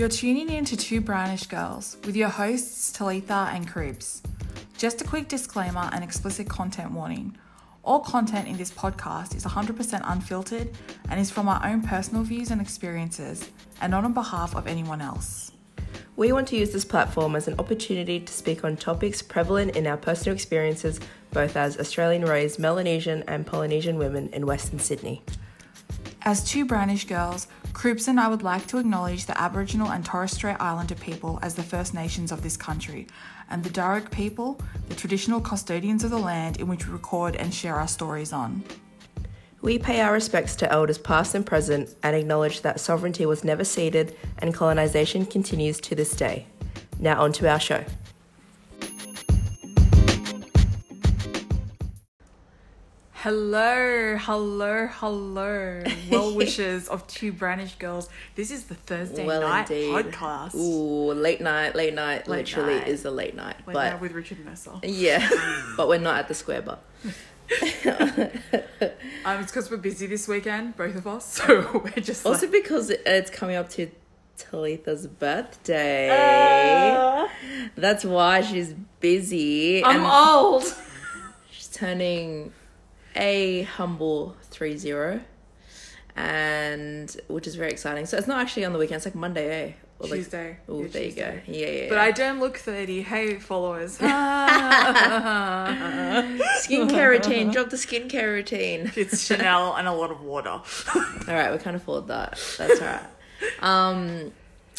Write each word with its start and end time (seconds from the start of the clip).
You're 0.00 0.08
tuning 0.08 0.48
in 0.48 0.64
to 0.64 0.78
Two 0.78 1.02
Brownish 1.02 1.44
Girls 1.44 1.98
with 2.06 2.16
your 2.16 2.30
hosts 2.30 2.90
Talitha 2.90 3.50
and 3.52 3.68
Cribs. 3.68 4.22
Just 4.78 5.02
a 5.02 5.04
quick 5.04 5.28
disclaimer 5.28 5.90
and 5.92 6.02
explicit 6.02 6.48
content 6.48 6.92
warning. 6.92 7.36
All 7.84 8.00
content 8.00 8.48
in 8.48 8.56
this 8.56 8.70
podcast 8.70 9.36
is 9.36 9.44
100% 9.44 10.00
unfiltered 10.02 10.70
and 11.10 11.20
is 11.20 11.30
from 11.30 11.50
our 11.50 11.60
own 11.66 11.82
personal 11.82 12.22
views 12.22 12.50
and 12.50 12.62
experiences 12.62 13.50
and 13.82 13.90
not 13.90 14.04
on 14.04 14.14
behalf 14.14 14.56
of 14.56 14.66
anyone 14.66 15.02
else. 15.02 15.52
We 16.16 16.32
want 16.32 16.48
to 16.48 16.56
use 16.56 16.70
this 16.70 16.86
platform 16.86 17.36
as 17.36 17.46
an 17.46 17.56
opportunity 17.58 18.20
to 18.20 18.32
speak 18.32 18.64
on 18.64 18.78
topics 18.78 19.20
prevalent 19.20 19.76
in 19.76 19.86
our 19.86 19.98
personal 19.98 20.34
experiences, 20.34 20.98
both 21.30 21.58
as 21.58 21.78
Australian 21.78 22.24
raised 22.24 22.58
Melanesian 22.58 23.22
and 23.28 23.46
Polynesian 23.46 23.98
women 23.98 24.30
in 24.32 24.46
Western 24.46 24.78
Sydney. 24.78 25.22
As 26.22 26.44
two 26.44 26.66
brownish 26.66 27.06
girls, 27.06 27.46
Croops 27.72 28.06
and 28.06 28.20
I 28.20 28.28
would 28.28 28.42
like 28.42 28.66
to 28.66 28.78
acknowledge 28.78 29.24
the 29.24 29.40
Aboriginal 29.40 29.90
and 29.90 30.04
Torres 30.04 30.32
Strait 30.32 30.56
Islander 30.60 30.94
people 30.94 31.38
as 31.40 31.54
the 31.54 31.62
First 31.62 31.94
Nations 31.94 32.30
of 32.30 32.42
this 32.42 32.58
country, 32.58 33.06
and 33.48 33.64
the 33.64 33.70
Darug 33.70 34.10
people, 34.10 34.60
the 34.88 34.94
traditional 34.94 35.40
custodians 35.40 36.04
of 36.04 36.10
the 36.10 36.18
land 36.18 36.60
in 36.60 36.68
which 36.68 36.86
we 36.86 36.92
record 36.92 37.36
and 37.36 37.54
share 37.54 37.76
our 37.76 37.88
stories 37.88 38.34
on. 38.34 38.62
We 39.62 39.78
pay 39.78 40.00
our 40.00 40.12
respects 40.12 40.56
to 40.56 40.70
elders 40.70 40.98
past 40.98 41.34
and 41.34 41.44
present 41.44 41.94
and 42.02 42.14
acknowledge 42.14 42.60
that 42.62 42.80
sovereignty 42.80 43.24
was 43.24 43.42
never 43.42 43.64
ceded 43.64 44.14
and 44.38 44.52
colonisation 44.52 45.24
continues 45.24 45.80
to 45.82 45.94
this 45.94 46.14
day. 46.14 46.46
Now, 46.98 47.22
on 47.22 47.32
to 47.34 47.48
our 47.48 47.60
show. 47.60 47.84
Hello, 53.22 54.16
hello, 54.16 54.86
hello. 54.86 55.82
Well 56.10 56.34
wishes 56.36 56.88
of 56.88 57.06
two 57.06 57.32
brownish 57.34 57.74
girls. 57.74 58.08
This 58.34 58.50
is 58.50 58.64
the 58.64 58.74
Thursday 58.74 59.26
Well, 59.26 59.42
night 59.42 59.70
indeed. 59.70 59.92
podcast. 59.92 60.54
Ooh, 60.54 61.12
late 61.12 61.42
night, 61.42 61.74
late 61.74 61.92
night. 61.92 62.26
Late 62.26 62.46
literally 62.46 62.76
night. 62.78 62.88
is 62.88 63.04
a 63.04 63.10
late 63.10 63.36
night. 63.36 63.56
Late 63.66 63.74
but 63.74 63.90
night 63.92 64.00
with 64.00 64.12
Richard 64.12 64.42
Messer. 64.42 64.70
yeah, 64.82 65.28
but 65.76 65.86
we're 65.86 65.98
not 65.98 66.16
at 66.20 66.28
the 66.28 66.34
square 66.34 66.62
bar. 66.62 66.78
Um, 69.22 69.40
it's 69.42 69.50
because 69.52 69.70
we're 69.70 69.76
busy 69.76 70.06
this 70.06 70.26
weekend, 70.26 70.74
both 70.78 70.96
of 70.96 71.06
us. 71.06 71.26
So 71.34 71.82
we're 71.84 72.02
just 72.02 72.24
Also 72.24 72.46
like, 72.46 72.52
because 72.52 72.88
it's 72.88 73.28
coming 73.28 73.56
up 73.56 73.68
to 73.70 73.90
Talitha's 74.38 75.06
birthday. 75.06 76.08
Uh, 76.08 77.28
That's 77.76 78.02
why 78.02 78.40
she's 78.40 78.72
busy. 79.00 79.84
I'm 79.84 79.96
and 79.96 80.06
old. 80.06 80.74
she's 81.50 81.66
turning 81.68 82.52
a 83.16 83.62
humble 83.62 84.36
three 84.50 84.76
zero. 84.76 85.20
And 86.16 87.14
which 87.28 87.46
is 87.46 87.54
very 87.54 87.70
exciting. 87.70 88.04
So 88.06 88.16
it's 88.18 88.26
not 88.26 88.40
actually 88.40 88.64
on 88.64 88.72
the 88.72 88.78
weekend, 88.78 88.96
it's 88.96 89.06
like 89.06 89.14
Monday, 89.14 89.68
eh? 89.68 89.72
Or 90.00 90.08
like- 90.08 90.18
Tuesday. 90.20 90.56
Oh, 90.68 90.82
Yeah, 90.82 90.88
there 90.88 91.02
Tuesday. 91.02 91.08
you 91.08 91.14
go. 91.14 91.40
Yeah, 91.46 91.66
yeah. 91.82 91.88
But 91.88 91.94
yeah. 91.96 92.02
I 92.02 92.10
don't 92.10 92.40
look 92.40 92.58
30. 92.58 93.02
Hey, 93.02 93.36
followers. 93.38 93.98
skincare 96.62 97.10
routine. 97.10 97.50
Drop 97.50 97.70
the 97.70 97.76
skincare 97.76 98.26
routine. 98.26 98.90
it's 98.96 99.24
Chanel 99.24 99.74
and 99.76 99.86
a 99.88 99.92
lot 99.92 100.10
of 100.10 100.20
water. 100.22 100.50
All 100.94 101.04
right, 101.28 101.52
we 101.52 101.58
can't 101.58 101.76
afford 101.76 102.08
that. 102.08 102.38
That's 102.58 102.80
all 102.80 102.86
right. 102.86 103.02
Um, 103.60 104.32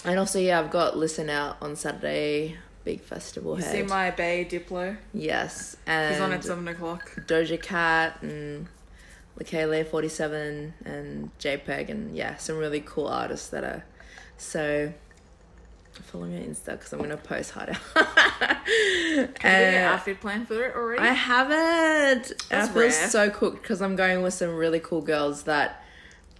and 0.05 0.19
also, 0.19 0.39
yeah, 0.39 0.59
I've 0.59 0.71
got 0.71 0.97
listen 0.97 1.29
out 1.29 1.57
on 1.61 1.75
Saturday. 1.75 2.57
Big 2.83 3.01
festival 3.01 3.57
You 3.57 3.63
head. 3.63 3.71
see 3.71 3.83
my 3.83 4.11
Bay 4.11 4.45
Diplo? 4.49 4.97
yes, 5.13 5.77
and 5.85 6.13
He's 6.15 6.21
on 6.21 6.31
at 6.33 6.43
7 6.43 6.67
o'clock. 6.67 7.11
Doja 7.27 7.61
Cat 7.61 8.21
and 8.21 8.67
forty 9.89 10.09
seven 10.09 10.73
and 10.85 11.31
JPEG 11.39 11.89
and 11.89 12.15
yeah, 12.15 12.35
some 12.37 12.57
really 12.57 12.81
cool 12.81 13.07
artists 13.07 13.49
that 13.49 13.63
are 13.63 13.83
so. 14.37 14.93
Follow 16.03 16.25
me 16.25 16.37
on 16.37 16.43
Insta 16.49 16.71
because 16.71 16.93
I'm 16.93 16.99
gonna 16.99 17.17
post 17.17 17.51
harder. 17.51 17.73
Have 17.73 18.61
you 18.67 19.27
got 19.27 19.45
Uh, 19.45 19.93
outfit 19.93 20.19
plan 20.21 20.45
for 20.45 20.63
it 20.65 20.75
already? 20.75 21.01
I 21.01 21.13
haven't. 21.13 22.31
And 22.49 22.61
I 22.61 22.67
feel 22.67 22.81
rare. 22.81 22.91
so 22.91 23.29
cooked 23.29 23.61
because 23.61 23.81
I'm 23.81 23.95
going 23.95 24.21
with 24.23 24.33
some 24.33 24.55
really 24.55 24.79
cool 24.79 25.01
girls 25.01 25.43
that 25.43 25.83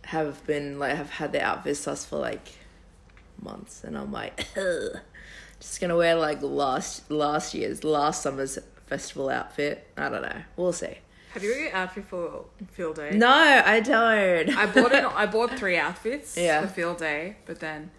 have 0.06 0.46
been 0.48 0.80
like 0.80 0.96
have 0.96 1.10
had 1.12 1.32
their 1.34 1.44
outfits 1.46 1.88
us 1.88 2.06
for 2.06 2.18
like 2.18 2.48
months, 3.42 3.84
and 3.84 3.98
I'm 3.98 4.12
like, 4.12 4.48
Ugh. 4.58 5.00
Just 5.62 5.80
gonna 5.80 5.96
wear 5.96 6.16
like 6.16 6.42
last 6.42 7.10
last 7.10 7.54
year's 7.54 7.84
last 7.84 8.24
summer's 8.24 8.58
festival 8.88 9.30
outfit. 9.30 9.88
I 9.96 10.10
don't 10.10 10.22
know. 10.24 10.42
We'll 10.58 10.74
see. 10.74 10.98
Have 11.34 11.44
you 11.44 11.54
got 11.54 11.60
your 11.62 11.74
outfit 11.76 12.06
for 12.06 12.46
field 12.72 12.96
day? 12.98 13.12
No, 13.14 13.30
I 13.30 13.80
don't. 13.80 14.50
I 14.58 14.66
bought 14.66 14.92
it. 14.92 15.06
I 15.16 15.26
bought 15.28 15.58
three 15.58 15.78
outfits 15.78 16.36
Yeah. 16.36 16.62
for 16.62 16.68
field 16.68 16.98
day, 16.98 17.38
but 17.46 17.60
then 17.62 17.90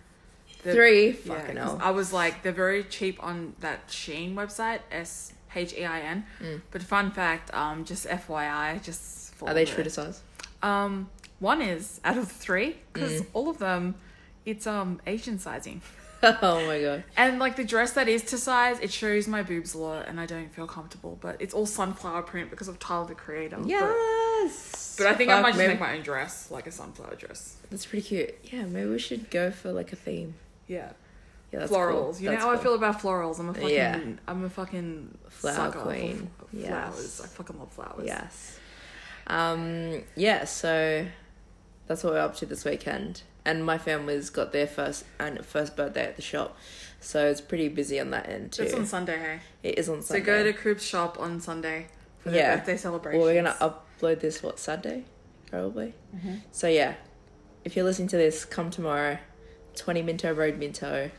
the- 0.64 0.74
three. 0.74 1.06
Yeah, 1.24 1.34
Fucking 1.38 1.56
hell. 1.56 1.78
I 1.82 1.92
was 1.92 2.12
like, 2.12 2.42
they're 2.42 2.52
very 2.52 2.84
cheap 2.84 3.22
on 3.22 3.54
that 3.60 3.90
SHEIN 3.90 4.34
website, 4.34 4.80
S 4.90 5.32
H 5.54 5.72
E 5.74 5.84
I 5.86 6.00
N. 6.00 6.26
Mm. 6.42 6.60
But 6.72 6.82
fun 6.82 7.10
fact, 7.10 7.54
um, 7.54 7.84
just 7.84 8.06
FYI, 8.06 8.82
just 8.82 9.34
for 9.34 9.48
Are 9.48 9.54
they 9.54 9.64
the- 9.64 9.70
true 9.70 9.84
to 9.84 9.90
size? 9.90 10.20
Um, 10.62 11.08
one 11.38 11.62
is 11.62 12.00
out 12.04 12.18
of 12.18 12.30
three 12.30 12.76
because 12.92 13.22
Mm. 13.22 13.26
all 13.32 13.48
of 13.48 13.58
them, 13.58 13.94
it's 14.44 14.66
um 14.66 15.00
Asian 15.06 15.38
sizing, 15.38 15.80
oh 16.42 16.66
my 16.66 16.80
god. 16.80 17.04
and 17.16 17.38
like 17.38 17.56
the 17.56 17.64
dress 17.64 17.92
that 17.94 18.08
is 18.08 18.22
to 18.24 18.38
size, 18.38 18.78
it 18.80 18.92
shows 18.92 19.26
my 19.26 19.42
boobs 19.42 19.74
a 19.74 19.78
lot, 19.78 20.06
and 20.08 20.20
I 20.20 20.26
don't 20.26 20.52
feel 20.54 20.66
comfortable. 20.66 21.18
But 21.20 21.36
it's 21.40 21.52
all 21.54 21.66
sunflower 21.66 22.22
print 22.22 22.50
because 22.50 22.68
of 22.68 22.78
Tyler 22.78 23.06
the 23.06 23.14
Creator. 23.14 23.58
Yes. 23.64 24.94
But, 24.98 25.06
I 25.08 25.14
think 25.14 25.30
I 25.30 25.40
might 25.40 25.50
just 25.50 25.58
maybe- 25.58 25.72
make 25.72 25.80
my 25.80 25.96
own 25.96 26.02
dress, 26.02 26.50
like 26.50 26.66
a 26.66 26.70
sunflower 26.72 27.16
dress. 27.16 27.56
That's 27.70 27.86
pretty 27.86 28.06
cute. 28.06 28.34
Yeah, 28.52 28.64
maybe 28.66 28.88
we 28.90 28.98
should 28.98 29.30
go 29.30 29.50
for 29.50 29.72
like 29.72 29.92
a 29.92 29.96
theme. 29.96 30.34
Yeah. 30.68 30.92
Yeah, 31.50 31.60
that's 31.60 31.72
florals. 31.72 32.12
cool. 32.14 32.16
You 32.20 32.24
know 32.26 32.30
That's 32.32 32.44
how 32.44 32.50
I 32.52 32.56
feel 32.56 32.74
about 32.74 33.00
florals. 33.00 33.38
I'm 33.38 33.50
a 33.50 33.54
fucking 33.54 33.68
Yeah. 33.68 34.00
I'm 34.26 34.44
a 34.44 34.48
fucking 34.50 35.18
Flower 35.28 35.70
queen. 35.72 36.30
Yes. 36.52 36.68
flowers. 36.68 37.20
I 37.22 37.26
fucking 37.26 37.58
love 37.58 37.72
flowers. 37.72 38.06
Yes. 38.06 38.58
Um, 39.26 40.02
yeah, 40.16 40.44
so 40.44 41.04
that's 41.86 42.04
what 42.04 42.14
we're 42.14 42.20
up 42.20 42.36
to 42.36 42.46
this 42.46 42.64
weekend. 42.64 43.22
And 43.44 43.64
my 43.64 43.76
family's 43.78 44.30
got 44.30 44.52
their 44.52 44.66
first 44.66 45.04
and 45.18 45.44
first 45.44 45.76
birthday 45.76 46.04
at 46.04 46.16
the 46.16 46.22
shop. 46.22 46.56
So 47.00 47.26
it's 47.28 47.40
pretty 47.40 47.68
busy 47.68 47.98
on 47.98 48.10
that 48.10 48.28
end 48.28 48.52
too. 48.52 48.62
It's 48.62 48.74
on 48.74 48.86
Sunday, 48.86 49.18
hey. 49.18 49.40
it 49.70 49.78
is 49.78 49.88
on 49.88 50.02
Sunday. 50.02 50.20
So 50.22 50.26
go 50.26 50.44
to 50.44 50.52
Crib's 50.52 50.86
shop 50.86 51.18
on 51.18 51.40
Sunday 51.40 51.88
for 52.20 52.30
their 52.30 52.40
Yeah. 52.40 52.56
birthday 52.56 52.76
celebration. 52.76 53.18
well, 53.20 53.28
we're 53.28 53.42
gonna 53.42 53.56
upload 54.00 54.20
this 54.20 54.42
what 54.42 54.60
Sunday, 54.60 55.04
probably. 55.50 55.94
Mm-hmm. 56.14 56.34
So 56.52 56.68
yeah, 56.68 56.94
if 57.64 57.74
you're 57.74 57.84
listening 57.84 58.08
to 58.08 58.16
this, 58.16 58.44
come 58.44 58.70
tomorrow. 58.70 59.18
Twenty 59.74 60.02
Minto 60.02 60.32
Road 60.32 60.58
Minto. 60.58 61.10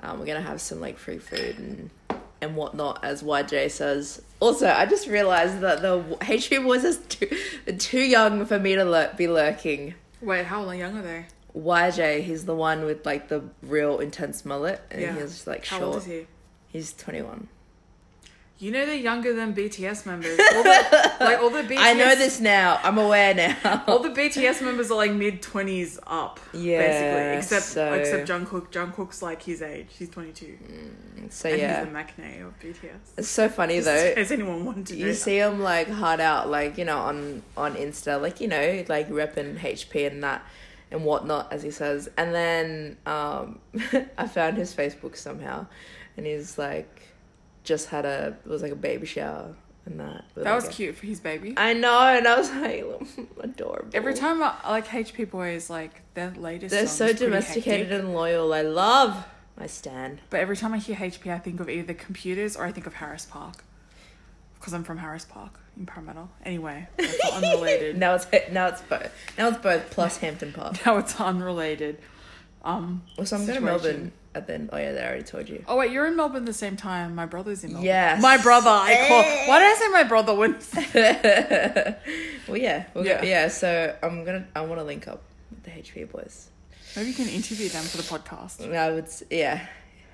Um, 0.00 0.18
we're 0.18 0.26
gonna 0.26 0.40
have 0.40 0.60
some 0.60 0.80
like 0.80 0.98
free 0.98 1.18
food 1.18 1.58
and 1.58 1.90
and 2.40 2.56
whatnot, 2.56 3.04
as 3.04 3.22
YJ 3.22 3.70
says. 3.70 4.22
Also, 4.40 4.68
I 4.68 4.86
just 4.86 5.06
realized 5.08 5.60
that 5.60 5.82
the 5.82 6.00
HP 6.20 6.62
boys 6.64 6.82
is 6.84 6.98
too 7.08 7.28
too 7.78 8.00
young 8.00 8.44
for 8.46 8.58
me 8.58 8.74
to 8.74 8.84
lur- 8.84 9.12
be 9.16 9.28
lurking. 9.28 9.94
Wait, 10.20 10.44
how 10.46 10.68
young 10.70 10.96
are 10.98 11.02
they? 11.02 11.26
YJ, 11.56 12.22
he's 12.22 12.44
the 12.44 12.54
one 12.54 12.84
with 12.84 13.04
like 13.06 13.28
the 13.28 13.42
real 13.62 13.98
intense 14.00 14.44
mullet, 14.44 14.80
and 14.90 15.00
Yeah. 15.00 15.14
he's 15.20 15.46
like 15.46 15.64
short. 15.64 15.80
How 15.80 15.86
old 15.88 15.96
is 15.98 16.04
he? 16.06 16.26
He's 16.68 16.92
twenty 16.92 17.22
one. 17.22 17.48
You 18.60 18.72
know 18.72 18.84
they're 18.86 18.96
younger 18.96 19.32
than 19.34 19.54
BTS 19.54 20.04
members. 20.04 20.36
All 20.54 20.62
the, 20.64 21.12
like 21.20 21.38
all 21.38 21.50
the 21.50 21.62
BTS. 21.62 21.76
I 21.78 21.92
know 21.94 22.16
this 22.16 22.40
now. 22.40 22.80
I'm 22.82 22.98
aware 22.98 23.32
now. 23.32 23.84
All 23.86 24.00
the 24.00 24.08
BTS 24.10 24.62
members 24.62 24.90
are 24.90 24.96
like 24.96 25.12
mid 25.12 25.40
twenties 25.42 25.96
up. 26.06 26.40
Yeah, 26.52 26.78
basically, 26.80 27.38
except 27.38 27.66
so- 27.66 27.92
except 27.92 28.28
Jungkook. 28.28 28.70
Jungkook's 28.72 29.22
like 29.22 29.42
his 29.42 29.62
age. 29.62 29.86
He's 29.96 30.10
twenty 30.10 30.32
two, 30.32 30.58
so 31.30 31.48
and 31.48 31.58
yeah, 31.60 31.84
he's 31.84 31.92
the 31.92 31.94
Maknae 31.96 32.46
of 32.46 32.58
BTS. 32.58 32.96
it's 33.18 33.28
so 33.28 33.48
funny 33.48 33.76
Just 33.76 33.86
though. 33.86 34.14
Has 34.16 34.32
anyone 34.32 34.64
wanted 34.64 34.86
to 34.88 34.96
you 34.96 35.06
that. 35.06 35.14
see 35.14 35.38
him 35.38 35.60
like 35.60 35.88
hard 35.88 36.18
out, 36.20 36.48
like 36.48 36.78
you 36.78 36.84
know, 36.84 36.98
on 36.98 37.42
on 37.56 37.76
Insta, 37.76 38.20
like 38.20 38.40
you 38.40 38.48
know, 38.48 38.84
like 38.88 39.08
repping 39.08 39.56
HP 39.60 40.06
and 40.10 40.24
that 40.24 40.44
and 40.90 41.04
whatnot, 41.04 41.52
as 41.52 41.62
he 41.62 41.70
says. 41.70 42.08
And 42.16 42.34
then 42.34 42.96
um, 43.06 43.60
I 44.18 44.26
found 44.26 44.56
his 44.56 44.74
Facebook 44.74 45.16
somehow, 45.16 45.66
and 46.16 46.26
he's 46.26 46.58
like, 46.58 47.02
just 47.68 47.88
had 47.90 48.04
a 48.06 48.36
it 48.44 48.48
was 48.48 48.62
like 48.62 48.72
a 48.72 48.76
baby 48.76 49.06
shower 49.06 49.54
and 49.84 50.00
that. 50.00 50.24
That 50.34 50.44
like, 50.44 50.54
was 50.54 50.68
a- 50.68 50.70
cute 50.72 50.96
for 50.96 51.06
his 51.06 51.20
baby. 51.20 51.54
I 51.56 51.74
know, 51.74 51.98
and 52.00 52.26
I 52.26 52.36
was 52.36 52.50
like, 52.50 52.84
adorable. 53.40 53.90
Every 53.92 54.14
time 54.14 54.42
I 54.42 54.54
like 54.68 54.86
HP 54.88 55.30
Boys, 55.30 55.68
like 55.70 56.02
their 56.14 56.30
latest. 56.30 56.72
they're 56.72 56.86
so 56.86 57.12
domesticated 57.12 57.88
hectic. 57.88 58.00
and 58.04 58.14
loyal. 58.14 58.52
I 58.52 58.62
love 58.62 59.24
my 59.56 59.66
stan. 59.66 60.20
But 60.30 60.40
every 60.40 60.56
time 60.56 60.72
I 60.72 60.78
hear 60.78 60.96
HP, 60.96 61.32
I 61.32 61.38
think 61.38 61.60
of 61.60 61.68
either 61.68 61.94
computers 61.94 62.56
or 62.56 62.64
I 62.64 62.72
think 62.72 62.86
of 62.86 62.94
Harris 62.94 63.26
Park, 63.26 63.62
because 64.58 64.72
I'm 64.72 64.84
from 64.84 64.98
Harris 64.98 65.26
Park 65.26 65.60
in 65.76 65.84
Parramatta. 65.84 66.28
Anyway, 66.44 66.88
that's 66.96 67.20
unrelated. 67.32 67.98
Now 67.98 68.14
it's 68.14 68.26
now 68.50 68.68
it's 68.68 68.80
both. 68.82 69.12
Now 69.36 69.48
it's 69.48 69.58
both 69.58 69.90
plus 69.90 70.16
Hampton 70.18 70.52
Park. 70.54 70.74
now 70.86 70.96
it's 70.96 71.20
unrelated. 71.20 71.98
Um. 72.64 73.02
Well, 73.16 73.26
so 73.26 73.36
I'm 73.36 73.46
going 73.46 73.58
to. 73.58 73.64
Melbourne 73.64 74.12
at 74.34 74.46
the. 74.46 74.68
Oh 74.72 74.76
yeah, 74.76 74.92
they 74.92 75.02
already 75.02 75.22
told 75.22 75.48
you. 75.48 75.64
Oh 75.66 75.76
wait, 75.76 75.90
you're 75.90 76.06
in 76.06 76.16
Melbourne 76.16 76.44
the 76.44 76.52
same 76.52 76.76
time. 76.76 77.14
My 77.14 77.26
brother's 77.26 77.64
in 77.64 77.72
Melbourne. 77.72 77.86
Yes. 77.86 78.22
My 78.22 78.36
brother. 78.36 78.70
I 78.70 79.06
call. 79.08 79.22
Why 79.48 79.58
did 79.60 79.70
I 79.70 79.74
say 79.74 79.88
my 79.88 80.04
brother 80.04 80.34
when? 80.34 80.52
well, 82.48 82.56
yeah, 82.56 82.84
we'll 82.94 83.06
Yeah. 83.06 83.22
yeah. 83.22 83.24
yeah. 83.24 83.48
So 83.48 83.96
I'm 84.02 84.24
gonna. 84.24 84.46
I 84.54 84.60
want 84.62 84.80
to 84.80 84.84
link 84.84 85.08
up 85.08 85.22
with 85.50 85.62
the 85.64 85.70
HP 85.70 86.10
boys. 86.10 86.50
Maybe 86.96 87.08
you 87.10 87.14
can 87.14 87.28
interview 87.28 87.68
them 87.68 87.84
for 87.84 87.96
the 87.98 88.02
podcast. 88.02 88.74
I 88.74 88.90
would, 88.92 89.06
yeah. 89.30 89.66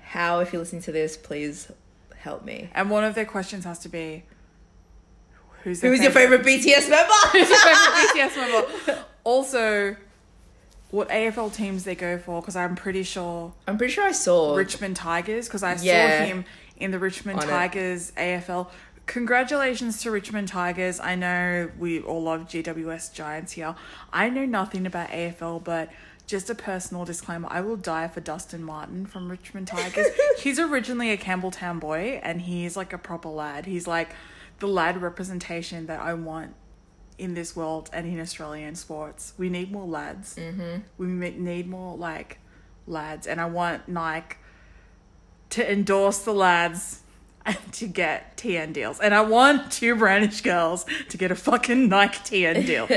How, 0.03 0.39
if 0.41 0.53
you're 0.53 0.61
listening 0.61 0.81
to 0.83 0.91
this, 0.91 1.17
please 1.17 1.71
help 2.15 2.43
me. 2.43 2.69
And 2.75 2.89
one 2.89 3.03
of 3.03 3.15
their 3.15 3.25
questions 3.25 3.63
has 3.65 3.79
to 3.79 3.89
be, 3.89 4.23
who's 5.63 5.81
Who's 5.81 6.01
your 6.01 6.11
favorite 6.11 6.43
BTS 6.43 6.89
member? 6.89 7.13
Who's 7.31 7.49
your 7.49 7.57
favorite 7.59 8.07
BTS 8.15 8.35
member? 8.87 9.05
Also, 9.23 9.95
what 10.95 11.09
AFL 11.09 11.53
teams 11.53 11.83
they 11.83 11.93
go 11.95 12.17
for? 12.17 12.41
Because 12.41 12.55
I'm 12.55 12.75
pretty 12.75 13.03
sure 13.03 13.53
I'm 13.67 13.77
pretty 13.77 13.93
sure 13.93 14.05
I 14.05 14.11
saw. 14.13 14.55
Richmond 14.55 14.95
Tigers. 14.95 15.47
Because 15.47 15.61
I 15.61 15.75
Yeah. 15.75 16.19
saw 16.19 16.25
him 16.25 16.45
in 16.77 16.91
the 16.91 16.99
Richmond 16.99 17.39
On 17.39 17.45
it. 17.47 17.51
Tigers 17.51 18.11
AFL. 18.17 18.69
Congratulations 19.05 20.01
to 20.01 20.09
Richmond 20.11 20.47
Tigers. 20.47 20.99
I 20.99 21.15
know 21.15 21.69
we 21.77 22.01
all 22.01 22.23
love 22.23 22.47
GWS 22.47 23.09
Giants 23.13 23.51
here. 23.53 23.75
I 24.11 24.29
know 24.29 24.45
nothing 24.45 24.85
about 24.85 25.09
AFL, 25.11 25.59
but 25.63 25.89
just 26.27 26.49
a 26.49 26.55
personal 26.55 27.05
disclaimer 27.05 27.47
I 27.51 27.61
will 27.61 27.75
die 27.77 28.07
for 28.07 28.19
Dustin 28.19 28.63
Martin 28.63 29.05
from 29.05 29.29
Richmond 29.29 29.67
Tigers. 29.67 30.07
he's 30.39 30.57
originally 30.59 31.11
a 31.11 31.17
Campbelltown 31.17 31.79
boy 31.79 32.19
and 32.23 32.41
he's 32.41 32.75
like 32.75 32.93
a 32.93 32.97
proper 32.97 33.29
lad. 33.29 33.67
He's 33.67 33.85
like 33.85 34.09
the 34.59 34.67
lad 34.67 35.01
representation 35.01 35.85
that 35.85 35.99
I 35.99 36.13
want 36.15 36.55
in 37.17 37.33
this 37.33 37.55
world 37.55 37.89
and 37.93 38.05
in 38.07 38.19
Australian 38.19 38.75
sports. 38.75 39.33
We 39.37 39.49
need 39.49 39.71
more 39.71 39.85
lads. 39.85 40.35
Mm-hmm. 40.35 40.81
We 40.97 41.07
need 41.07 41.67
more 41.67 41.97
like 41.97 42.39
lads, 42.87 43.27
and 43.27 43.39
I 43.39 43.45
want 43.45 43.87
Nike 43.87 44.37
to 45.51 45.71
endorse 45.71 46.19
the 46.19 46.33
lads 46.33 47.01
and 47.45 47.57
to 47.73 47.87
get 47.87 48.37
TN 48.37 48.73
deals, 48.73 48.99
and 48.99 49.13
I 49.13 49.21
want 49.21 49.71
two 49.71 49.95
brownish 49.95 50.41
girls 50.41 50.85
to 51.09 51.17
get 51.17 51.31
a 51.31 51.35
fucking 51.35 51.89
Nike 51.89 52.43
TN 52.43 52.65
deal. 52.65 52.87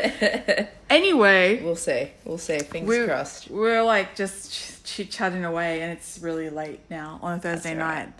anyway, 0.91 1.63
We'll 1.63 1.77
see. 1.77 2.11
We'll 2.25 2.39
see. 2.39 2.59
Fingers 2.59 2.89
we're 2.89 3.07
crossed. 3.07 3.51
we're 3.51 3.83
like 3.83 4.17
just 4.17 4.85
chit 4.87 5.11
chatting 5.11 5.45
away, 5.45 5.83
and 5.83 5.93
it's 5.93 6.19
really 6.19 6.51
late 6.51 6.81
now 6.89 7.19
on 7.23 7.39
a 7.39 7.41
Thursday 7.41 7.77
right. 7.77 8.07
night. 8.07 8.13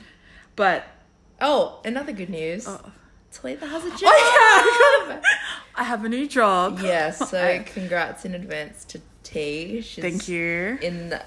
But 0.55 0.85
Oh, 1.41 1.81
another 1.85 2.13
good 2.13 2.31
news. 2.31 2.67
Oh. 2.67 2.81
Talitha 3.33 3.67
has 3.67 3.85
a 3.85 3.91
job. 3.91 4.01
Oh, 4.03 5.21
I 5.77 5.85
have 5.85 6.05
a 6.05 6.09
new 6.09 6.27
job. 6.27 6.81
yeah, 6.83 7.11
so 7.11 7.41
I- 7.45 7.59
congrats 7.61 8.25
in 8.25 8.35
advance 8.35 8.85
to 8.87 9.01
T. 9.23 9.81
She's 9.83 10.03
Thank 10.03 10.29
you. 10.29 10.79
In 10.83 11.11
the, 11.11 11.23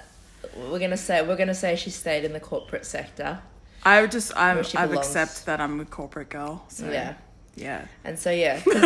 we're 0.56 0.78
gonna 0.80 0.96
say 0.96 1.22
we're 1.26 1.36
gonna 1.36 1.54
say 1.54 1.76
she 1.76 1.90
stayed 1.90 2.24
in 2.24 2.32
the 2.32 2.40
corporate 2.40 2.84
sector. 2.84 3.38
I 3.84 4.00
would 4.00 4.10
just 4.12 4.36
I'm, 4.36 4.56
Where 4.56 4.64
she 4.64 4.76
I've 4.78 4.90
belongs. 4.90 5.06
accept 5.08 5.46
that 5.46 5.60
I'm 5.60 5.80
a 5.80 5.84
corporate 5.84 6.28
girl. 6.30 6.64
So 6.68 6.90
Yeah. 6.90 7.14
yeah. 7.56 7.86
And 8.04 8.18
so 8.18 8.30
yeah, 8.30 8.60
and 8.74 8.82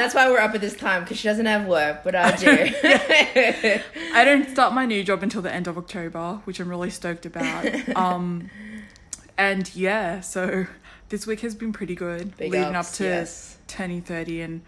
that's 0.00 0.14
why 0.14 0.28
we're 0.30 0.38
up 0.40 0.54
at 0.54 0.60
this 0.60 0.76
time 0.76 1.02
because 1.04 1.18
she 1.18 1.28
doesn't 1.28 1.46
have 1.46 1.66
work, 1.66 2.02
but 2.04 2.14
I 2.14 2.36
do. 2.36 2.72
I 4.14 4.24
don't 4.24 4.48
start 4.50 4.72
my 4.74 4.84
new 4.86 5.02
job 5.04 5.22
until 5.22 5.42
the 5.42 5.52
end 5.52 5.66
of 5.68 5.78
October, 5.78 6.40
which 6.44 6.60
I'm 6.60 6.68
really 6.68 6.90
stoked 6.90 7.24
about. 7.26 7.64
um, 7.96 8.50
and 9.38 9.74
yeah, 9.74 10.20
so 10.20 10.66
this 11.10 11.26
week 11.26 11.40
has 11.40 11.54
been 11.54 11.72
pretty 11.72 11.94
good, 11.94 12.36
Big 12.38 12.50
leading 12.52 12.74
ups, 12.74 12.92
up 12.92 12.96
to 12.98 13.04
yes. 13.04 13.58
turning 13.66 14.00
thirty 14.02 14.40
and 14.40 14.62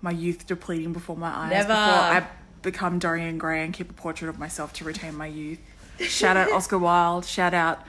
my 0.00 0.10
youth 0.12 0.46
depleting 0.46 0.92
before 0.92 1.16
my 1.16 1.28
eyes. 1.28 1.50
Never. 1.50 1.68
Before 1.68 1.76
I 1.80 2.26
become 2.62 2.98
Dorian 3.00 3.36
Gray 3.38 3.64
and 3.64 3.74
keep 3.74 3.90
a 3.90 3.94
portrait 3.94 4.28
of 4.28 4.38
myself 4.38 4.72
to 4.74 4.84
retain 4.84 5.16
my 5.16 5.26
youth. 5.26 5.58
Shout 6.00 6.36
out 6.36 6.52
Oscar 6.52 6.78
Wilde. 6.78 7.24
Shout 7.24 7.54
out. 7.54 7.80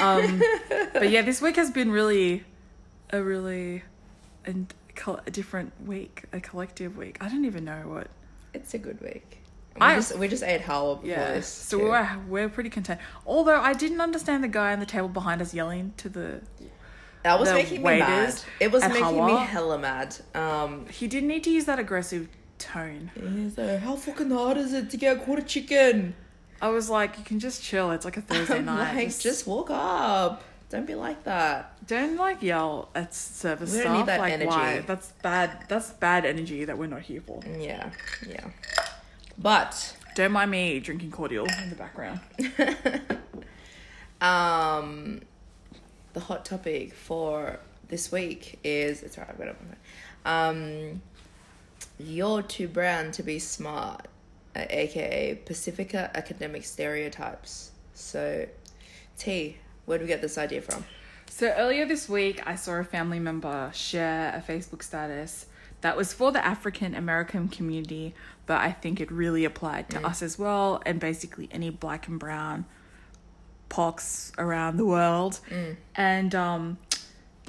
Um, 0.00 0.42
but 0.92 1.08
yeah, 1.10 1.22
this 1.22 1.40
week 1.40 1.56
has 1.56 1.70
been 1.70 1.90
really, 1.90 2.44
a 3.10 3.22
really, 3.22 3.82
and 4.44 4.72
a 5.24 5.30
different 5.30 5.72
week, 5.86 6.24
a 6.32 6.40
collective 6.40 6.96
week. 6.96 7.16
I 7.20 7.28
don't 7.28 7.44
even 7.44 7.64
know 7.64 7.82
what. 7.86 8.08
it's 8.52 8.74
a 8.74 8.78
good 8.78 9.00
week. 9.00 9.38
We 9.76 9.82
I- 9.82 9.94
just 9.94 10.18
we 10.18 10.26
just 10.26 10.42
ate 10.42 10.62
halwa 10.62 10.96
before 10.96 11.08
Yeah, 11.08 11.34
this. 11.34 11.46
so 11.46 11.78
too. 11.78 11.84
we're 11.84 12.18
we're 12.28 12.48
pretty 12.48 12.68
content. 12.70 13.00
Although 13.26 13.60
I 13.60 13.74
didn't 13.74 14.00
understand 14.00 14.42
the 14.42 14.48
guy 14.48 14.72
on 14.72 14.80
the 14.80 14.86
table 14.86 15.08
behind 15.08 15.40
us 15.40 15.54
yelling 15.54 15.92
to 15.98 16.08
the. 16.08 16.40
That 17.28 17.38
was 17.40 17.48
the 17.48 17.54
making 17.54 17.82
me 17.82 17.98
mad. 18.00 18.34
It 18.60 18.70
was 18.72 18.82
at 18.82 18.88
making 18.92 19.06
me 19.26 19.32
Hawa. 19.32 19.44
hella 19.44 19.78
mad. 19.78 20.16
Um, 20.34 20.86
He 20.88 21.06
didn't 21.06 21.28
need 21.28 21.44
to 21.44 21.50
use 21.50 21.64
that 21.66 21.78
aggressive 21.78 22.28
tone. 22.58 23.10
like, 23.56 23.80
how 23.80 23.96
fucking 23.96 24.30
hard 24.30 24.56
is 24.56 24.72
it 24.72 24.90
to 24.90 24.96
get 24.96 25.16
a 25.16 25.20
quarter 25.20 25.42
chicken? 25.42 26.14
I 26.60 26.68
was 26.70 26.90
like, 26.90 27.16
you 27.18 27.24
can 27.24 27.38
just 27.38 27.62
chill. 27.62 27.90
It's 27.92 28.04
like 28.04 28.16
a 28.16 28.20
Thursday 28.30 28.58
I'm 28.58 28.64
night. 28.64 28.94
like, 28.94 29.06
just, 29.06 29.22
just 29.22 29.46
walk 29.46 29.70
up. 29.70 30.42
Don't 30.70 30.86
be 30.86 30.94
like 30.94 31.24
that. 31.24 31.86
don't 31.86 32.16
like 32.16 32.42
yell 32.42 32.90
at 32.94 33.14
service 33.14 33.72
We 33.72 33.78
don't 33.78 33.84
staff. 33.86 33.96
need 33.98 34.06
that 34.06 34.20
like 34.20 34.32
energy. 34.34 34.48
why? 34.48 34.80
That's 34.86 35.12
bad. 35.22 35.64
That's 35.68 35.90
bad 35.92 36.26
energy 36.26 36.64
that 36.66 36.76
we're 36.76 36.88
not 36.88 37.02
here 37.02 37.22
for. 37.22 37.40
Yeah, 37.58 37.90
yeah. 38.28 38.44
But 39.38 39.94
Don't 40.14 40.32
mind 40.32 40.50
me 40.50 40.78
drinking 40.80 41.10
cordial 41.12 41.46
in 41.62 41.70
the 41.70 41.76
background. 41.76 42.20
um, 44.20 45.20
the 46.12 46.20
hot 46.20 46.44
topic 46.44 46.94
for 46.94 47.60
this 47.88 48.12
week 48.12 48.58
is 48.64 49.02
it's 49.02 49.18
alright. 49.18 49.32
I've 49.32 49.38
got 49.38 49.48
it. 49.48 49.56
on 49.60 49.68
my 49.68 49.74
phone. 49.74 50.92
Um, 50.92 51.02
you're 51.98 52.42
too 52.42 52.68
brown 52.68 53.12
to 53.12 53.22
be 53.22 53.38
smart, 53.38 54.06
aka 54.54 55.34
Pacifica 55.44 56.10
academic 56.14 56.64
stereotypes. 56.64 57.72
So, 57.94 58.46
T, 59.18 59.56
where 59.86 59.98
do 59.98 60.04
we 60.04 60.08
get 60.08 60.20
this 60.22 60.38
idea 60.38 60.62
from? 60.62 60.84
So 61.30 61.48
earlier 61.56 61.86
this 61.86 62.08
week, 62.08 62.42
I 62.46 62.56
saw 62.56 62.74
a 62.74 62.84
family 62.84 63.18
member 63.18 63.70
share 63.74 64.34
a 64.34 64.40
Facebook 64.40 64.82
status 64.82 65.46
that 65.80 65.96
was 65.96 66.12
for 66.12 66.32
the 66.32 66.44
African 66.44 66.94
American 66.94 67.48
community, 67.48 68.14
but 68.46 68.58
I 68.60 68.72
think 68.72 69.00
it 69.00 69.10
really 69.10 69.44
applied 69.44 69.88
to 69.90 70.04
us 70.04 70.22
as 70.22 70.38
well, 70.38 70.82
and 70.84 70.98
basically 70.98 71.48
any 71.52 71.70
black 71.70 72.08
and 72.08 72.18
brown 72.18 72.64
pox 73.68 74.32
around 74.38 74.76
the 74.76 74.84
world. 74.84 75.40
And 75.94 76.34
um, 76.34 76.78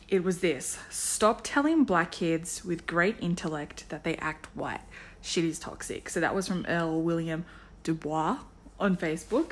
it 0.08 0.24
was 0.24 0.40
this 0.40 0.80
stop 0.90 1.42
telling 1.44 1.84
black 1.84 2.12
kids 2.12 2.64
with 2.66 2.86
great 2.88 3.16
intellect 3.22 3.88
that 3.90 4.04
they 4.04 4.16
act 4.18 4.48
white. 4.56 4.82
Shit 5.22 5.46
is 5.46 5.60
toxic. 5.60 6.10
So 6.10 6.20
that 6.20 6.34
was 6.34 6.48
from 6.48 6.66
Earl 6.68 7.02
William 7.02 7.46
Dubois 7.84 8.38
on 8.80 8.98
Facebook. 8.98 9.52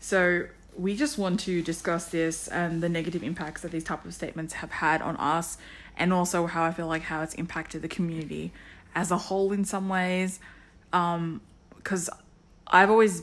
So 0.00 0.46
we 0.76 0.96
just 0.96 1.18
want 1.18 1.40
to 1.40 1.62
discuss 1.62 2.06
this 2.06 2.48
and 2.48 2.82
the 2.82 2.88
negative 2.88 3.22
impacts 3.22 3.62
that 3.62 3.70
these 3.70 3.84
type 3.84 4.04
of 4.04 4.12
statements 4.12 4.54
have 4.54 4.72
had 4.72 5.00
on 5.02 5.16
us 5.16 5.56
and 5.96 6.12
also 6.12 6.46
how 6.46 6.64
I 6.64 6.72
feel 6.72 6.88
like 6.88 7.02
how 7.02 7.22
it's 7.22 7.34
impacted 7.34 7.82
the 7.82 7.88
community 7.88 8.52
as 8.94 9.10
a 9.10 9.16
whole 9.16 9.52
in 9.52 9.64
some 9.64 9.88
ways. 9.88 10.40
Um, 10.92 11.40
because 11.76 12.10
I've 12.66 12.90
always 12.90 13.22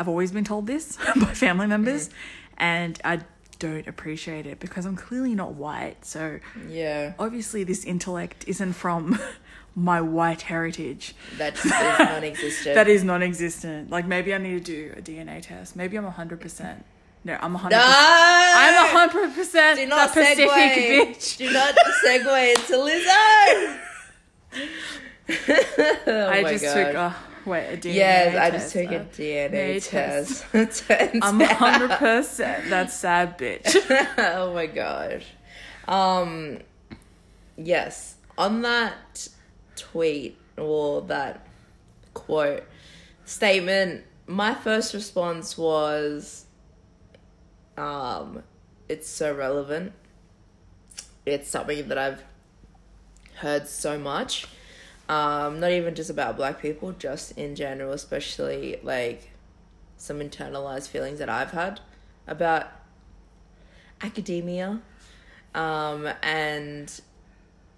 I've 0.00 0.08
always 0.08 0.32
been 0.32 0.44
told 0.44 0.66
this 0.66 0.96
by 1.16 1.34
family 1.34 1.66
members 1.66 2.08
mm-hmm. 2.08 2.16
and 2.56 3.00
I 3.04 3.20
don't 3.58 3.86
appreciate 3.86 4.46
it 4.46 4.58
because 4.58 4.86
I'm 4.86 4.96
clearly 4.96 5.34
not 5.34 5.52
white. 5.52 6.06
So 6.06 6.40
Yeah, 6.68 7.12
obviously 7.18 7.64
this 7.64 7.84
intellect 7.84 8.44
isn't 8.46 8.72
from 8.72 9.20
my 9.76 10.00
white 10.00 10.40
heritage. 10.42 11.14
that 11.36 11.54
is 11.64 11.66
non-existent. 11.66 12.74
That 12.74 12.88
is 12.88 13.04
non-existent. 13.04 13.90
Like 13.90 14.06
maybe 14.06 14.34
I 14.34 14.38
need 14.38 14.64
to 14.64 14.72
do 14.72 14.94
a 14.96 15.02
DNA 15.02 15.42
test. 15.42 15.76
Maybe 15.76 15.98
I'm 15.98 16.06
hundred 16.06 16.40
percent. 16.40 16.82
No, 17.22 17.36
I'm 17.38 17.54
hundred. 17.54 17.76
No! 17.76 17.82
I'm 17.84 18.88
hundred 18.96 19.34
percent 19.34 19.76
Do 19.78 19.84
the 19.84 19.90
not 19.90 20.08
Pacific 20.14 20.48
segue. 20.48 21.14
bitch. 21.14 21.36
Do 21.36 21.52
not 21.52 21.74
segue 22.02 22.50
into 22.54 22.72
Lizzo. 22.72 23.78
oh 26.06 26.28
I 26.30 26.42
just 26.50 26.64
God. 26.64 26.74
took 26.74 26.94
a 26.94 27.16
wait 27.46 27.66
a 27.72 27.76
DNA. 27.76 27.94
Yes, 27.94 28.36
I 28.36 28.50
just 28.50 28.72
took 28.72 28.90
a 28.90 29.00
DNA 29.04 29.88
test. 29.88 30.44
test. 30.52 30.84
I'm 31.22 31.40
hundred 31.40 31.90
percent 31.90 32.70
that 32.70 32.90
sad 32.90 33.38
bitch. 33.38 33.74
oh 34.18 34.54
my 34.54 34.66
gosh. 34.66 35.24
Um 35.88 36.58
yes, 37.56 38.16
on 38.38 38.62
that 38.62 39.28
tweet 39.76 40.38
or 40.56 41.02
that 41.02 41.46
quote 42.14 42.64
statement, 43.24 44.04
my 44.26 44.54
first 44.54 44.94
response 44.94 45.56
was 45.56 46.46
um 47.76 48.42
it's 48.88 49.08
so 49.08 49.34
relevant. 49.34 49.92
It's 51.26 51.48
something 51.48 51.88
that 51.88 51.98
I've 51.98 52.24
heard 53.36 53.68
so 53.68 53.98
much. 53.98 54.46
Um, 55.10 55.58
not 55.58 55.72
even 55.72 55.96
just 55.96 56.08
about 56.08 56.36
black 56.36 56.62
people, 56.62 56.92
just 56.92 57.36
in 57.36 57.56
general, 57.56 57.92
especially 57.92 58.78
like 58.84 59.32
some 59.96 60.20
internalized 60.20 60.86
feelings 60.86 61.18
that 61.18 61.28
I've 61.28 61.50
had 61.50 61.80
about 62.28 62.68
academia. 64.00 64.80
Um, 65.52 66.08
and 66.22 67.00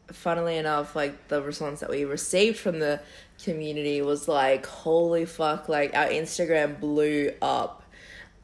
funnily 0.08 0.58
enough, 0.58 0.94
like 0.94 1.28
the 1.28 1.40
response 1.40 1.80
that 1.80 1.88
we 1.88 2.04
received 2.04 2.58
from 2.58 2.80
the 2.80 3.00
community 3.42 4.02
was 4.02 4.28
like, 4.28 4.66
holy 4.66 5.24
fuck, 5.24 5.70
like 5.70 5.96
our 5.96 6.08
Instagram 6.08 6.78
blew 6.78 7.32
up. 7.40 7.82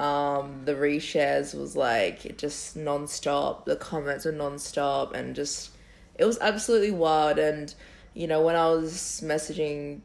Um, 0.00 0.62
the 0.64 0.72
reshares 0.72 1.54
was 1.54 1.76
like 1.76 2.38
just 2.38 2.78
nonstop. 2.78 3.66
The 3.66 3.76
comments 3.76 4.24
were 4.24 4.32
nonstop 4.32 5.12
and 5.12 5.36
just 5.36 5.72
it 6.14 6.24
was 6.24 6.38
absolutely 6.40 6.90
wild 6.90 7.38
and 7.38 7.74
you 8.18 8.26
know, 8.26 8.42
when 8.42 8.56
I 8.56 8.68
was 8.70 9.22
messaging 9.24 10.00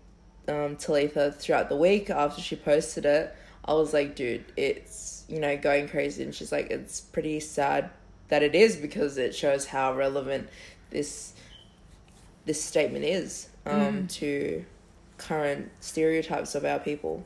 um, 0.47 0.75
Talitha 0.75 1.31
throughout 1.31 1.69
the 1.69 1.75
week 1.75 2.09
after 2.09 2.41
she 2.41 2.55
posted 2.55 3.05
it. 3.05 3.35
I 3.65 3.73
was 3.73 3.93
like, 3.93 4.15
dude, 4.15 4.45
it's 4.57 5.23
you 5.27 5.39
know 5.39 5.57
going 5.57 5.87
crazy, 5.87 6.23
and 6.23 6.35
she's 6.35 6.51
like, 6.51 6.69
it's 6.69 7.01
pretty 7.01 7.39
sad 7.39 7.89
that 8.27 8.43
it 8.43 8.55
is 8.55 8.75
because 8.75 9.17
it 9.17 9.35
shows 9.35 9.65
how 9.65 9.93
relevant 9.93 10.49
this 10.89 11.33
this 12.45 12.63
statement 12.63 13.05
is 13.05 13.49
um, 13.65 14.07
to 14.07 14.65
current 15.17 15.71
stereotypes 15.79 16.55
of 16.55 16.65
our 16.65 16.79
people 16.79 17.25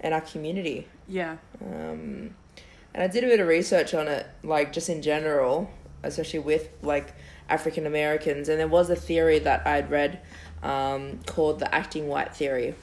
and 0.00 0.14
our 0.14 0.22
community. 0.22 0.88
Yeah. 1.06 1.36
Um, 1.60 2.34
and 2.94 3.02
I 3.02 3.06
did 3.06 3.22
a 3.22 3.26
bit 3.26 3.40
of 3.40 3.46
research 3.46 3.92
on 3.92 4.08
it, 4.08 4.26
like 4.42 4.72
just 4.72 4.88
in 4.88 5.02
general, 5.02 5.70
especially 6.02 6.38
with 6.38 6.70
like 6.80 7.14
African 7.48 7.86
Americans. 7.86 8.48
And 8.48 8.58
there 8.58 8.68
was 8.68 8.90
a 8.90 8.96
theory 8.96 9.38
that 9.40 9.66
I'd 9.66 9.90
read 9.90 10.20
um, 10.62 11.20
called 11.26 11.58
the 11.58 11.72
acting 11.74 12.08
white 12.08 12.34
theory. 12.34 12.74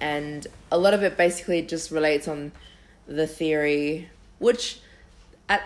And 0.00 0.46
a 0.70 0.78
lot 0.78 0.94
of 0.94 1.02
it 1.02 1.16
basically 1.16 1.62
just 1.62 1.90
relates 1.90 2.28
on 2.28 2.52
the 3.06 3.26
theory, 3.26 4.08
which 4.38 4.80
at 5.48 5.62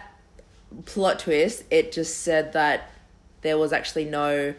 plot 0.85 1.19
twist, 1.19 1.65
it 1.71 1.93
just 1.93 2.23
said 2.23 2.53
that 2.55 2.91
there 3.43 3.59
was 3.59 3.73
actually 3.73 4.07
no 4.07 4.55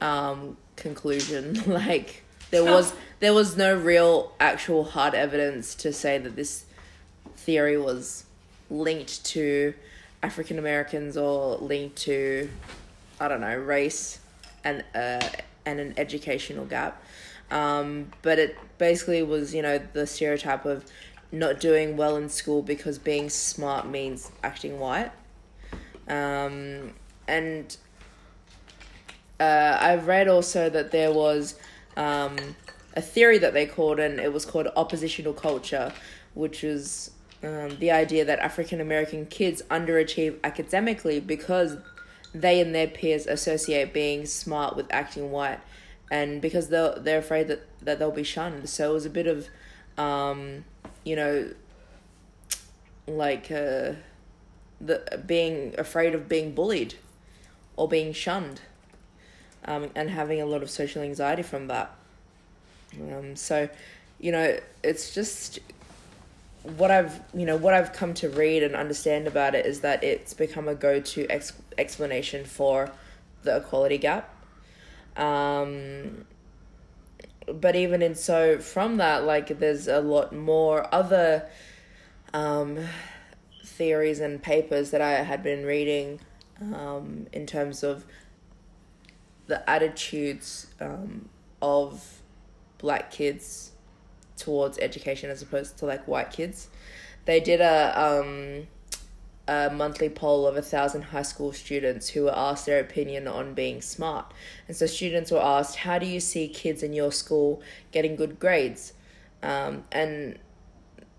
um, 0.00 0.56
conclusion. 0.76 1.62
like 1.66 2.22
there 2.50 2.64
was 2.64 2.92
there 3.20 3.34
was 3.34 3.56
no 3.56 3.74
real 3.74 4.32
actual 4.38 4.84
hard 4.84 5.14
evidence 5.14 5.74
to 5.74 5.92
say 5.92 6.18
that 6.18 6.36
this 6.36 6.64
theory 7.36 7.78
was 7.78 8.24
linked 8.70 9.24
to 9.24 9.74
African 10.26 10.58
Americans 10.58 11.16
or 11.16 11.56
linked 11.56 11.96
to 11.98 12.50
I 13.20 13.28
don't 13.28 13.40
know 13.40 13.56
race 13.56 14.18
and 14.64 14.84
uh, 14.92 15.28
and 15.64 15.78
an 15.78 15.94
educational 15.96 16.64
gap. 16.64 17.00
Um, 17.50 18.10
but 18.22 18.40
it 18.40 18.56
basically 18.76 19.22
was 19.22 19.54
you 19.54 19.62
know 19.62 19.78
the 19.92 20.06
stereotype 20.06 20.64
of 20.64 20.84
not 21.30 21.60
doing 21.60 21.96
well 21.96 22.16
in 22.16 22.28
school 22.28 22.60
because 22.60 22.98
being 22.98 23.28
smart 23.30 23.86
means 23.86 24.32
acting 24.42 24.80
white. 24.80 25.12
Um, 26.08 26.94
and 27.28 27.76
uh, 29.38 29.78
I've 29.80 30.06
read 30.06 30.28
also 30.28 30.68
that 30.70 30.90
there 30.90 31.12
was 31.12 31.54
um, 31.96 32.36
a 32.94 33.00
theory 33.00 33.38
that 33.38 33.52
they 33.52 33.66
called, 33.66 34.00
and 34.00 34.18
it 34.18 34.32
was 34.32 34.44
called 34.44 34.68
oppositional 34.76 35.32
culture, 35.32 35.92
which 36.34 36.64
is 36.64 37.10
um, 37.46 37.78
the 37.78 37.90
idea 37.92 38.24
that 38.24 38.38
African 38.40 38.80
American 38.80 39.26
kids 39.26 39.62
underachieve 39.70 40.38
academically 40.42 41.20
because 41.20 41.78
they 42.34 42.60
and 42.60 42.74
their 42.74 42.88
peers 42.88 43.26
associate 43.26 43.92
being 43.92 44.26
smart 44.26 44.76
with 44.76 44.86
acting 44.90 45.30
white, 45.30 45.60
and 46.10 46.42
because 46.42 46.68
they're 46.68 46.94
they're 46.98 47.18
afraid 47.18 47.48
that, 47.48 47.62
that 47.84 47.98
they'll 47.98 48.10
be 48.10 48.24
shunned. 48.24 48.68
So 48.68 48.90
it 48.90 48.94
was 48.94 49.06
a 49.06 49.10
bit 49.10 49.26
of, 49.26 49.48
um, 49.96 50.64
you 51.04 51.16
know, 51.16 51.50
like 53.06 53.50
uh, 53.50 53.92
the 54.80 55.22
being 55.26 55.74
afraid 55.78 56.14
of 56.14 56.28
being 56.28 56.54
bullied 56.54 56.94
or 57.76 57.88
being 57.88 58.12
shunned 58.12 58.60
um, 59.64 59.90
and 59.94 60.10
having 60.10 60.40
a 60.40 60.46
lot 60.46 60.62
of 60.62 60.70
social 60.70 61.02
anxiety 61.02 61.42
from 61.42 61.68
that. 61.68 61.94
Um, 62.94 63.36
so, 63.36 63.68
you 64.18 64.32
know, 64.32 64.58
it's 64.82 65.14
just 65.14 65.60
what 66.76 66.90
I've 66.90 67.20
you 67.34 67.46
know 67.46 67.56
what 67.56 67.74
I've 67.74 67.92
come 67.92 68.14
to 68.14 68.28
read 68.28 68.62
and 68.62 68.74
understand 68.74 69.26
about 69.26 69.54
it 69.54 69.66
is 69.66 69.80
that 69.80 70.02
it's 70.02 70.34
become 70.34 70.68
a 70.68 70.74
go-to 70.74 71.26
ex- 71.28 71.52
explanation 71.78 72.44
for 72.44 72.90
the 73.42 73.56
equality 73.56 73.98
gap. 73.98 74.34
Um, 75.16 76.26
but 77.46 77.76
even 77.76 78.02
in 78.02 78.14
so 78.14 78.58
from 78.58 78.96
that, 78.96 79.24
like 79.24 79.58
there's 79.58 79.88
a 79.88 80.00
lot 80.00 80.32
more 80.32 80.92
other 80.94 81.48
um, 82.34 82.78
theories 83.64 84.20
and 84.20 84.42
papers 84.42 84.90
that 84.90 85.00
I 85.00 85.22
had 85.22 85.42
been 85.42 85.64
reading 85.64 86.20
um, 86.60 87.26
in 87.32 87.46
terms 87.46 87.82
of 87.82 88.04
the 89.46 89.68
attitudes 89.68 90.66
um, 90.80 91.28
of 91.62 92.20
black 92.78 93.10
kids 93.10 93.72
towards 94.36 94.78
education 94.78 95.30
as 95.30 95.42
opposed 95.42 95.78
to 95.78 95.86
like 95.86 96.06
white 96.06 96.30
kids. 96.30 96.68
They 97.24 97.40
did 97.40 97.60
a 97.60 97.92
um, 98.00 98.66
a 99.48 99.70
monthly 99.70 100.08
poll 100.08 100.46
of 100.46 100.56
a 100.56 100.62
thousand 100.62 101.02
high 101.02 101.22
school 101.22 101.52
students 101.52 102.08
who 102.08 102.24
were 102.24 102.36
asked 102.36 102.66
their 102.66 102.80
opinion 102.80 103.28
on 103.28 103.54
being 103.54 103.80
smart. 103.80 104.32
And 104.66 104.76
so 104.76 104.86
students 104.86 105.30
were 105.30 105.42
asked, 105.42 105.76
"How 105.76 105.98
do 105.98 106.06
you 106.06 106.20
see 106.20 106.48
kids 106.48 106.82
in 106.82 106.92
your 106.92 107.12
school 107.12 107.62
getting 107.92 108.16
good 108.16 108.38
grades?" 108.38 108.92
Um, 109.42 109.84
and 109.92 110.38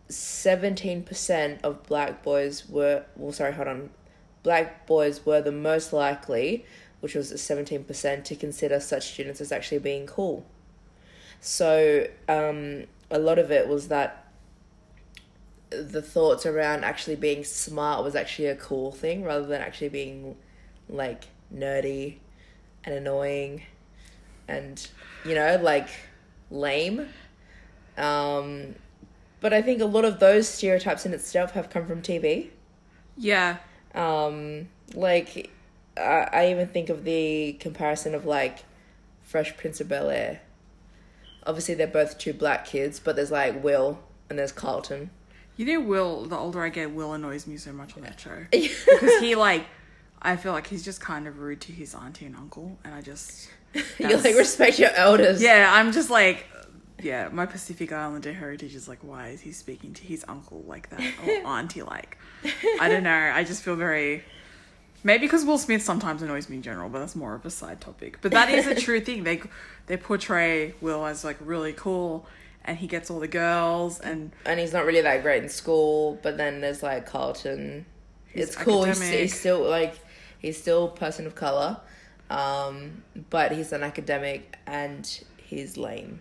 seventeen 0.10 1.04
percent 1.04 1.60
of 1.64 1.84
black 1.84 2.24
boys 2.24 2.68
were 2.70 3.06
well, 3.16 3.34
sorry, 3.34 3.54
hold 3.54 3.68
on, 3.68 3.90
black 4.44 4.88
boys 4.88 5.26
were 5.26 5.42
the 5.42 5.52
most 5.52 5.92
likely 5.92 6.66
which 7.00 7.16
was 7.16 7.32
17%, 7.32 8.24
to 8.24 8.36
consider 8.36 8.80
such 8.80 9.14
students 9.14 9.42
as 9.42 9.52
actually 9.52 9.80
being 9.80 10.08
cool. 10.08 10.46
So 11.40 12.08
um, 12.28 12.86
a 13.10 13.20
lot 13.20 13.40
of 13.40 13.52
it 13.52 13.68
was 13.68 13.88
that 13.88 14.26
the 15.70 16.02
thoughts 16.02 16.46
around 16.46 16.84
actually 16.84 17.16
being 17.16 17.44
smart 17.44 18.04
was 18.04 18.16
actually 18.16 18.48
a 18.48 18.56
cool 18.56 18.92
thing 18.92 19.24
rather 19.24 19.46
than 19.46 19.62
actually 19.62 19.90
being 19.90 20.36
like 20.90 21.26
nerdy 21.54 22.16
and 22.86 22.96
annoying 22.96 23.64
and 24.48 24.88
you 25.26 25.36
know 25.36 25.60
like 25.62 25.90
lame. 26.50 27.10
Um 27.98 28.76
but 29.42 29.54
i 29.54 29.62
think 29.62 29.82
a 29.82 29.86
lot 29.86 30.06
of 30.06 30.20
those 30.20 30.48
stereotypes 30.48 31.06
in 31.06 31.14
itself 31.14 31.52
have 31.52 31.70
come 31.70 31.86
from 31.86 32.02
tv 32.02 32.50
Yeah. 33.18 33.58
um 33.94 34.68
like 34.96 35.52
I, 35.98 36.30
I 36.32 36.52
even 36.52 36.68
think 36.68 36.90
of 36.90 37.04
the 37.04 37.54
comparison 37.60 38.16
of 38.16 38.26
like 38.26 38.64
fresh 39.22 39.56
prince 39.58 39.82
of 39.82 39.90
bel 39.90 40.10
air 40.10 40.42
obviously 41.48 41.74
they're 41.74 41.88
both 41.88 42.18
two 42.20 42.34
black 42.34 42.66
kids 42.66 43.00
but 43.00 43.16
there's 43.16 43.32
like 43.32 43.64
will 43.64 44.00
and 44.30 44.38
there's 44.38 44.52
carlton 44.52 45.10
You 45.58 45.66
know, 45.66 45.82
Will, 45.82 46.26
the 46.26 46.38
older 46.38 46.62
I 46.62 46.70
get, 46.70 46.92
Will 46.92 47.14
annoys 47.14 47.48
me 47.48 47.58
so 47.58 47.74
much 47.74 47.98
on 47.98 48.04
that 48.04 48.20
show. 48.20 48.46
Because 48.52 49.20
he, 49.20 49.34
like, 49.34 49.66
I 50.22 50.36
feel 50.36 50.54
like 50.54 50.68
he's 50.68 50.86
just 50.86 51.02
kind 51.02 51.28
of 51.28 51.40
rude 51.40 51.62
to 51.62 51.72
his 51.72 51.96
auntie 51.96 52.28
and 52.28 52.36
uncle. 52.36 52.78
And 52.84 52.94
I 52.94 53.02
just. 53.02 53.50
you 53.74 54.18
like 54.18 54.36
respect 54.36 54.78
your 54.80 54.92
elders 54.92 55.42
Yeah, 55.42 55.68
I'm 55.74 55.92
just 55.92 56.10
like. 56.12 56.46
Yeah, 57.02 57.30
my 57.32 57.48
Pacific 57.48 57.92
Islander 57.92 58.34
heritage 58.34 58.76
is 58.76 58.88
like, 58.88 59.00
why 59.02 59.30
is 59.30 59.42
he 59.42 59.52
speaking 59.52 59.94
to 59.96 60.04
his 60.04 60.24
uncle 60.28 60.64
like 60.68 60.90
that? 60.92 61.02
Or 61.26 61.48
auntie 61.58 61.82
like? 61.82 62.18
I 62.80 62.88
don't 62.88 63.04
know. 63.04 63.32
I 63.34 63.44
just 63.44 63.64
feel 63.64 63.76
very. 63.76 64.24
Maybe 65.04 65.26
because 65.28 65.46
Will 65.46 65.58
Smith 65.58 65.82
sometimes 65.84 66.22
annoys 66.22 66.50
me 66.50 66.58
in 66.58 66.62
general, 66.62 66.90
but 66.90 67.00
that's 67.00 67.16
more 67.16 67.36
of 67.36 67.46
a 67.46 67.50
side 67.50 67.80
topic. 67.80 68.18
But 68.22 68.32
that 68.32 68.50
is 68.50 68.66
a 68.68 68.76
true 68.86 69.00
thing. 69.00 69.24
They 69.24 69.42
they 69.86 69.98
portray 69.98 70.74
Will 70.82 71.06
as 71.06 71.24
like 71.24 71.38
really 71.40 71.74
cool, 71.74 72.26
and 72.66 72.78
he 72.78 72.88
gets 72.88 73.10
all 73.10 73.20
the 73.20 73.28
girls, 73.28 74.00
and 74.00 74.32
and 74.46 74.60
he's 74.60 74.74
not 74.74 74.86
really 74.86 75.02
that 75.02 75.22
great 75.22 75.44
in 75.44 75.50
school. 75.50 76.20
But 76.24 76.38
then 76.38 76.62
there's 76.62 76.84
like 76.84 77.06
Carlton. 77.06 77.86
It's 78.34 78.56
cool. 78.56 78.84
He's, 78.84 79.02
he's 79.10 79.40
still 79.40 79.62
like 79.68 79.98
he's 80.40 80.60
still 80.60 80.86
a 80.86 80.92
person 80.92 81.26
of 81.26 81.36
color, 81.36 81.78
um, 82.30 83.04
but 83.30 83.52
he's 83.52 83.72
an 83.72 83.84
academic 83.84 84.58
and 84.68 85.24
he's 85.38 85.78
lame 85.78 86.20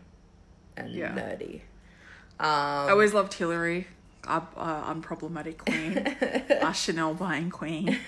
and 0.77 0.95
Yeah. 0.95 1.13
nerdy. 1.13 1.61
I 2.39 2.85
Um, 2.85 2.91
always 2.93 3.15
loved 3.15 3.33
Hillary, 3.35 3.87
uh, 4.27 4.41
uh, 4.57 4.95
unproblematic 4.95 5.59
queen, 5.59 5.99
a 6.63 6.75
Chanel 6.75 7.15
buying 7.15 7.51
queen. 7.51 7.99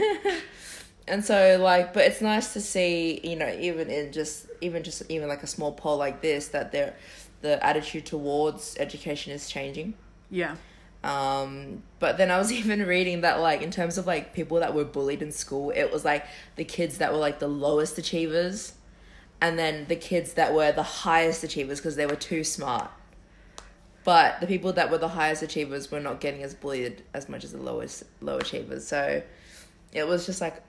and 1.09 1.25
so 1.25 1.59
like, 1.61 1.93
but 1.93 2.05
it's 2.05 2.21
nice 2.21 2.53
to 2.53 2.61
see 2.61 3.21
you 3.23 3.37
know 3.37 3.49
even 3.59 3.91
in 3.91 4.13
just 4.13 4.47
even 4.61 4.83
just 4.83 5.03
even 5.09 5.29
like 5.29 5.43
a 5.43 5.47
small 5.47 5.73
poll 5.73 5.97
like 5.97 6.21
this 6.21 6.49
that 6.49 6.73
there 6.73 6.95
the 7.41 7.65
attitude 7.65 8.07
towards 8.07 8.77
education 8.79 9.33
is 9.33 9.49
changing. 9.49 9.95
Yeah, 10.31 10.57
Um, 11.05 11.83
but 12.01 12.19
then 12.19 12.31
I 12.31 12.39
was 12.39 12.53
even 12.61 12.85
reading 12.85 13.21
that 13.23 13.41
like 13.41 13.63
in 13.63 13.71
terms 13.71 13.99
of 13.99 14.07
like 14.07 14.35
people 14.35 14.61
that 14.61 14.75
were 14.75 14.85
bullied 14.85 15.23
in 15.23 15.33
school, 15.33 15.71
it 15.71 15.93
was 15.93 16.05
like 16.05 16.27
the 16.57 16.65
kids 16.65 16.99
that 16.99 17.13
were 17.13 17.19
like 17.19 17.39
the 17.39 17.49
lowest 17.49 17.99
achievers, 17.99 18.75
and 19.41 19.59
then 19.59 19.87
the 19.87 19.97
kids 19.97 20.35
that 20.35 20.53
were 20.53 20.73
the 20.73 20.83
highest 20.83 21.45
achievers 21.45 21.79
because 21.79 21.97
they 21.97 22.07
were 22.07 22.17
too 22.17 22.43
smart. 22.43 22.91
But 24.05 24.41
the 24.41 24.47
people 24.47 24.73
that 24.75 24.91
were 24.91 24.99
the 24.99 25.09
highest 25.09 25.43
achievers 25.43 25.91
were 25.91 26.01
not 26.01 26.21
getting 26.21 26.43
as 26.43 26.55
bullied 26.55 27.03
as 27.13 27.29
much 27.29 27.45
as 27.45 27.53
the 27.53 27.59
lowest 27.59 28.05
low 28.21 28.39
achievers. 28.39 28.87
So 28.87 29.23
it 29.93 30.07
was 30.07 30.25
just 30.27 30.41
like, 30.41 30.63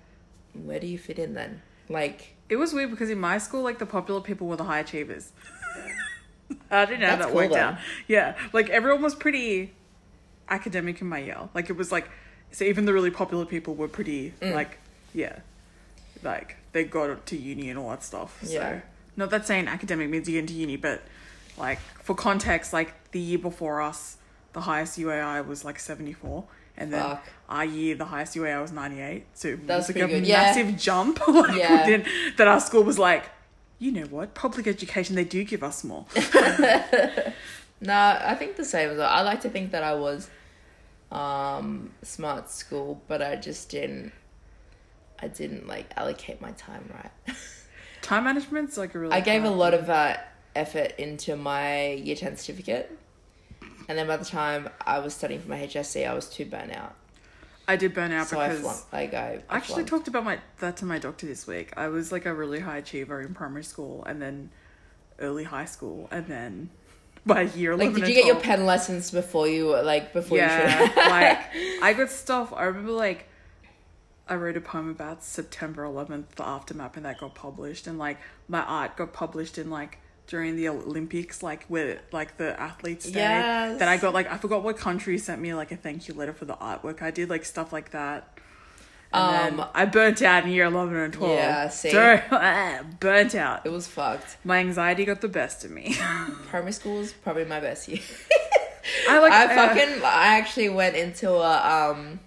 where 0.54 0.80
do 0.80 0.88
you 0.88 0.98
fit 0.98 1.20
in 1.20 1.34
then? 1.36 1.62
Like 1.88 2.36
it 2.50 2.56
was 2.58 2.74
weird 2.74 2.90
because 2.92 3.10
in 3.10 3.20
my 3.20 3.38
school, 3.38 3.62
like 3.62 3.80
the 3.80 3.86
popular 3.86 4.20
people 4.22 4.48
were 4.48 4.56
the 4.58 4.64
high 4.66 4.80
achievers. 4.80 5.32
I 6.72 6.86
didn't 6.86 7.02
know 7.02 7.08
how 7.10 7.16
that 7.18 7.28
cool, 7.28 7.36
worked 7.36 7.54
though. 7.54 7.60
out. 7.60 7.78
Yeah, 8.08 8.36
like 8.54 8.70
everyone 8.70 9.02
was 9.02 9.16
pretty 9.16 9.72
academic 10.50 11.00
in 11.02 11.08
my 11.08 11.20
year. 11.20 11.38
Like 11.54 11.70
it 11.70 11.74
was 11.78 11.92
like, 11.92 12.10
so 12.52 12.66
even 12.66 12.86
the 12.86 12.94
really 12.94 13.12
popular 13.12 13.46
people 13.46 13.76
were 13.76 13.88
pretty 13.88 14.34
Mm. 14.42 14.54
like, 14.56 14.80
yeah, 15.14 15.40
like 16.24 16.58
they 16.72 16.84
got 16.84 17.26
to 17.28 17.38
uni 17.38 17.70
and 17.70 17.78
all 17.80 17.90
that 17.92 18.04
stuff. 18.04 18.40
So 18.44 18.52
Yeah. 18.54 18.82
not 19.16 19.30
that 19.30 19.46
saying 19.48 19.68
academic 19.68 20.10
means 20.10 20.28
you 20.28 20.34
get 20.36 20.40
into 20.42 20.54
uni, 20.54 20.76
but 20.76 21.04
Like 21.60 21.80
for 22.04 22.16
context, 22.16 22.74
like 22.74 22.94
the 23.12 23.20
year 23.20 23.40
before 23.40 23.82
us, 23.82 24.18
the 24.54 24.62
highest 24.62 24.98
UAI 24.98 25.46
was 25.46 25.64
like 25.66 25.80
seventy 25.80 26.14
four. 26.14 26.46
And 26.78 26.94
then 26.94 27.02
Fuck. 27.02 27.28
our 27.50 27.66
year, 27.66 27.96
the 27.96 28.06
highest 28.06 28.36
UAI 28.36 28.62
was 28.62 28.72
98. 28.72 29.26
So 29.34 29.50
it 29.50 29.68
That's 29.68 29.90
was 29.90 29.96
like 29.98 30.06
a 30.06 30.08
good. 30.08 30.26
Yeah. 30.26 30.44
massive 30.44 30.78
jump. 30.78 31.20
like 31.28 31.58
Yeah. 31.58 32.02
that 32.38 32.48
our 32.48 32.62
school 32.62 32.84
was 32.84 32.98
like, 32.98 33.26
you 33.80 33.92
know 33.92 34.06
what? 34.06 34.34
Public 34.34 34.66
education, 34.66 35.18
they 35.18 35.26
do 35.26 35.44
give 35.44 35.62
us 35.62 35.84
more. 35.84 36.06
No, 37.82 37.94
I 38.22 38.36
think 38.36 38.58
the 38.58 38.66
same 38.66 38.90
as 38.90 38.98
well. 38.98 39.10
I 39.10 39.22
like 39.22 39.42
to 39.42 39.50
think 39.50 39.72
that 39.72 39.84
I 39.84 39.94
was 39.96 40.30
um 41.12 41.92
smart 42.04 42.50
school, 42.50 43.02
but 43.08 43.22
I 43.22 43.36
just 43.36 43.70
didn't 43.70 44.12
I 45.22 45.28
didn't 45.28 45.68
like 45.68 45.92
allocate 45.96 46.42
my 46.42 46.52
time 46.52 46.90
right. 46.94 47.36
Time 48.02 48.24
management's 48.24 48.78
like 48.78 48.96
a 48.96 49.00
really. 49.00 49.14
I 49.14 49.20
gave 49.20 49.44
a 49.44 49.50
lot 49.50 49.74
of 49.74 49.90
uh, 49.90 50.16
effort 50.56 50.94
into 50.98 51.36
my 51.36 51.92
year 51.94 52.16
10 52.16 52.38
certificate. 52.38 52.98
And 53.88 53.98
then 53.98 54.08
by 54.08 54.18
the 54.18 54.26
time 54.26 54.70
I 54.86 55.00
was 55.00 55.14
studying 55.16 55.42
for 55.42 55.50
my 55.50 55.60
HSC, 55.60 56.08
I 56.08 56.14
was 56.14 56.30
too 56.30 56.46
burnt 56.46 56.72
out. 56.76 56.96
I 57.68 57.76
did 57.76 57.94
burn 57.94 58.12
out 58.12 58.28
so 58.28 58.40
I 58.40 58.50
because 58.50 58.62
flunked. 58.62 58.94
Like 58.94 59.14
I, 59.14 59.44
I 59.50 59.58
actually 59.58 59.86
flunked. 59.86 59.90
talked 59.90 60.08
about 60.08 60.24
my 60.26 60.40
that 60.60 60.78
to 60.78 60.86
my 60.86 60.98
doctor 61.00 61.28
this 61.28 61.46
week. 61.48 61.72
I 61.78 61.88
was 61.88 62.12
like 62.12 62.26
a 62.26 62.34
really 62.34 62.60
high 62.62 62.78
achiever 62.78 63.22
in 63.22 63.34
primary 63.34 63.64
school 63.64 64.04
and 64.06 64.22
then 64.22 64.50
early 65.20 65.44
high 65.44 65.66
school 65.66 66.08
and 66.12 66.28
then 66.28 66.70
by 67.26 67.42
year 67.44 67.76
Like, 67.76 67.94
did 67.94 68.08
you 68.08 68.14
get 68.16 68.26
your 68.26 68.40
pen 68.40 68.66
lessons 68.66 69.12
before 69.12 69.48
you 69.48 69.68
were 69.68 69.84
like 69.84 70.14
before 70.14 70.38
you 70.38 70.44
Yeah, 70.44 70.88
should? 70.88 70.96
like 70.96 71.40
I 71.84 71.94
got 71.98 72.10
stuff. 72.10 72.54
I 72.56 72.64
remember 72.64 72.92
like 72.92 73.28
I 74.28 74.36
wrote 74.36 74.58
a 74.58 74.62
poem 74.62 74.90
about 74.90 75.24
September 75.24 75.84
11th, 75.84 76.30
the 76.36 76.48
aftermath, 76.48 76.96
and 76.98 77.06
that 77.06 77.20
got 77.20 77.34
published. 77.36 77.88
And 77.88 77.98
like 78.00 78.18
my 78.48 78.62
art 78.62 78.96
got 78.98 79.14
published 79.14 79.58
in 79.58 79.70
like 79.70 80.00
during 80.30 80.56
the 80.56 80.70
Olympics, 80.70 81.44
like 81.44 81.66
with 81.68 82.00
like 82.14 82.38
the 82.38 82.58
athletes 82.60 83.06
day. 83.06 83.20
Yes. 83.20 83.80
Then 83.80 83.90
I 83.90 83.98
got 83.98 84.14
like 84.14 84.32
I 84.32 84.38
forgot 84.38 84.64
what 84.64 84.78
country 84.78 85.18
sent 85.18 85.42
me 85.42 85.54
like 85.54 85.72
a 85.72 85.76
thank 85.76 86.08
you 86.08 86.14
letter 86.14 86.34
for 86.34 86.46
the 86.46 86.54
artwork. 86.56 87.02
I 87.02 87.12
did 87.12 87.30
like 87.30 87.44
stuff 87.44 87.74
like 87.74 87.92
that. 87.92 88.38
And 89.12 89.60
Um, 89.60 89.68
I 89.74 89.86
burnt 89.86 90.22
out 90.22 90.44
in 90.46 90.52
year 90.52 90.66
11 90.66 90.96
and 90.96 91.12
12. 91.12 91.34
Yeah, 91.34 91.68
see? 91.70 91.90
So, 91.92 92.22
burnt 93.00 93.34
out. 93.34 93.66
it 93.66 93.72
was 93.72 93.88
fucked. 93.88 94.38
My 94.44 94.60
anxiety 94.60 95.04
got 95.04 95.22
the 95.22 95.28
best 95.28 95.66
of 95.66 95.72
me. 95.72 95.96
Primary 96.50 96.74
school 96.74 97.00
was 97.00 97.12
probably 97.12 97.46
my 97.46 97.60
best 97.60 97.88
year. 97.88 98.02
I 99.10 99.18
like 99.20 99.32
I 99.34 99.46
uh, 99.46 99.56
fucking 99.68 100.04
I 100.04 100.38
actually 100.38 100.70
went 100.70 100.96
into 100.96 101.32
a 101.32 101.90
um 101.92 102.20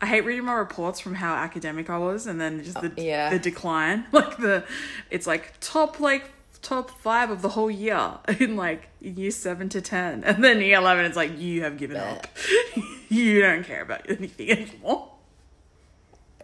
I 0.00 0.06
hate 0.06 0.20
reading 0.24 0.44
my 0.44 0.52
reports 0.54 1.00
from 1.00 1.14
how 1.14 1.34
academic 1.34 1.88
I 1.90 1.98
was, 1.98 2.26
and 2.28 2.40
then 2.40 2.62
just 2.62 2.80
the 2.80 2.90
Oh, 2.96 3.00
yeah. 3.02 3.30
the 3.30 3.38
decline. 3.40 4.04
Like 4.12 4.36
the, 4.36 4.62
it's 5.10 5.26
like 5.26 5.54
top 5.60 5.98
like 5.98 6.30
top 6.64 6.90
five 6.90 7.30
of 7.30 7.42
the 7.42 7.50
whole 7.50 7.70
year 7.70 8.14
in 8.40 8.56
like 8.56 8.88
year 9.00 9.30
seven 9.30 9.68
to 9.68 9.80
ten, 9.80 10.24
and 10.24 10.42
then 10.42 10.60
year 10.60 10.78
eleven, 10.78 11.04
it's 11.04 11.16
like 11.16 11.38
you 11.38 11.62
have 11.62 11.76
given 11.76 11.96
up. 11.98 12.26
you 13.08 13.40
don't 13.40 13.64
care 13.64 13.82
about 13.82 14.02
anything 14.08 14.50
anymore. 14.50 15.12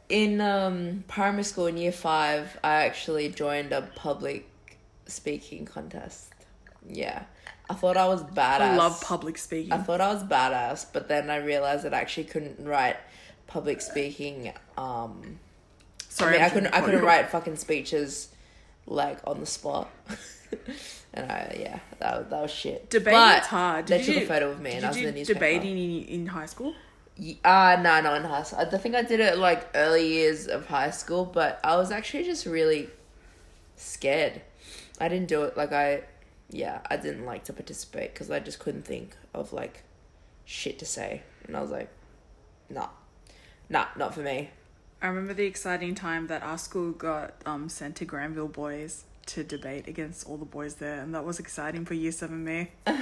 in 0.09 0.41
um 0.41 1.03
primary 1.09 1.43
school 1.43 1.67
in 1.67 1.77
year 1.77 1.93
five 1.93 2.59
I 2.63 2.85
actually 2.85 3.29
joined 3.31 3.73
a 3.73 3.83
public 3.97 4.49
speaking 5.07 5.65
contest. 5.65 6.33
Yeah. 6.89 7.25
I 7.69 7.75
thought 7.75 7.97
I 7.97 8.09
was 8.09 8.23
badass. 8.25 8.61
I 8.61 8.77
love 8.77 9.01
public 9.01 9.39
speaking. 9.39 9.73
I 9.73 9.79
thought 9.79 10.01
I 10.01 10.13
was 10.13 10.25
badass, 10.25 10.87
but 10.93 11.07
then 11.07 11.31
I 11.31 11.37
realized 11.37 11.85
that 11.85 11.95
I 11.95 12.01
actually 12.01 12.25
couldn't 12.25 12.65
write 12.65 12.97
public 13.47 13.81
speaking 13.81 14.53
um 14.77 15.39
Sorry, 16.09 16.35
I 16.35 16.39
mean, 16.39 16.43
I 16.43 16.51
couldn't. 16.51 16.75
I 16.75 16.81
couldn't 16.81 17.05
write 17.05 17.31
fucking 17.31 17.57
speeches 17.57 18.31
like 18.87 19.19
on 19.27 19.41
the 19.41 19.47
spot. 19.47 19.91
and 21.15 21.31
I, 21.31 21.57
yeah, 21.61 21.79
that 21.99 22.19
was, 22.19 22.31
that 22.31 22.43
was 22.43 22.51
shit. 22.51 22.91
Debating 22.91 23.19
But 23.21 23.47
hard. 23.47 23.87
They 23.87 24.03
took 24.03 24.17
a 24.17 24.27
photo 24.27 24.51
of 24.51 24.61
me, 24.61 24.73
and 24.73 24.85
I 24.85 24.89
was 24.89 24.97
in 24.97 25.05
the 25.05 25.13
newspaper. 25.13 25.35
debating 25.39 25.77
in, 25.79 26.05
in 26.05 26.27
high 26.27 26.47
school? 26.47 26.75
Y- 27.19 27.37
Uh 27.45 27.77
no, 27.81 28.01
no, 28.01 28.15
in 28.15 28.25
high 28.25 28.43
school. 28.43 28.61
I 28.61 28.65
think 28.79 28.95
I 28.95 29.03
did 29.03 29.21
it 29.21 29.39
like 29.39 29.69
early 29.75 30.07
years 30.07 30.47
of 30.47 30.67
high 30.67 30.91
school, 30.91 31.25
but 31.25 31.61
I 31.63 31.77
was 31.77 31.91
actually 31.91 32.25
just 32.25 32.47
really 32.47 32.89
scared. 33.77 34.41
I 35.01 35.09
didn't 35.09 35.29
do 35.29 35.43
it 35.45 35.57
like 35.57 35.73
I, 35.73 36.03
yeah, 36.51 36.81
I 36.91 36.97
didn't 36.97 37.25
like 37.27 37.45
to 37.45 37.53
participate 37.53 38.13
because 38.15 38.31
I 38.31 38.39
just 38.41 38.59
couldn't 38.59 38.85
think 38.87 39.17
of 39.35 39.53
like 39.53 39.83
shit 40.45 40.79
to 40.81 40.87
say, 40.87 41.23
and 41.47 41.57
I 41.57 41.61
was 41.61 41.71
like, 41.71 41.89
nah, 42.69 42.89
nah, 43.69 43.87
not 43.97 44.15
for 44.15 44.21
me. 44.21 44.51
I 45.03 45.07
remember 45.07 45.33
the 45.33 45.47
exciting 45.47 45.95
time 45.95 46.27
that 46.27 46.43
our 46.43 46.59
school 46.59 46.93
got 46.93 47.35
um, 47.47 47.71
sent 47.71 47.97
to 47.97 48.05
Granville 48.05 48.49
Boys 48.49 49.05
to 49.27 49.43
debate 49.43 49.89
against 49.89 50.29
all 50.29 50.37
the 50.37 50.45
boys 50.45 50.75
there, 50.75 51.01
and 51.01 51.15
that 51.15 51.25
was 51.25 51.39
exciting 51.39 51.87
for 51.87 51.95
year 51.95 52.13
seven 52.13 52.45
me. 52.45 52.71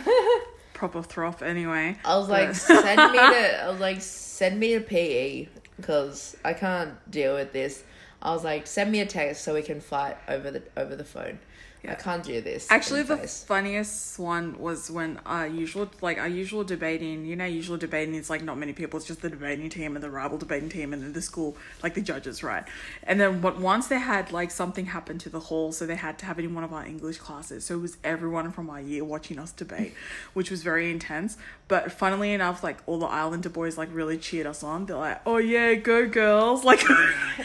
Proper 0.74 1.02
throp, 1.02 1.42
anyway. 1.42 1.98
I 2.04 2.16
was 2.16 2.28
like, 2.28 2.54
send 2.54 3.12
me 3.12 3.18
to. 3.18 3.64
I 3.64 3.68
was 3.68 3.80
like, 3.80 4.00
send 4.00 4.60
me 4.60 4.74
to 4.74 4.80
PE 4.80 5.48
because 5.76 6.36
I 6.44 6.52
can't 6.52 6.94
deal 7.10 7.34
with 7.34 7.52
this. 7.52 7.82
I 8.22 8.32
was 8.32 8.44
like, 8.44 8.68
send 8.68 8.92
me 8.92 9.00
a 9.00 9.06
text 9.06 9.42
so 9.42 9.54
we 9.54 9.62
can 9.62 9.80
fight 9.80 10.16
over 10.28 10.52
the 10.52 10.62
over 10.76 10.94
the 10.94 11.04
phone. 11.04 11.40
I 11.88 11.94
can't 11.94 12.22
do 12.24 12.40
this. 12.40 12.66
Actually, 12.70 13.02
the 13.02 13.16
face. 13.18 13.44
funniest 13.44 14.18
one 14.18 14.58
was 14.58 14.90
when 14.90 15.20
our 15.24 15.46
usual, 15.46 15.88
like 16.00 16.18
our 16.18 16.28
usual 16.28 16.64
debating. 16.64 17.24
You 17.24 17.36
know, 17.36 17.44
usual 17.44 17.76
debating 17.76 18.14
is 18.14 18.28
like 18.28 18.42
not 18.42 18.58
many 18.58 18.72
people. 18.72 18.96
It's 18.98 19.06
just 19.06 19.22
the 19.22 19.30
debating 19.30 19.68
team 19.70 19.94
and 19.94 20.02
the 20.02 20.10
rival 20.10 20.38
debating 20.38 20.68
team, 20.68 20.92
and 20.92 21.02
then 21.02 21.12
the 21.12 21.22
school, 21.22 21.56
like 21.82 21.94
the 21.94 22.00
judges, 22.00 22.42
right? 22.42 22.64
And 23.04 23.20
then, 23.20 23.40
but 23.40 23.58
once 23.60 23.86
they 23.88 23.98
had 23.98 24.32
like 24.32 24.50
something 24.50 24.86
happen 24.86 25.18
to 25.18 25.28
the 25.30 25.40
hall, 25.40 25.72
so 25.72 25.86
they 25.86 25.96
had 25.96 26.18
to 26.18 26.26
have 26.26 26.38
it 26.38 26.44
in 26.44 26.54
one 26.54 26.64
of 26.64 26.72
our 26.72 26.84
English 26.84 27.18
classes. 27.18 27.64
So 27.64 27.74
it 27.74 27.80
was 27.82 27.96
everyone 28.02 28.50
from 28.52 28.68
our 28.70 28.80
year 28.80 29.04
watching 29.04 29.38
us 29.38 29.52
debate, 29.52 29.94
which 30.34 30.50
was 30.50 30.62
very 30.62 30.90
intense. 30.90 31.36
But 31.68 31.92
funnily 31.92 32.32
enough, 32.32 32.62
like 32.64 32.78
all 32.86 32.98
the 32.98 33.06
Islander 33.06 33.50
boys 33.50 33.76
like 33.78 33.88
really 33.92 34.18
cheered 34.18 34.46
us 34.46 34.62
on. 34.62 34.86
They're 34.86 34.96
like, 34.96 35.20
"Oh 35.26 35.36
yeah, 35.36 35.74
go 35.74 36.06
girls!" 36.08 36.64
Like. 36.68 36.82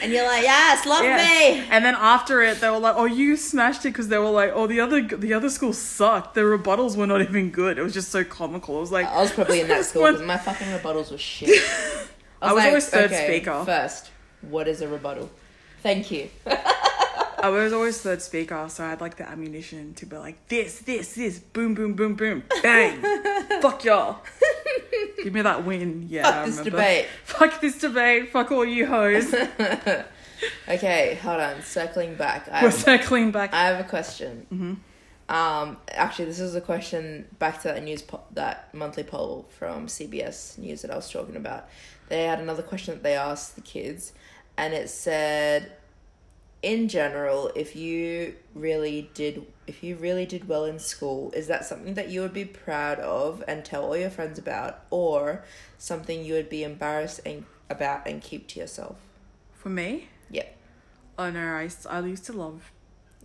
and 0.02 0.12
you're 0.12 0.26
like, 0.26 0.44
yes, 0.44 0.86
love 0.86 1.04
Yeah. 1.04 1.18
me. 1.18 1.66
And 1.70 1.84
then 1.86 1.96
after 1.96 2.42
it, 2.42 2.60
they 2.62 2.70
were 2.70 2.80
like, 2.80 2.96
"Oh, 2.98 3.06
you 3.06 3.36
smashed 3.38 3.82
it," 3.86 3.90
because 3.90 4.08
they 4.08 4.18
were 4.18 4.23
like, 4.32 4.52
"Oh, 4.54 4.68
the 4.68 4.80
other 4.80 5.02
the 5.02 5.34
other 5.34 5.50
school 5.50 5.74
sucked. 5.74 6.36
Their 6.36 6.58
rebuttals 6.58 6.96
were 6.96 7.08
not 7.08 7.22
even 7.22 7.50
good. 7.52 7.78
It 7.78 7.84
was 7.84 7.94
just 7.94 8.10
so 8.10 8.24
comical." 8.24 8.78
I 8.78 8.80
was 8.80 8.92
like, 8.92 9.06
I 9.08 9.22
was 9.22 9.32
probably 9.32 9.62
in 9.62 9.68
that 9.70 9.86
school 9.86 10.04
one- 10.04 10.14
because 10.14 10.28
my 10.28 10.38
fucking 10.38 10.68
rebuttals 10.68 11.12
were 11.12 11.18
shit. 11.18 11.50
I 12.42 12.54
was 12.54 12.62
like, 12.62 12.68
always 12.68 12.90
third 12.90 13.12
okay, 13.12 13.26
speaker. 13.28 13.64
First, 13.66 14.12
what 14.42 14.68
is 14.68 14.82
a 14.82 14.88
rebuttal? 14.88 15.30
Thank 15.82 16.12
you. 16.12 16.30
I 16.46 17.50
was 17.50 17.74
always 17.74 18.02
third 18.02 18.22
speaker, 18.22 18.66
so 18.70 18.84
I 18.84 18.90
had 18.90 19.02
like 19.02 19.16
the 19.18 19.28
ammunition 19.30 19.94
to 19.96 20.06
be 20.06 20.18
like, 20.18 20.48
"This, 20.48 20.80
this, 20.80 21.14
this, 21.16 21.40
boom, 21.40 21.74
boom, 21.74 21.94
boom, 21.94 22.16
boom, 22.16 22.44
bang, 22.62 23.02
fuck 23.62 23.84
y'all, 23.84 24.22
give 25.24 25.34
me 25.34 25.42
that 25.42 25.66
win." 25.66 26.08
Yeah, 26.10 26.24
Fuck 26.24 26.36
I 26.36 26.46
this 26.46 26.60
debate. 26.62 27.06
Fuck 27.26 27.62
this 27.62 27.78
debate. 27.80 28.32
Fuck 28.32 28.52
all 28.52 28.66
you 28.66 28.88
hoes. 28.88 29.34
Okay, 30.68 31.16
hold 31.16 31.40
on. 31.40 31.62
Circling 31.62 32.16
back, 32.16 32.48
I 32.50 32.64
We're 32.64 32.70
have, 32.70 32.80
circling 32.80 33.32
back. 33.32 33.54
I 33.54 33.68
have 33.68 33.80
a 33.80 33.88
question. 33.88 34.48
Mm-hmm. 34.52 34.74
Um, 35.34 35.78
actually, 35.90 36.26
this 36.26 36.40
is 36.40 36.56
a 36.56 36.62
question 36.62 37.28
back 37.40 37.62
to 37.62 37.70
that 37.70 37.84
news 37.84 38.02
po- 38.02 38.24
that 38.32 38.74
monthly 38.74 39.04
poll 39.04 39.48
from 39.58 39.88
CBS 39.88 40.58
News 40.58 40.82
that 40.82 40.92
I 40.92 40.96
was 40.96 41.10
talking 41.10 41.36
about. 41.36 41.70
They 42.10 42.26
had 42.26 42.40
another 42.40 42.64
question 42.64 42.96
that 42.96 43.04
they 43.04 43.16
asked 43.16 43.56
the 43.56 43.62
kids, 43.62 44.14
and 44.58 44.74
it 44.74 44.90
said, 44.90 45.72
in 46.62 46.88
general, 46.88 47.52
if 47.56 47.76
you 47.76 48.36
really 48.54 49.10
did, 49.14 49.46
if 49.68 49.84
you 49.84 49.96
really 49.96 50.26
did 50.26 50.48
well 50.48 50.66
in 50.66 50.80
school, 50.80 51.32
is 51.32 51.48
that 51.48 51.66
something 51.66 51.94
that 51.96 52.10
you 52.10 52.22
would 52.22 52.34
be 52.34 52.46
proud 52.46 53.00
of 53.00 53.44
and 53.48 53.66
tell 53.66 53.86
all 53.86 53.98
your 53.98 54.10
friends 54.10 54.38
about, 54.38 54.86
or 54.90 55.44
something 55.78 56.24
you 56.24 56.34
would 56.34 56.50
be 56.50 56.64
embarrassed 56.64 57.22
and, 57.26 57.46
about 57.70 58.08
and 58.08 58.22
keep 58.22 58.48
to 58.50 58.60
yourself? 58.60 58.98
For 59.54 59.70
me, 59.70 60.10
Yeah, 60.30 60.46
oh 61.18 61.30
no, 61.30 61.56
I 61.56 61.64
used, 61.64 61.86
I 61.88 62.00
used 62.02 62.26
to 62.26 62.34
love. 62.34 62.72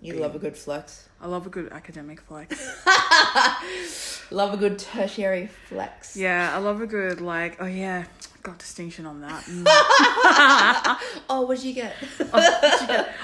you 0.01 0.13
Being- 0.13 0.23
love 0.23 0.35
a 0.35 0.39
good 0.39 0.57
flex. 0.57 1.09
I 1.21 1.27
love 1.27 1.47
a 1.47 1.51
good 1.51 1.73
academic 1.73 2.21
flex. 2.21 2.55
Love 4.31 4.53
a 4.55 4.57
good 4.59 4.79
tertiary 4.79 5.49
flex. 5.69 6.15
Yeah, 6.17 6.55
I 6.55 6.59
love 6.59 6.81
a 6.83 6.87
good 6.87 7.21
like. 7.21 7.57
Oh 7.61 7.67
yeah, 7.67 8.05
got 8.43 8.59
distinction 8.59 9.07
on 9.07 9.21
that. 9.23 9.43
Mm. 9.45 9.65
Oh, 11.31 11.43
what 11.43 11.57
did 11.59 11.65
you 11.67 11.73
get? 11.75 11.95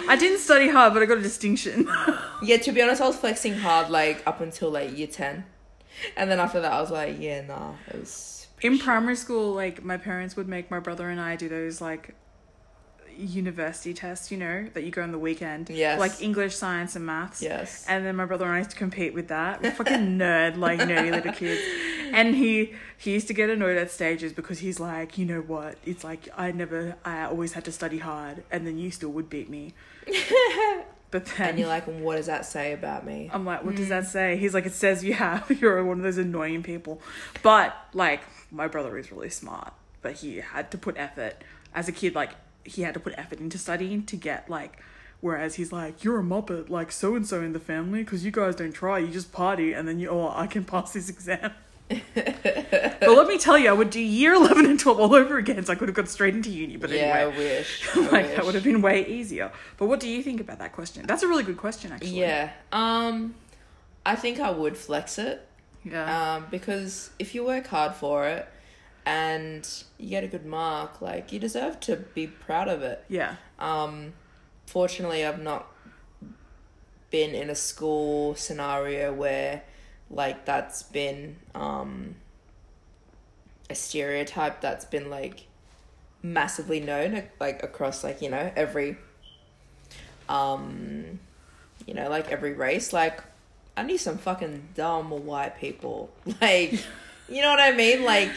I 0.08 0.16
didn't 0.18 0.38
study 0.38 0.68
hard, 0.68 0.92
but 0.94 1.02
I 1.02 1.06
got 1.06 1.18
a 1.18 1.22
distinction. 1.22 1.88
Yeah, 2.42 2.56
to 2.58 2.72
be 2.72 2.82
honest, 2.82 3.00
I 3.00 3.06
was 3.06 3.16
flexing 3.16 3.54
hard 3.54 3.88
like 3.90 4.22
up 4.26 4.40
until 4.40 4.70
like 4.70 4.96
year 4.98 5.06
ten, 5.06 5.44
and 6.16 6.30
then 6.30 6.38
after 6.40 6.60
that, 6.60 6.72
I 6.72 6.80
was 6.80 6.90
like, 6.90 7.18
yeah, 7.18 7.40
nah, 7.46 7.72
it 7.88 8.00
was. 8.00 8.46
In 8.60 8.78
primary 8.78 9.16
school, 9.16 9.52
like 9.54 9.82
my 9.84 9.96
parents 9.96 10.36
would 10.36 10.48
make 10.48 10.70
my 10.70 10.78
brother 10.80 11.08
and 11.08 11.20
I 11.20 11.36
do 11.36 11.48
those 11.48 11.80
like 11.80 12.14
university 13.18 13.92
tests, 13.94 14.30
you 14.30 14.36
know, 14.38 14.68
that 14.74 14.84
you 14.84 14.90
go 14.90 15.02
on 15.02 15.12
the 15.12 15.18
weekend. 15.18 15.70
Yes. 15.70 15.98
Like 15.98 16.20
English, 16.22 16.54
science, 16.56 16.96
and 16.96 17.04
maths. 17.06 17.42
Yes. 17.42 17.84
And 17.88 18.04
then 18.04 18.16
my 18.16 18.24
brother 18.24 18.44
and 18.44 18.54
I 18.54 18.58
used 18.58 18.70
to 18.70 18.76
compete 18.76 19.14
with 19.14 19.28
that. 19.28 19.62
We're 19.62 19.70
fucking 19.72 20.18
nerd, 20.18 20.56
like 20.56 20.80
nerdy 20.80 21.10
little 21.10 21.32
kids. 21.32 21.60
And 22.12 22.34
he 22.34 22.74
he 22.96 23.12
used 23.12 23.26
to 23.28 23.34
get 23.34 23.50
annoyed 23.50 23.76
at 23.76 23.90
stages 23.90 24.32
because 24.32 24.58
he's 24.60 24.78
like, 24.78 25.18
you 25.18 25.24
know 25.26 25.40
what? 25.40 25.76
It's 25.84 26.04
like 26.04 26.28
I 26.36 26.52
never, 26.52 26.96
I 27.04 27.24
always 27.24 27.52
had 27.54 27.64
to 27.64 27.72
study 27.72 27.98
hard, 27.98 28.44
and 28.50 28.66
then 28.66 28.78
you 28.78 28.90
still 28.90 29.10
would 29.10 29.28
beat 29.30 29.48
me. 29.50 29.74
But 31.10 31.26
then 31.26 31.50
And 31.50 31.58
you're 31.60 31.68
like, 31.68 31.84
what 31.84 32.16
does 32.16 32.26
that 32.26 32.44
say 32.44 32.72
about 32.72 33.06
me? 33.06 33.30
I'm 33.32 33.44
like, 33.44 33.62
what 33.64 33.76
does 33.76 33.86
Mm. 33.86 33.90
that 33.90 34.06
say? 34.08 34.36
He's 34.36 34.52
like, 34.52 34.66
it 34.66 34.72
says 34.72 35.04
you 35.04 35.14
have. 35.14 35.48
You're 35.60 35.84
one 35.84 35.98
of 35.98 36.02
those 36.02 36.18
annoying 36.18 36.64
people. 36.64 37.00
But 37.40 37.72
like, 37.92 38.22
my 38.50 38.66
brother 38.66 38.98
is 38.98 39.12
really 39.12 39.30
smart, 39.30 39.72
but 40.02 40.14
he 40.14 40.38
had 40.38 40.72
to 40.72 40.78
put 40.78 40.96
effort 40.96 41.34
as 41.72 41.86
a 41.88 41.92
kid. 41.92 42.16
Like, 42.16 42.30
he 42.64 42.82
had 42.82 42.94
to 42.94 43.00
put 43.00 43.14
effort 43.16 43.40
into 43.40 43.58
studying 43.58 44.04
to 44.06 44.16
get 44.16 44.50
like. 44.50 44.80
Whereas 45.20 45.54
he's 45.54 45.72
like, 45.72 46.04
you're 46.04 46.20
a 46.20 46.22
muppet, 46.22 46.68
like 46.68 46.92
so 46.92 47.14
and 47.14 47.26
so 47.26 47.40
in 47.40 47.54
the 47.54 47.60
family, 47.60 48.04
because 48.04 48.26
you 48.26 48.30
guys 48.30 48.54
don't 48.54 48.72
try, 48.74 48.98
you 48.98 49.08
just 49.08 49.32
party, 49.32 49.72
and 49.72 49.88
then 49.88 49.98
you, 49.98 50.10
oh, 50.10 50.30
I 50.34 50.46
can 50.46 50.64
pass 50.64 50.92
this 50.92 51.08
exam. 51.08 51.52
but 51.88 53.00
let 53.02 53.26
me 53.26 53.38
tell 53.38 53.56
you, 53.56 53.70
I 53.70 53.72
would 53.72 53.88
do 53.88 54.00
year 54.00 54.34
11 54.34 54.66
and 54.66 54.78
12 54.78 55.00
all 55.00 55.14
over 55.14 55.38
again, 55.38 55.64
so 55.64 55.72
I 55.72 55.76
could 55.76 55.88
have 55.88 55.96
got 55.96 56.08
straight 56.08 56.34
into 56.34 56.50
uni. 56.50 56.76
But 56.76 56.90
yeah, 56.90 56.96
anyway, 56.96 57.20
I 57.20 57.26
wish. 57.38 57.88
I 57.94 58.00
like 58.00 58.12
wish. 58.12 58.36
that 58.36 58.44
would 58.44 58.54
have 58.54 58.64
been 58.64 58.82
way 58.82 59.06
easier. 59.06 59.50
But 59.78 59.86
what 59.86 60.00
do 60.00 60.08
you 60.08 60.22
think 60.22 60.42
about 60.42 60.58
that 60.58 60.72
question? 60.72 61.06
That's 61.06 61.22
a 61.22 61.28
really 61.28 61.42
good 61.42 61.56
question, 61.56 61.92
actually. 61.92 62.18
Yeah. 62.20 62.50
Um, 62.72 63.34
I 64.04 64.16
think 64.16 64.40
I 64.40 64.50
would 64.50 64.76
flex 64.76 65.18
it. 65.18 65.46
Yeah. 65.84 66.34
Um, 66.34 66.46
because 66.50 67.10
if 67.18 67.34
you 67.34 67.44
work 67.44 67.66
hard 67.66 67.94
for 67.94 68.26
it 68.26 68.48
and 69.06 69.84
you 69.98 70.10
get 70.10 70.24
a 70.24 70.28
good 70.28 70.46
mark, 70.46 71.00
like 71.00 71.32
you 71.32 71.38
deserve 71.38 71.80
to 71.80 71.96
be 71.96 72.26
proud 72.26 72.68
of 72.68 72.82
it. 72.82 73.04
yeah. 73.08 73.36
Um, 73.58 74.14
fortunately, 74.66 75.24
I've 75.24 75.42
not 75.42 75.66
been 77.10 77.34
in 77.34 77.48
a 77.48 77.54
school 77.54 78.34
scenario 78.34 79.12
where 79.12 79.62
like 80.10 80.44
that's 80.44 80.82
been 80.82 81.36
um 81.54 82.16
a 83.70 83.74
stereotype 83.74 84.60
that's 84.60 84.84
been 84.84 85.08
like 85.10 85.46
massively 86.22 86.80
known 86.80 87.22
like 87.38 87.62
across 87.62 88.02
like 88.02 88.20
you 88.20 88.28
know 88.28 88.50
every 88.56 88.96
um 90.28 91.18
you 91.86 91.94
know 91.94 92.08
like 92.08 92.32
every 92.32 92.52
race 92.52 92.92
like 92.92 93.20
i 93.76 93.82
knew 93.82 93.98
some 93.98 94.18
fucking 94.18 94.68
dumb 94.74 95.10
white 95.24 95.58
people 95.58 96.10
like 96.40 96.72
you 97.28 97.42
know 97.42 97.50
what 97.50 97.60
i 97.60 97.72
mean 97.72 98.04
like 98.04 98.32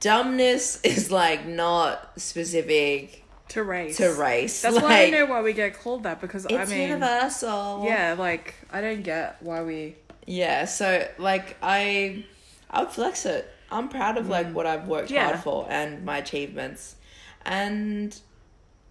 dumbness 0.00 0.80
is 0.82 1.10
like 1.10 1.46
not 1.46 2.12
specific 2.20 3.24
To 3.48 3.62
race. 3.64 3.96
to 3.96 4.12
race 4.12 4.62
That's 4.62 4.76
like, 4.76 4.84
why 4.84 5.06
I 5.06 5.10
know 5.10 5.26
why 5.26 5.42
we 5.42 5.52
get 5.52 5.78
called 5.78 6.04
that 6.04 6.20
because 6.20 6.46
I 6.50 6.64
mean, 6.66 6.80
universal 6.88 7.84
yeah, 7.84 8.14
like 8.18 8.54
I 8.72 8.80
don't 8.80 9.02
get 9.02 9.36
why 9.40 9.62
we. 9.62 9.96
Yeah, 10.26 10.66
so 10.66 11.06
like 11.18 11.56
I 11.62 12.24
I 12.70 12.82
would 12.82 12.92
flex 12.92 13.24
it. 13.26 13.48
I'm 13.70 13.88
proud 13.88 14.16
of 14.18 14.28
like 14.28 14.52
what 14.52 14.66
I've 14.66 14.86
worked 14.86 15.08
Mm. 15.10 15.14
Yeah. 15.14 15.24
hard 15.26 15.40
for 15.40 15.66
and 15.70 16.04
my 16.04 16.18
achievements. 16.18 16.96
And 17.44 18.18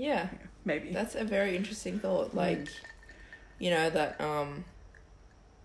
Yeah, 0.00 0.28
maybe. 0.64 0.92
That's 0.92 1.14
a 1.14 1.24
very 1.24 1.56
interesting 1.56 1.98
thought. 1.98 2.34
Like, 2.34 2.68
you 3.58 3.70
know, 3.70 3.90
that 3.90 4.20
um 4.20 4.64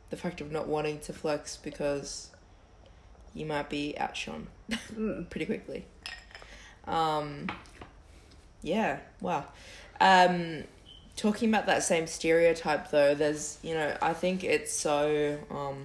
the 0.10 0.18
fact 0.18 0.42
of 0.42 0.52
not 0.52 0.68
wanting 0.68 1.00
to 1.02 1.14
flex 1.14 1.58
because 1.58 2.30
you 3.34 3.46
might 3.46 3.70
be 3.70 3.98
outshone 3.98 4.48
pretty 5.30 5.46
quickly. 5.46 5.86
Um 6.86 7.48
yeah, 8.62 9.00
wow. 9.22 9.46
Um 10.02 10.66
talking 11.16 11.50
about 11.50 11.66
that 11.66 11.84
same 11.84 12.08
stereotype 12.08 12.92
though, 12.92 13.16
there's 13.16 13.58
you 13.62 13.74
know, 13.74 13.98
I 14.02 14.14
think 14.14 14.44
it's 14.44 14.72
so 14.74 15.40
um 15.50 15.84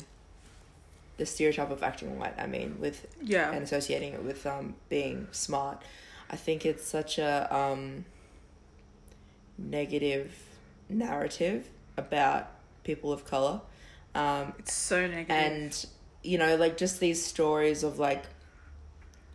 the 1.17 1.27
stereotype 1.27 1.71
of 1.71 1.83
acting 1.83 2.19
white, 2.19 2.35
I 2.39 2.47
mean, 2.47 2.77
with 2.81 3.07
yeah. 3.23 3.51
and 3.53 3.63
associating 3.63 4.15
it 4.15 4.23
with 4.23 4.47
um 4.47 4.75
being 4.89 5.29
smart. 5.33 5.83
I 6.31 6.37
think 6.37 6.65
it's 6.65 6.87
such 6.87 7.19
a 7.19 7.55
um 7.55 8.05
negative 9.59 10.33
narrative 10.89 11.69
about 11.97 12.51
people 12.85 13.13
of 13.13 13.25
color. 13.25 13.61
Um 14.15 14.55
It's 14.59 14.73
so 14.73 14.97
and 15.29 15.87
you 16.23 16.39
know 16.39 16.57
like 16.57 16.77
just 16.77 17.01
these 17.01 17.25
stories 17.25 17.83
of 17.83 17.99
like 17.99 18.25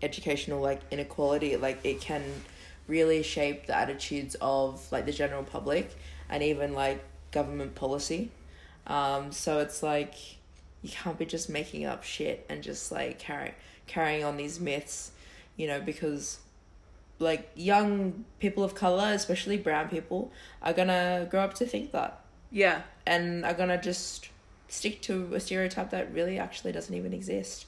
educational 0.01 0.61
like 0.61 0.81
inequality 0.91 1.55
like 1.55 1.79
it 1.83 1.99
can 2.01 2.21
really 2.87 3.23
shape 3.23 3.65
the 3.67 3.75
attitudes 3.75 4.35
of 4.41 4.85
like 4.91 5.05
the 5.05 5.11
general 5.11 5.43
public 5.43 5.95
and 6.29 6.43
even 6.43 6.73
like 6.73 7.03
government 7.31 7.75
policy 7.75 8.31
um 8.87 9.31
so 9.31 9.59
it's 9.59 9.81
like 9.81 10.13
you 10.81 10.89
can't 10.89 11.17
be 11.17 11.25
just 11.25 11.49
making 11.49 11.85
up 11.85 12.03
shit 12.03 12.45
and 12.47 12.61
just 12.61 12.91
like 12.91 13.17
carry, 13.17 13.53
carrying 13.87 14.23
on 14.23 14.37
these 14.37 14.59
myths 14.59 15.11
you 15.57 15.67
know 15.67 15.81
because 15.81 16.39
like 17.17 17.49
young 17.55 18.25
people 18.39 18.63
of 18.63 18.75
color 18.75 19.11
especially 19.13 19.57
brown 19.57 19.89
people 19.89 20.31
are 20.61 20.73
gonna 20.73 21.27
grow 21.29 21.41
up 21.41 21.53
to 21.53 21.65
think 21.65 21.91
that 21.91 22.21
yeah. 22.51 22.83
and 23.05 23.43
are 23.45 23.53
gonna 23.53 23.81
just 23.81 24.29
stick 24.67 25.01
to 25.01 25.33
a 25.33 25.39
stereotype 25.39 25.89
that 25.91 26.13
really 26.13 26.39
actually 26.39 26.71
doesn't 26.71 26.95
even 26.95 27.13
exist. 27.13 27.65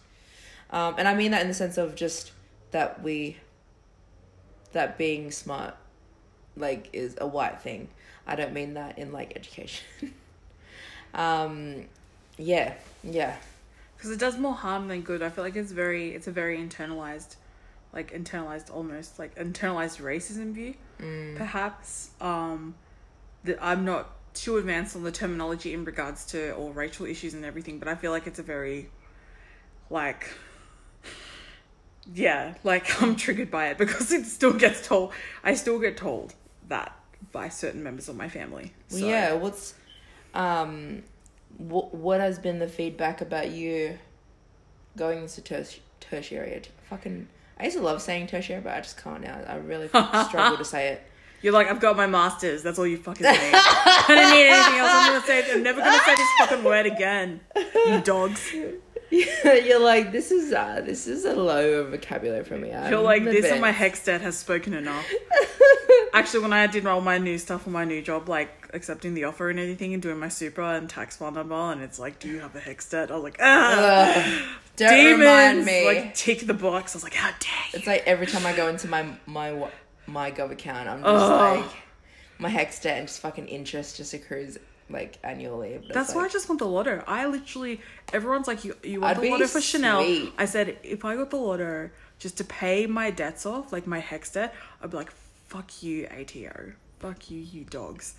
Um, 0.70 0.96
and 0.98 1.08
I 1.08 1.14
mean 1.14 1.32
that 1.32 1.42
in 1.42 1.48
the 1.48 1.54
sense 1.54 1.78
of 1.78 1.96
just 1.96 2.32
that 2.72 3.02
we, 3.04 3.38
that 4.78 4.98
being 4.98 5.32
smart, 5.32 5.76
like, 6.56 6.90
is 6.94 7.16
a 7.20 7.28
white 7.28 7.62
thing. 7.62 7.90
I 8.28 8.36
don't 8.36 8.54
mean 8.54 8.76
that 8.76 9.00
in 9.00 9.12
like 9.12 9.36
education. 9.36 9.86
um, 11.14 11.86
yeah, 12.38 12.76
yeah, 13.04 13.36
because 13.96 14.12
it 14.12 14.20
does 14.20 14.38
more 14.38 14.54
harm 14.54 14.88
than 14.88 15.02
good. 15.02 15.24
I 15.24 15.30
feel 15.30 15.44
like 15.44 15.56
it's 15.56 15.72
very, 15.72 16.14
it's 16.14 16.28
a 16.28 16.32
very 16.32 16.58
internalized, 16.58 17.38
like 17.94 18.14
internalized 18.14 18.74
almost 18.74 19.18
like 19.18 19.36
internalized 19.36 20.00
racism 20.02 20.54
view, 20.54 20.76
perhaps. 21.38 22.12
Um, 22.22 22.76
that 23.46 23.58
I'm 23.62 23.84
not 23.84 24.12
too 24.34 24.58
advanced 24.58 24.96
on 24.96 25.04
the 25.04 25.12
terminology 25.12 25.74
in 25.74 25.86
regards 25.86 26.26
to 26.28 26.54
all 26.56 26.72
racial 26.72 27.08
issues 27.08 27.34
and 27.34 27.44
everything, 27.44 27.80
but 27.80 27.88
I 27.88 27.96
feel 27.96 28.12
like 28.12 28.28
it's 28.28 28.40
a 28.40 28.44
very, 28.44 28.90
like, 29.90 30.30
yeah, 32.14 32.54
like 32.64 33.02
I'm 33.02 33.16
triggered 33.16 33.52
by 33.52 33.68
it 33.70 33.78
because 33.78 34.12
it 34.12 34.26
still 34.26 34.54
gets 34.54 34.86
told. 34.88 35.12
I 35.44 35.54
still 35.56 35.80
get 35.80 35.98
told 35.98 36.34
that 36.70 36.98
by 37.32 37.50
certain 37.50 37.84
members 37.84 38.08
of 38.10 38.16
my 38.16 38.30
family. 38.30 38.74
So- 38.90 38.98
yeah. 38.98 39.34
What's, 39.34 39.74
um, 40.34 41.04
what 41.58 41.94
what 41.94 42.20
has 42.20 42.38
been 42.40 42.60
the 42.60 42.68
feedback 42.68 43.22
about 43.22 43.52
you 43.52 43.98
going 44.96 45.20
into 45.24 45.42
terti- 45.42 45.80
tertiary? 46.00 46.52
ed- 46.54 46.68
Fucking, 46.90 47.28
I 47.60 47.66
used 47.66 47.78
to 47.78 47.84
love 47.84 48.02
saying 48.02 48.28
tertiary, 48.28 48.62
but 48.62 48.74
I 48.74 48.80
just 48.82 49.02
can't 49.02 49.22
now. 49.22 49.42
I 49.48 49.56
really 49.56 49.88
struggle 49.90 50.58
to 50.58 50.66
say 50.66 50.90
it. 50.90 51.04
You're 51.42 51.54
like, 51.54 51.68
I've 51.68 51.80
got 51.80 51.96
my 51.96 52.08
masters. 52.08 52.64
That's 52.64 52.80
all 52.80 52.88
you 52.88 52.98
fucking 52.98 53.24
say. 53.24 53.52
I 53.54 54.04
don't 54.08 54.32
need 54.32 54.48
anything 54.48 54.80
else. 54.80 54.92
I'm 54.92 55.14
gonna 55.14 55.26
say. 55.46 55.54
I'm 55.54 55.62
never 55.64 55.82
gonna 55.82 56.00
say 56.04 56.16
this 56.16 56.28
fucking 56.40 56.64
word 56.64 56.86
again. 56.88 57.42
You 57.86 58.02
dogs. 58.02 58.52
You're 59.44 59.80
like, 59.80 60.12
this 60.12 60.32
is 60.32 60.52
uh, 60.52 60.82
this 60.84 61.08
is 61.08 61.24
a 61.24 61.34
low 61.34 61.90
vocabulary 61.90 62.44
for 62.44 62.58
me. 62.58 62.74
I'm 62.74 62.92
You're 62.92 63.02
like, 63.02 63.24
this 63.24 63.46
and 63.46 63.62
my 63.62 63.72
HECS 63.72 64.02
Hexstat 64.04 64.22
has 64.22 64.38
spoken 64.38 64.74
enough. 64.74 65.06
Actually, 66.14 66.44
when 66.44 66.54
I 66.54 66.68
did 66.68 66.86
all 66.86 67.00
my 67.00 67.18
new 67.18 67.38
stuff 67.38 67.64
for 67.64 67.70
my 67.70 67.86
new 67.86 68.02
job, 68.02 68.28
like 68.28 68.70
accepting 68.74 69.14
the 69.14 69.24
offer 69.24 69.50
and 69.50 69.60
everything, 69.60 69.94
and 69.94 70.02
doing 70.02 70.20
my 70.20 70.28
super 70.28 70.62
and 70.62 70.90
tax 70.90 71.16
file 71.16 71.32
number, 71.32 71.56
and 71.56 71.82
it's 71.82 72.00
like, 72.00 72.20
do 72.20 72.28
you 72.28 72.40
have 72.40 72.56
a 72.56 72.60
HECS 72.60 72.90
debt? 72.90 73.12
I 73.12 73.16
was 73.16 73.24
like, 73.24 73.38
ah, 73.40 74.58
don't 74.76 74.90
demons. 74.90 75.20
remind 75.20 75.66
me. 75.66 75.86
Like 75.86 76.14
tick 76.14 76.46
the 76.46 76.54
box. 76.54 76.94
I 76.94 76.98
was 76.98 77.04
like, 77.04 77.14
how 77.14 77.30
dare 77.30 77.52
you? 77.72 77.80
It's 77.80 77.88
like 77.88 78.04
every 78.06 78.28
time 78.28 78.46
I 78.46 78.54
go 78.54 78.68
into 78.68 78.90
my 78.90 79.06
my 79.26 79.70
myGov 80.08 80.52
account, 80.52 80.90
I'm 80.90 81.02
just 81.02 81.32
Ugh. 81.32 81.60
like 81.60 81.72
my 82.40 82.50
HECS 82.50 82.82
debt 82.82 82.98
and 82.98 83.08
just 83.08 83.22
fucking 83.22 83.48
interest 83.48 83.98
just 83.98 84.14
accrues 84.14 84.58
like 84.90 85.18
annually. 85.24 85.82
That's 85.94 86.14
why 86.14 86.26
I 86.26 86.30
just 86.30 86.48
want 86.48 86.60
the 86.60 86.68
lotto. 86.68 87.04
I 87.08 87.26
literally, 87.28 87.82
everyone's 88.14 88.48
like, 88.48 88.64
you, 88.64 88.76
you 88.84 89.02
want 89.02 89.18
I'd 89.18 89.24
the 89.24 89.30
lotto 89.30 89.48
for 89.48 89.62
Chanel. 89.62 90.04
sweet. 90.04 90.34
I 90.38 90.46
said, 90.46 90.78
if 90.84 91.04
I 91.06 91.16
got 91.16 91.30
the 91.30 91.38
lotto 91.38 91.90
just 92.20 92.38
to 92.38 92.44
pay 92.44 92.86
my 92.86 93.12
debts 93.12 93.46
off, 93.46 93.72
like 93.72 93.86
my 93.86 94.02
HECS 94.02 94.34
debt, 94.34 94.56
I'd 94.82 94.92
be 94.92 94.98
like, 94.98 95.12
fuck 95.48 95.84
you, 95.84 96.08
ATO. 96.08 96.74
Fuck 97.00 97.30
you, 97.30 97.40
you 97.40 97.64
dogs. 97.66 98.16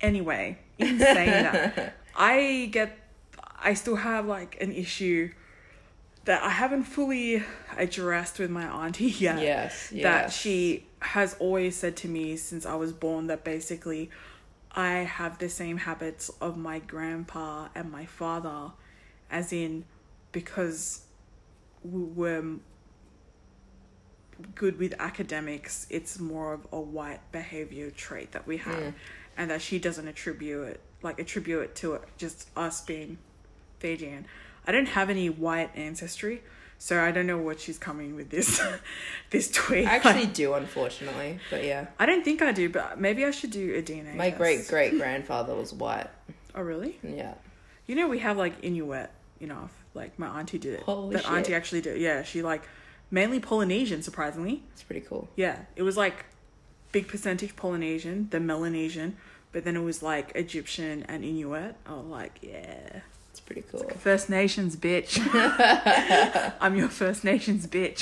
Anyway, 0.00 0.58
in 0.78 0.98
saying 0.98 1.30
that, 1.30 1.94
I 2.14 2.68
get, 2.72 2.98
I 3.58 3.74
still 3.74 3.96
have 3.96 4.26
like 4.26 4.60
an 4.60 4.72
issue 4.72 5.30
that 6.26 6.42
I 6.42 6.50
haven't 6.50 6.84
fully 6.84 7.42
addressed 7.78 8.38
with 8.38 8.50
my 8.50 8.64
auntie 8.64 9.04
yet 9.18 9.40
yes, 9.40 9.92
that 10.02 10.32
she 10.32 10.86
has 11.00 11.36
always 11.38 11.76
said 11.76 11.96
to 11.98 12.08
me 12.08 12.36
since 12.36 12.66
I 12.66 12.74
was 12.74 12.92
born 12.92 13.28
that 13.28 13.44
basically 13.44 14.10
I 14.76 14.90
have 14.98 15.38
the 15.38 15.48
same 15.48 15.78
habits 15.78 16.28
of 16.40 16.56
my 16.58 16.78
grandpa 16.80 17.68
and 17.74 17.90
my 17.90 18.04
father, 18.04 18.72
as 19.30 19.52
in 19.52 19.84
because 20.32 21.02
we 21.82 22.02
were 22.02 22.56
good 24.54 24.78
with 24.78 24.94
academics, 24.98 25.86
it's 25.88 26.18
more 26.18 26.52
of 26.52 26.66
a 26.70 26.78
white 26.80 27.20
behavior 27.32 27.90
trait 27.90 28.32
that 28.32 28.46
we 28.46 28.58
have, 28.58 28.74
Mm. 28.76 28.94
and 29.36 29.50
that 29.50 29.62
she 29.62 29.78
doesn't 29.78 30.06
attribute 30.06 30.68
it 30.68 30.80
like 31.02 31.18
attribute 31.20 31.62
it 31.62 31.74
to 31.76 31.94
it, 31.94 32.02
just 32.16 32.48
us 32.56 32.80
being 32.80 33.18
Fijian. 33.78 34.26
I 34.66 34.72
don't 34.72 34.88
have 34.88 35.08
any 35.08 35.30
white 35.30 35.70
ancestry, 35.76 36.42
so 36.78 37.02
I 37.02 37.10
don't 37.10 37.26
know 37.26 37.38
what 37.38 37.60
she's 37.60 37.78
coming 37.78 38.14
with 38.14 38.30
this 38.30 38.60
this 39.30 39.50
tweet. 39.50 39.86
I 39.86 39.96
actually 39.96 40.26
do, 40.26 40.54
unfortunately, 40.54 41.38
but 41.50 41.64
yeah. 41.64 41.86
I 41.98 42.06
don't 42.06 42.24
think 42.24 42.42
I 42.42 42.52
do, 42.52 42.68
but 42.68 43.00
maybe 43.00 43.24
I 43.24 43.30
should 43.30 43.50
do 43.50 43.74
a 43.74 43.82
DNA. 43.82 44.14
My 44.14 44.30
test. 44.30 44.38
great 44.38 44.68
great 44.68 44.92
grandfather 44.98 45.54
was 45.54 45.72
white. 45.72 46.08
Oh 46.54 46.62
really? 46.62 46.98
Yeah. 47.02 47.34
You 47.86 47.94
know 47.94 48.08
we 48.08 48.18
have 48.20 48.36
like 48.36 48.62
Inuit, 48.62 49.10
you 49.38 49.46
know, 49.46 49.68
like 49.94 50.18
my 50.18 50.26
auntie 50.38 50.58
did 50.58 50.74
it. 50.74 50.82
Holy 50.82 51.14
that 51.14 51.24
shit. 51.24 51.32
auntie 51.32 51.54
actually 51.54 51.80
did. 51.80 51.96
it. 51.96 52.00
Yeah, 52.00 52.22
she 52.22 52.42
like 52.42 52.62
mainly 53.10 53.40
Polynesian, 53.40 54.02
surprisingly. 54.02 54.62
It's 54.72 54.82
pretty 54.82 55.04
cool. 55.06 55.28
Yeah, 55.36 55.60
it 55.76 55.82
was 55.82 55.96
like 55.96 56.26
big 56.92 57.08
percentage 57.08 57.56
Polynesian, 57.56 58.28
then 58.30 58.46
Melanesian, 58.46 59.16
but 59.52 59.64
then 59.64 59.76
it 59.76 59.82
was 59.82 60.02
like 60.02 60.32
Egyptian 60.34 61.04
and 61.08 61.24
Inuit. 61.24 61.76
Oh, 61.88 62.00
like 62.00 62.38
yeah, 62.42 63.00
pretty 63.46 63.62
cool. 63.70 63.80
Like 63.80 63.98
First 63.98 64.28
Nations 64.28 64.76
bitch. 64.76 65.20
I'm 66.60 66.76
your 66.76 66.88
First 66.88 67.24
Nations 67.24 67.66
bitch. 67.66 68.00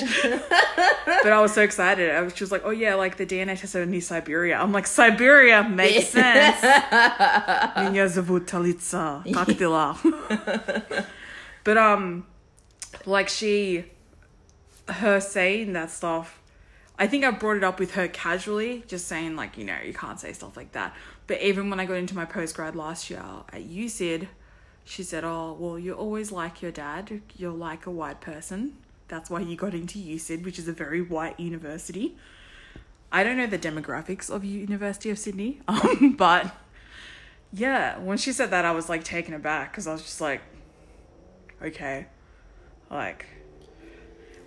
but 1.23 1.31
I 1.31 1.39
was 1.39 1.53
so 1.53 1.61
excited. 1.61 2.11
I 2.11 2.21
was 2.21 2.33
just 2.33 2.51
like, 2.51 2.63
oh 2.65 2.71
yeah, 2.71 2.95
like 2.95 3.17
the 3.17 3.25
DNA 3.25 3.57
test 3.59 3.75
only 3.75 4.01
Siberia. 4.01 4.57
I'm 4.57 4.73
like, 4.73 4.87
Siberia 4.87 5.63
makes 5.63 6.09
sense. 6.09 6.61
But 11.65 11.79
um, 11.79 12.27
like 13.07 13.27
she, 13.27 13.85
her 14.87 15.19
saying 15.19 15.73
that 15.73 15.89
stuff. 15.89 16.39
I 16.97 17.07
think 17.07 17.25
I 17.25 17.31
brought 17.31 17.57
it 17.57 17.63
up 17.63 17.79
with 17.79 17.95
her 17.95 18.07
casually, 18.07 18.83
just 18.87 19.07
saying 19.07 19.35
like 19.35 19.57
you 19.57 19.65
know 19.65 19.75
you 19.83 19.93
can't 19.93 20.19
say 20.19 20.31
stuff 20.31 20.55
like 20.55 20.71
that. 20.73 20.95
But 21.27 21.41
even 21.41 21.69
when 21.69 21.79
I 21.79 21.85
got 21.85 21.95
into 21.95 22.15
my 22.15 22.25
postgrad 22.25 22.75
last 22.75 23.09
year 23.09 23.23
at 23.51 23.67
USYD, 23.67 24.27
she 24.85 25.03
said, 25.03 25.23
"Oh, 25.25 25.57
well, 25.59 25.77
you're 25.77 25.95
always 25.95 26.31
like 26.31 26.61
your 26.61 26.71
dad. 26.71 27.21
You're 27.35 27.51
like 27.51 27.85
a 27.85 27.91
white 27.91 28.21
person. 28.21 28.77
That's 29.07 29.29
why 29.29 29.41
you 29.41 29.55
got 29.55 29.73
into 29.73 29.99
USYD, 29.99 30.45
which 30.45 30.57
is 30.57 30.67
a 30.67 30.73
very 30.73 31.01
white 31.01 31.39
university." 31.39 32.15
I 33.11 33.23
don't 33.23 33.37
know 33.37 33.47
the 33.47 33.59
demographics 33.59 34.29
of 34.29 34.43
University 34.43 35.09
of 35.09 35.17
Sydney, 35.17 35.61
um, 35.67 36.15
but 36.17 36.55
yeah, 37.53 37.97
when 37.99 38.17
she 38.17 38.31
said 38.31 38.51
that, 38.51 38.65
I 38.65 38.71
was 38.71 38.89
like 38.89 39.03
taken 39.03 39.33
aback 39.33 39.71
because 39.71 39.87
I 39.87 39.93
was 39.93 40.01
just 40.01 40.21
like, 40.21 40.41
okay, 41.61 42.07
like, 42.91 43.25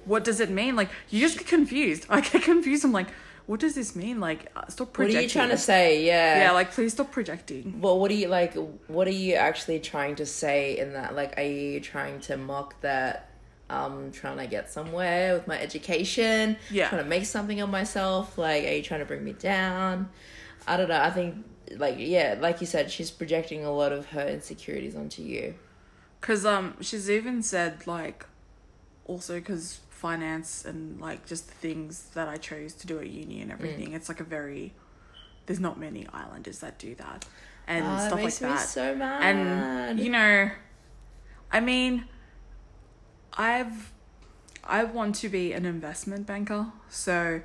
what 0.04 0.24
does 0.24 0.40
it 0.40 0.50
mean? 0.50 0.76
Like, 0.76 0.90
you 1.08 1.20
just 1.20 1.38
get 1.38 1.46
confused. 1.46 2.06
I 2.10 2.20
get 2.20 2.42
confused. 2.42 2.84
I'm 2.84 2.92
like, 2.92 3.08
what 3.48 3.60
does 3.60 3.74
this 3.74 3.96
mean? 3.96 4.20
Like, 4.20 4.52
stop 4.68 4.92
projecting. 4.92 5.16
What 5.16 5.20
are 5.20 5.22
you 5.22 5.28
trying 5.30 5.48
to 5.48 5.56
say? 5.56 6.04
Yeah. 6.04 6.42
Yeah, 6.42 6.50
like, 6.52 6.70
please 6.70 6.92
stop 6.92 7.10
projecting. 7.10 7.80
Well, 7.80 7.98
what 7.98 8.10
are 8.10 8.14
you 8.14 8.28
like? 8.28 8.54
What 8.88 9.08
are 9.08 9.10
you 9.10 9.36
actually 9.36 9.80
trying 9.80 10.16
to 10.16 10.26
say 10.26 10.76
in 10.76 10.92
that? 10.92 11.16
Like, 11.16 11.38
are 11.38 11.42
you 11.42 11.80
trying 11.80 12.20
to 12.20 12.36
mock 12.36 12.78
that? 12.82 13.30
I'm 13.70 14.12
trying 14.12 14.36
to 14.36 14.46
get 14.46 14.70
somewhere 14.70 15.32
with 15.32 15.46
my 15.46 15.58
education. 15.58 16.58
Yeah. 16.70 16.90
Trying 16.90 17.04
to 17.04 17.08
make 17.08 17.24
something 17.24 17.58
of 17.62 17.70
myself. 17.70 18.36
Like, 18.36 18.64
are 18.64 18.74
you 18.74 18.82
trying 18.82 19.00
to 19.00 19.06
bring 19.06 19.24
me 19.24 19.32
down? 19.32 20.10
I 20.66 20.76
don't 20.76 20.90
know. 20.90 21.00
I 21.00 21.08
think, 21.08 21.42
like, 21.74 21.94
yeah, 21.96 22.36
like 22.38 22.60
you 22.60 22.66
said, 22.66 22.90
she's 22.90 23.10
projecting 23.10 23.64
a 23.64 23.72
lot 23.72 23.92
of 23.92 24.08
her 24.08 24.28
insecurities 24.28 24.94
onto 24.94 25.22
you. 25.22 25.54
Because 26.20 26.44
um, 26.44 26.76
she's 26.82 27.08
even 27.08 27.42
said 27.42 27.86
like, 27.86 28.26
also 29.06 29.36
because 29.36 29.80
finance 29.98 30.64
and 30.64 31.00
like 31.00 31.26
just 31.26 31.48
the 31.48 31.54
things 31.54 32.02
that 32.14 32.28
I 32.28 32.36
chose 32.36 32.72
to 32.74 32.86
do 32.86 32.98
at 32.98 33.08
uni 33.10 33.38
Mm. 33.38 33.42
and 33.42 33.52
everything, 33.52 33.92
it's 33.92 34.08
like 34.08 34.20
a 34.20 34.24
very, 34.24 34.72
there's 35.46 35.60
not 35.60 35.78
many 35.78 36.06
islanders 36.12 36.58
that 36.60 36.78
do 36.78 36.94
that, 36.96 37.24
and 37.66 37.84
that 37.84 38.06
stuff 38.08 38.22
like 38.22 38.36
that. 38.38 38.60
so 38.68 38.94
mad. 38.94 39.22
and 39.22 40.00
you 40.00 40.10
know, 40.10 40.50
I 41.50 41.60
mean, 41.60 42.04
I've, 43.34 43.92
I 44.64 44.84
want 44.84 45.14
to 45.16 45.28
be 45.28 45.52
an 45.52 45.64
investment 45.66 46.26
banker, 46.26 46.66
so 46.88 47.40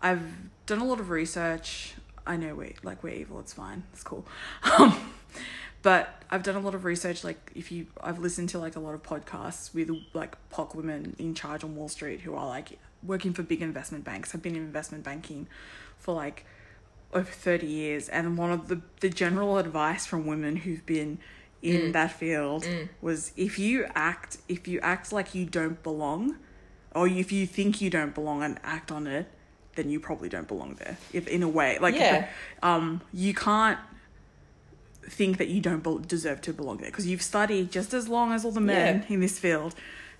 I've 0.00 0.22
done 0.66 0.78
a 0.80 0.84
lot 0.84 1.00
of 1.00 1.10
research. 1.10 1.94
I 2.26 2.36
know 2.36 2.54
we 2.54 2.74
like 2.82 3.02
we're 3.02 3.14
evil. 3.14 3.40
It's 3.40 3.52
fine. 3.52 3.84
It's 3.92 4.02
cool. 4.02 4.24
Um, 4.78 4.98
but 5.82 6.22
I've 6.30 6.42
done 6.42 6.56
a 6.56 6.60
lot 6.60 6.74
of 6.74 6.84
research. 6.84 7.24
Like 7.24 7.50
if 7.54 7.70
you, 7.72 7.86
I've 8.00 8.18
listened 8.18 8.48
to 8.50 8.58
like 8.58 8.76
a 8.76 8.80
lot 8.80 8.94
of 8.94 9.02
podcasts 9.02 9.74
with 9.74 9.90
like 10.14 10.36
POC 10.50 10.74
women 10.74 11.16
in 11.18 11.34
charge 11.34 11.62
on 11.64 11.74
Wall 11.76 11.88
Street 11.88 12.20
who 12.20 12.34
are 12.34 12.46
like 12.46 12.78
working 13.02 13.32
for 13.32 13.42
big 13.42 13.60
investment 13.62 14.04
banks. 14.04 14.34
I've 14.34 14.42
been 14.42 14.54
in 14.56 14.62
investment 14.62 15.04
banking 15.04 15.48
for 15.98 16.14
like 16.14 16.44
over 17.12 17.30
30 17.30 17.66
years 17.66 18.08
and 18.08 18.38
one 18.38 18.50
of 18.50 18.68
the 18.68 18.80
the 19.00 19.08
general 19.10 19.58
advice 19.58 20.06
from 20.06 20.24
women 20.26 20.56
who've 20.56 20.84
been 20.86 21.18
in 21.60 21.92
that 21.92 22.10
field 22.10 22.66
was 23.02 23.32
if 23.36 23.58
you 23.58 23.86
act 23.94 24.38
if 24.48 24.66
you 24.66 24.80
act 24.80 25.12
like 25.12 25.34
you 25.34 25.44
don't 25.44 25.82
belong 25.82 26.36
or 26.94 27.06
if 27.06 27.30
you 27.30 27.46
think 27.46 27.80
you 27.82 27.90
don't 27.90 28.14
belong 28.14 28.42
and 28.42 28.58
act 28.64 28.90
on 28.90 29.06
it 29.06 29.26
then 29.76 29.90
you 29.90 30.00
probably 30.00 30.28
don't 30.30 30.48
belong 30.48 30.74
there 30.78 30.96
if 31.12 31.28
in 31.28 31.42
a 31.42 31.48
way 31.48 31.78
like 31.80 31.94
Yeah. 31.94 32.28
um 32.62 33.02
you 33.12 33.34
can't 33.34 33.78
think 35.08 35.38
that 35.38 35.48
you 35.48 35.60
don't 35.60 36.06
deserve 36.08 36.40
to 36.42 36.52
belong 36.52 36.78
there 36.78 36.90
because 36.90 37.06
you've 37.06 37.22
studied 37.22 37.70
just 37.72 37.92
as 37.92 38.08
long 38.08 38.32
as 38.32 38.44
all 38.44 38.52
the 38.52 38.60
men 38.60 39.04
in 39.08 39.20
this 39.20 39.38
field 39.38 39.74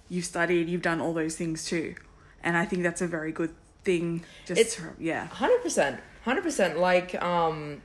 you've 0.09 0.25
studied 0.25 0.68
you've 0.68 0.83
done 0.83 1.01
all 1.01 1.14
those 1.14 1.37
things 1.37 1.64
too 1.64 1.95
and 2.42 2.57
i 2.57 2.64
think 2.64 2.83
that's 2.83 3.01
a 3.01 3.07
very 3.07 3.33
good 3.33 3.55
thing 3.85 4.23
just 4.47 4.61
It's- 4.61 4.75
to- 4.77 4.95
yeah 5.03 5.27
Hundred 5.29 5.62
percent, 5.62 6.01
hundred 6.25 6.42
percent. 6.42 6.79
Like, 6.79 7.21
um, 7.23 7.83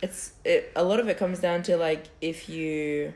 it's 0.00 0.32
it. 0.44 0.70
A 0.76 0.84
lot 0.84 1.00
of 1.00 1.08
it 1.08 1.18
comes 1.18 1.40
down 1.40 1.62
to 1.64 1.76
like 1.76 2.04
if 2.20 2.48
you, 2.48 3.12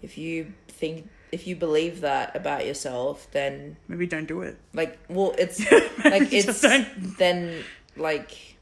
if 0.00 0.16
you 0.16 0.54
think, 0.68 1.08
if 1.32 1.46
you 1.46 1.54
believe 1.56 2.00
that 2.00 2.34
about 2.34 2.64
yourself, 2.64 3.26
then 3.32 3.76
maybe 3.88 4.06
don't 4.06 4.26
do 4.26 4.40
it 4.40 4.56
like, 4.72 4.98
well, 5.08 5.34
it's 5.36 5.60
like 6.04 6.32
it's 6.32 6.60
then 7.18 7.62
like, 7.96 8.56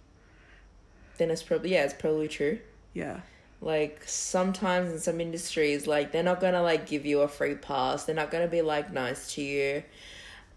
then 1.19 1.31
it's 1.31 1.43
probably 1.45 1.73
yeah, 1.73 1.85
it's 1.85 1.95
probably 1.95 2.27
true. 2.27 2.59
Yeah 2.95 3.21
Like 3.61 4.03
sometimes 4.07 4.93
in 4.93 4.99
some 4.99 5.21
industries, 5.21 5.87
like 5.87 6.13
they're 6.13 6.23
not 6.23 6.41
gonna 6.41 6.63
like 6.63 6.87
give 6.87 7.05
you 7.07 7.21
a 7.21 7.29
free 7.29 7.55
pass. 7.55 8.05
They're 8.05 8.15
not 8.15 8.31
gonna 8.31 8.49
be 8.49 8.63
like 8.63 8.93
nice 8.93 9.35
to 9.35 9.43
you. 9.43 9.83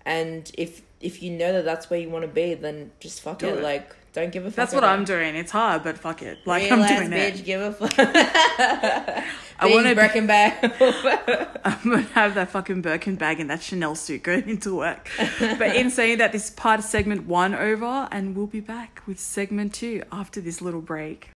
And 0.06 0.50
if 0.58 0.82
if 1.00 1.21
you 1.21 1.32
know 1.32 1.54
that 1.54 1.65
that's 1.65 1.89
where 1.89 2.00
you 2.00 2.10
want 2.10 2.23
to 2.23 2.28
be, 2.28 2.54
then 2.54 2.91
just 3.00 3.21
fuck 3.21 3.43
it. 3.43 3.58
it. 3.58 3.63
Like 3.63 3.95
don't 4.13 4.32
give 4.32 4.45
a 4.45 4.50
fuck. 4.50 4.56
that's 4.56 4.73
what 4.73 4.84
i'm 4.84 5.04
doing 5.04 5.36
it's 5.36 5.52
hard 5.52 5.84
but 5.84 5.95
fuck 5.95 6.23
it 6.23 6.39
like 6.47 6.63
Real 6.63 6.82
i'm 6.82 6.88
doing 6.88 7.12
bitch, 7.12 7.36
it 7.36 7.45
give 7.45 7.62
a 7.62 7.71
fuck. 7.71 7.93
I 9.60 9.67
want 9.67 9.88
to. 9.88 9.95
Birkin 9.95 10.28
bag. 10.28 10.54
I'm 11.65 11.84
gonna 11.84 12.02
have 12.13 12.36
that 12.36 12.50
fucking 12.50 12.82
Birkin 12.82 13.15
bag 13.15 13.39
and 13.39 13.50
that 13.50 13.62
Chanel 13.62 13.95
suit 13.95 14.23
going 14.23 14.47
into 14.47 14.76
work. 14.76 15.10
but 15.39 15.76
in 15.76 15.89
saying 15.89 16.19
that, 16.19 16.32
this 16.32 16.50
part 16.50 16.80
of 16.80 16.86
segment 16.86 17.26
one 17.26 17.56
over, 17.56 18.08
and 18.12 18.36
we'll 18.36 18.47
be 18.47 18.60
back 18.60 19.02
with 19.08 19.19
segment 19.19 19.73
two 19.73 20.04
after 20.12 20.41
this 20.41 20.62
little 20.62 20.82
break. 20.82 21.30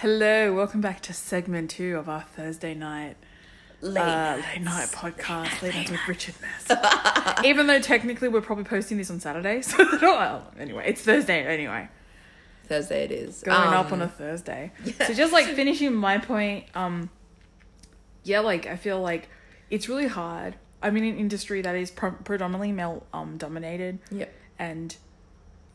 Hello, 0.00 0.52
welcome 0.54 0.80
back 0.80 1.00
to 1.02 1.12
segment 1.12 1.70
two 1.70 1.96
of 1.96 2.08
our 2.08 2.22
Thursday 2.22 2.74
night 2.74 3.16
Late 3.82 4.00
uh, 4.02 4.36
late 4.52 4.62
night 4.62 4.88
podcast, 4.88 5.60
late 5.62 5.74
nights 5.74 5.90
with 5.90 6.00
Richard 6.08 6.34
Mess. 6.40 7.42
Even 7.44 7.66
though 7.66 7.78
technically 7.80 8.28
we're 8.28 8.40
probably 8.40 8.64
posting 8.64 8.96
this 8.98 9.10
on 9.10 9.20
Saturday, 9.20 9.60
so 9.62 9.76
well, 10.00 10.50
anyway, 10.58 10.84
it's 10.86 11.02
Thursday 11.02 11.42
anyway. 11.44 11.88
Thursday 12.66 13.04
it 13.04 13.12
is. 13.12 13.42
going 13.42 13.56
up 13.58 13.86
Um, 13.86 13.94
on 13.94 14.02
a 14.02 14.08
Thursday. 14.08 14.72
So 15.06 15.12
just 15.14 15.32
like 15.32 15.46
finishing 15.46 15.94
my 15.94 16.18
point, 16.18 16.64
um, 16.74 17.10
yeah, 18.24 18.40
like 18.40 18.66
I 18.66 18.76
feel 18.76 19.00
like 19.00 19.28
it's 19.70 19.88
really 19.88 20.08
hard. 20.08 20.56
I'm 20.82 20.96
in 20.96 21.04
an 21.04 21.16
industry 21.18 21.60
that 21.62 21.74
is 21.74 21.90
pre- 21.90 22.10
predominantly 22.24 22.72
male 22.72 23.06
um 23.12 23.36
dominated, 23.36 23.98
Yep. 24.10 24.32
and 24.58 24.96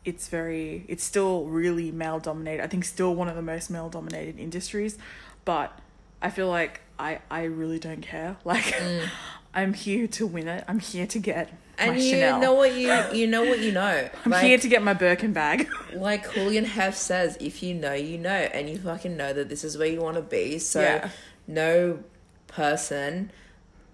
it's 0.04 0.28
very, 0.28 0.84
it's 0.88 1.04
still 1.04 1.44
really 1.44 1.90
male 1.92 2.18
dominated. 2.18 2.62
I 2.62 2.66
think 2.66 2.84
still 2.84 3.14
one 3.14 3.28
of 3.28 3.36
the 3.36 3.42
most 3.42 3.70
male 3.70 3.88
dominated 3.88 4.38
industries, 4.38 4.98
but 5.44 5.78
I 6.20 6.30
feel 6.30 6.48
like 6.48 6.80
I 6.98 7.20
I 7.30 7.44
really 7.44 7.78
don't 7.78 8.02
care. 8.02 8.36
Like 8.44 8.64
mm. 8.64 9.08
I'm 9.54 9.74
here 9.74 10.06
to 10.08 10.26
win 10.26 10.48
it. 10.48 10.64
I'm 10.66 10.78
here 10.78 11.06
to 11.06 11.18
get 11.18 11.52
my 11.78 11.84
And 11.84 12.00
you 12.00 12.10
Chanel. 12.10 12.40
know 12.40 12.54
what 12.54 12.72
you 12.74 12.88
you 13.12 13.26
know 13.26 13.44
what 13.44 13.58
you 13.60 13.72
know. 13.72 14.08
I'm 14.24 14.30
like, 14.30 14.44
here 14.44 14.58
to 14.58 14.68
get 14.68 14.82
my 14.82 14.94
Birkin 14.94 15.32
bag. 15.32 15.68
like 15.94 16.32
Julian 16.32 16.64
Hef 16.64 16.96
says, 16.96 17.36
if 17.40 17.62
you 17.62 17.74
know, 17.74 17.92
you 17.92 18.18
know, 18.18 18.30
and 18.30 18.68
you 18.68 18.78
fucking 18.78 19.16
know 19.16 19.32
that 19.32 19.48
this 19.48 19.62
is 19.64 19.76
where 19.76 19.88
you 19.88 20.00
want 20.00 20.16
to 20.16 20.22
be. 20.22 20.58
So 20.58 20.80
Yeah. 20.80 21.10
no 21.46 22.00
person, 22.46 23.30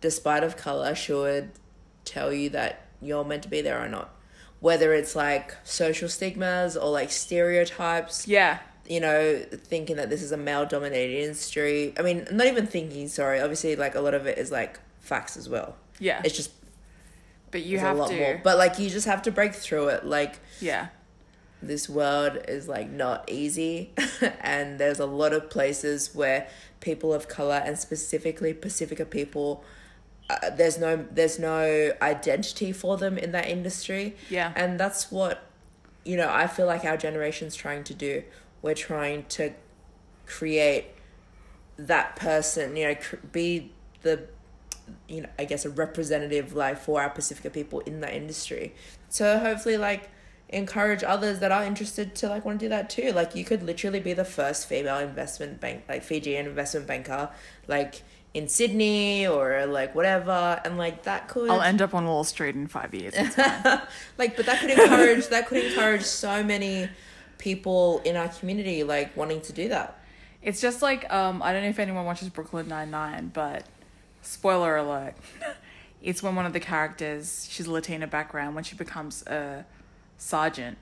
despite 0.01 0.45
of 0.45 0.57
color, 0.57 0.95
should 0.95 1.51
tell 2.05 2.33
you 2.33 2.51
that 2.51 2.87
you're 3.01 3.25
meant 3.25 3.43
to 3.45 3.49
be 3.49 3.61
there 3.61 3.83
or 3.83 3.89
not. 3.89 4.15
Whether 4.61 4.93
it's 4.93 5.15
like 5.15 5.55
social 5.65 6.09
stigmas 6.09 6.77
or 6.77 6.91
like 6.91 7.11
stereotypes, 7.11 8.27
yeah, 8.27 8.59
you 8.89 9.01
know, 9.01 9.39
thinking 9.53 9.97
that 9.97 10.11
this 10.11 10.23
is 10.23 10.33
a 10.33 10.37
male 10.37 10.67
dominated 10.67 11.23
industry. 11.23 11.95
I 11.99 12.03
mean, 12.03 12.27
not 12.33 12.47
even 12.47 12.67
thinking, 12.67 13.09
sorry. 13.09 13.41
Obviously, 13.41 13.77
like 13.77 13.95
a 13.95 14.01
lot 14.01 14.15
of 14.15 14.27
it 14.27 14.39
is 14.39 14.51
like 14.51 14.81
facts 15.01 15.37
as 15.37 15.49
well. 15.49 15.77
yeah. 15.99 16.21
It's 16.25 16.37
just 16.37 16.51
but 17.51 17.63
you 17.63 17.79
have 17.79 17.97
a 17.97 18.01
lot 18.01 18.11
to. 18.11 18.17
more. 18.17 18.41
But 18.43 18.59
like 18.59 18.79
you 18.79 18.91
just 18.91 19.07
have 19.07 19.23
to 19.23 19.31
break 19.31 19.55
through 19.55 19.89
it. 19.89 20.05
Like 20.05 20.39
yeah. 20.61 20.89
this 21.63 21.89
world 21.89 22.39
is 22.49 22.69
like 22.69 22.91
not 22.91 23.31
easy 23.31 23.91
and 24.41 24.79
there's 24.79 25.01
a 25.01 25.07
lot 25.07 25.33
of 25.33 25.51
places 25.51 26.15
where 26.15 26.49
people 26.81 27.13
of 27.13 27.29
color 27.29 27.63
and 27.65 27.79
specifically 27.79 28.53
Pacifica 28.53 29.05
people 29.05 29.65
uh, 30.31 30.51
there's 30.51 30.79
no 30.79 31.07
there's 31.11 31.39
no 31.39 31.93
identity 32.03 32.73
for 32.73 32.97
them 32.97 33.17
in 33.17 33.33
that 33.33 33.49
industry. 33.49 34.17
Yeah. 34.29 34.53
And 34.57 34.79
that's 34.79 35.11
what 35.11 35.45
you 36.05 36.17
know, 36.17 36.31
I 36.31 36.47
feel 36.47 36.67
like 36.67 36.85
our 36.85 36.97
generation's 36.97 37.55
trying 37.55 37.85
to 37.85 37.95
do. 37.95 38.23
We're 38.63 38.75
trying 38.75 39.25
to 39.31 39.53
create 40.27 40.87
that 41.77 42.17
person, 42.17 42.77
you 42.77 42.89
know, 42.89 42.95
cr- 42.95 43.17
be 43.31 43.73
the 44.03 44.27
you 45.07 45.23
know, 45.23 45.29
I 45.39 45.45
guess 45.45 45.65
a 45.65 45.71
representative 45.71 46.55
like 46.55 46.79
for 46.79 47.01
our 47.01 47.11
Pacifica 47.11 47.51
people 47.51 47.81
in 47.81 48.01
that 48.01 48.15
industry. 48.15 48.75
So 49.09 49.39
hopefully 49.39 49.77
like 49.77 50.11
encourage 50.49 51.05
others 51.05 51.41
that 51.41 51.53
are 51.53 51.65
interested 51.65 52.15
to 52.17 52.29
like 52.29 52.45
want 52.45 52.59
to 52.61 52.67
do 52.67 52.69
that 52.71 52.89
too. 52.89 53.13
Like 53.13 53.35
you 53.35 53.45
could 53.45 53.63
literally 53.63 54.01
be 54.01 54.15
the 54.15 54.25
first 54.25 54.67
female 54.67 54.99
investment 54.99 55.61
bank 55.61 55.85
like 55.89 56.03
Fijian 56.03 56.47
investment 56.47 56.87
banker 56.87 57.31
like 57.67 58.03
in 58.39 58.49
Sydney 58.49 59.27
or 59.27 59.67
like 59.67 59.95
whatever 59.97 60.61
and 60.65 60.79
like 60.79 61.03
that 61.03 61.27
could 61.27 61.51
I'll 61.51 61.61
end 61.61 61.83
up 61.83 61.93
on 61.93 62.07
Wall 62.07 62.23
Street 62.23 62.55
in 62.55 62.69
five 62.69 62.95
years. 62.95 63.15
like 64.17 64.37
but 64.37 64.47
that 64.47 64.61
could 64.61 64.71
encourage 64.71 65.27
that 65.27 65.49
could 65.49 65.65
encourage 65.65 66.03
so 66.03 66.45
many 66.45 66.89
people 67.39 68.01
in 68.05 68.15
our 68.17 68.29
community 68.29 68.85
like 68.85 69.17
wanting 69.17 69.41
to 69.43 69.53
do 69.53 69.69
that. 69.71 70.01
It's 70.41 70.61
just 70.61 70.83
like 70.83 71.13
um, 71.13 71.43
I 71.43 71.53
don't 71.53 71.63
know 71.63 71.69
if 71.69 71.81
anyone 71.81 72.05
watches 72.05 72.29
Brooklyn 72.29 72.69
Nine 72.69 72.93
Nine, 72.93 73.33
but 73.35 73.65
spoiler 74.23 74.77
alert, 74.77 75.15
it's 76.03 76.23
when 76.23 76.37
one 76.37 76.47
of 76.47 76.53
the 76.53 76.61
characters 76.61 77.49
she's 77.51 77.67
a 77.67 77.73
Latina 77.73 78.07
background 78.07 78.55
when 78.55 78.63
she 78.63 78.77
becomes 78.77 79.27
a 79.27 79.67
sergeant 80.17 80.79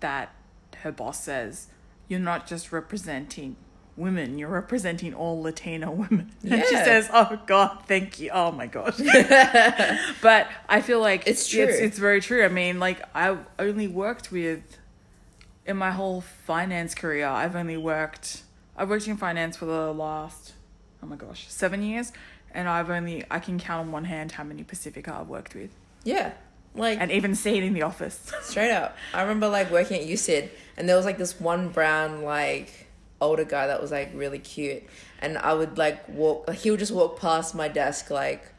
that 0.00 0.34
her 0.78 0.90
boss 0.90 1.22
says 1.22 1.68
you're 2.08 2.20
not 2.20 2.46
just 2.46 2.72
representing 2.72 3.56
women, 3.96 4.38
you're 4.38 4.48
representing 4.50 5.14
all 5.14 5.42
Latina 5.42 5.90
women. 5.90 6.30
And 6.42 6.62
she 6.64 6.76
says, 6.76 7.08
"Oh 7.12 7.40
God, 7.46 7.78
thank 7.86 8.20
you. 8.20 8.30
Oh 8.32 8.52
my 8.52 8.66
God." 8.66 8.94
but 10.22 10.48
I 10.68 10.80
feel 10.80 11.00
like 11.00 11.26
It's 11.26 11.48
true. 11.48 11.64
It's, 11.64 11.78
it's 11.78 11.98
very 11.98 12.20
true. 12.20 12.44
I 12.44 12.48
mean, 12.48 12.78
like 12.78 13.00
I've 13.14 13.40
only 13.58 13.88
worked 13.88 14.30
with 14.30 14.78
in 15.66 15.76
my 15.76 15.90
whole 15.90 16.20
finance 16.20 16.94
career, 16.94 17.26
I've 17.26 17.56
only 17.56 17.76
worked. 17.76 18.42
I've 18.76 18.88
worked 18.88 19.08
in 19.08 19.16
finance 19.16 19.56
for 19.56 19.64
the 19.64 19.92
last, 19.92 20.52
oh 21.02 21.06
my 21.06 21.16
gosh, 21.16 21.46
seven 21.48 21.82
years, 21.82 22.12
and 22.52 22.68
I've 22.68 22.90
only 22.90 23.24
I 23.30 23.38
can 23.40 23.58
count 23.58 23.86
on 23.86 23.92
one 23.92 24.04
hand 24.04 24.32
how 24.32 24.44
many 24.44 24.62
Pacifica 24.62 25.16
I've 25.18 25.28
worked 25.28 25.54
with, 25.54 25.70
Yeah. 26.04 26.32
Like 26.74 27.00
and 27.00 27.10
even 27.10 27.34
see 27.34 27.56
it 27.56 27.64
in 27.64 27.72
the 27.72 27.82
office. 27.82 28.30
Straight 28.42 28.70
up. 28.70 28.94
I 29.14 29.22
remember 29.22 29.48
like 29.48 29.70
working 29.70 29.98
at 29.98 30.06
USYD 30.06 30.50
and 30.76 30.86
there 30.86 30.94
was 30.94 31.06
like 31.06 31.16
this 31.16 31.40
one 31.40 31.70
brown 31.70 32.22
like 32.22 32.85
older 33.20 33.44
guy 33.44 33.66
that 33.66 33.80
was 33.80 33.90
like 33.90 34.10
really 34.14 34.38
cute 34.38 34.82
and 35.20 35.38
I 35.38 35.54
would 35.54 35.78
like 35.78 36.06
walk 36.08 36.46
like 36.48 36.58
he 36.58 36.70
would 36.70 36.80
just 36.80 36.92
walk 36.92 37.18
past 37.18 37.54
my 37.54 37.68
desk 37.68 38.10
like 38.10 38.52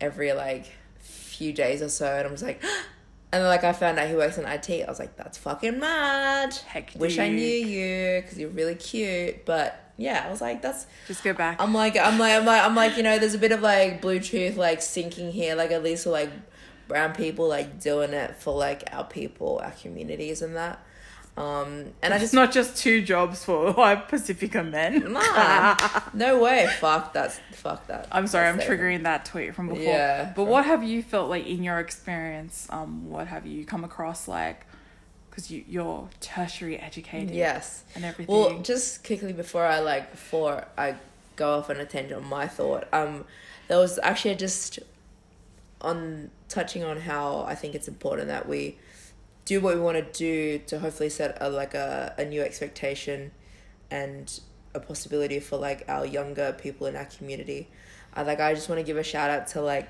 every 0.00 0.32
like 0.32 0.66
few 0.98 1.52
days 1.52 1.82
or 1.82 1.88
so 1.88 2.06
and 2.06 2.26
I 2.26 2.30
was 2.30 2.42
like 2.42 2.62
and 3.32 3.42
then 3.42 3.46
like 3.46 3.64
I 3.64 3.72
found 3.72 3.98
out 3.98 4.08
he 4.08 4.14
works 4.14 4.38
in 4.38 4.46
IT. 4.46 4.70
I 4.70 4.86
was 4.88 4.98
like 4.98 5.16
that's 5.16 5.38
fucking 5.38 5.78
mad. 5.78 6.54
Heck, 6.54 6.92
Wish 6.96 7.18
I 7.18 7.28
knew 7.28 7.44
you 7.44 8.22
cuz 8.22 8.38
you're 8.38 8.48
really 8.50 8.74
cute 8.74 9.44
but 9.44 9.92
yeah, 9.98 10.24
I 10.26 10.30
was 10.30 10.40
like 10.40 10.62
that's 10.62 10.86
Just 11.06 11.22
go 11.22 11.34
back. 11.34 11.60
I'm 11.60 11.74
like 11.74 11.96
I'm 11.98 12.18
like 12.18 12.34
I'm 12.34 12.46
like 12.46 12.64
I'm 12.64 12.74
like 12.74 12.96
you 12.96 13.02
know 13.02 13.18
there's 13.18 13.34
a 13.34 13.38
bit 13.38 13.52
of 13.52 13.60
like 13.60 14.00
Bluetooth 14.00 14.56
like 14.56 14.80
syncing 14.80 15.30
here 15.30 15.54
like 15.54 15.70
at 15.72 15.82
least 15.82 16.04
for 16.04 16.10
like 16.10 16.30
brown 16.88 17.14
people 17.14 17.46
like 17.46 17.80
doing 17.80 18.12
it 18.12 18.34
for 18.36 18.52
like 18.52 18.82
our 18.92 19.04
people 19.04 19.60
our 19.62 19.70
communities 19.72 20.42
and 20.42 20.56
that 20.56 20.84
um 21.36 21.86
and 22.02 22.12
I 22.12 22.16
it's 22.16 22.24
just 22.24 22.34
not 22.34 22.50
just 22.52 22.76
two 22.76 23.02
jobs 23.02 23.44
for 23.44 23.72
white 23.80 24.08
Pacifica 24.08 24.62
men. 24.64 25.12
nah, 25.12 25.76
no 26.14 26.42
way 26.42 26.68
fuck 26.80 27.12
that's 27.12 27.40
fuck 27.52 27.86
that 27.86 28.08
I'm 28.12 28.26
sorry, 28.26 28.48
I'm 28.48 28.58
triggering 28.58 29.04
that 29.04 29.24
tweet 29.24 29.54
from 29.54 29.68
before. 29.68 29.82
Yeah, 29.84 30.24
But 30.34 30.42
from- 30.42 30.48
what 30.48 30.64
have 30.66 30.82
you 30.82 31.02
felt 31.02 31.30
like 31.30 31.46
in 31.46 31.62
your 31.62 31.78
experience? 31.78 32.66
Um, 32.70 33.08
what 33.10 33.26
have 33.28 33.46
you 33.46 33.64
come 33.64 33.84
across 33.84 34.26
like? 34.28 34.66
Because 35.30 35.50
you 35.50 35.64
you're 35.68 36.08
tertiary 36.20 36.76
educated. 36.78 37.30
yes 37.34 37.84
And 37.94 38.04
everything. 38.04 38.34
well 38.34 38.58
just 38.58 39.04
quickly 39.04 39.32
before 39.32 39.64
I 39.64 39.78
like 39.78 40.10
before 40.10 40.66
I 40.76 40.96
go 41.36 41.58
off 41.58 41.70
on 41.70 41.76
a 41.78 41.86
tangent 41.86 42.20
on 42.22 42.28
my 42.28 42.46
thought 42.48 42.86
um 42.92 43.24
there 43.68 43.78
was 43.78 43.98
actually 44.02 44.34
just 44.34 44.80
on 45.80 46.30
touching 46.48 46.82
on 46.84 47.00
how 47.00 47.44
I 47.48 47.54
think 47.54 47.74
it's 47.74 47.88
important 47.88 48.28
that 48.28 48.46
we 48.48 48.76
do 49.50 49.60
what 49.60 49.74
we 49.74 49.80
want 49.80 49.96
to 49.96 50.12
do 50.16 50.60
to 50.60 50.78
hopefully 50.78 51.08
set 51.08 51.36
a 51.40 51.50
like 51.50 51.74
a, 51.74 52.14
a 52.16 52.24
new 52.24 52.40
expectation 52.40 53.32
and 53.90 54.40
a 54.74 54.78
possibility 54.78 55.40
for 55.40 55.56
like 55.56 55.84
our 55.88 56.06
younger 56.06 56.52
people 56.52 56.86
in 56.86 56.94
our 56.94 57.06
community. 57.06 57.68
I 58.14 58.22
like 58.22 58.38
I 58.38 58.54
just 58.54 58.68
want 58.68 58.78
to 58.78 58.84
give 58.84 58.96
a 58.96 59.02
shout 59.02 59.28
out 59.28 59.48
to 59.48 59.60
like 59.60 59.88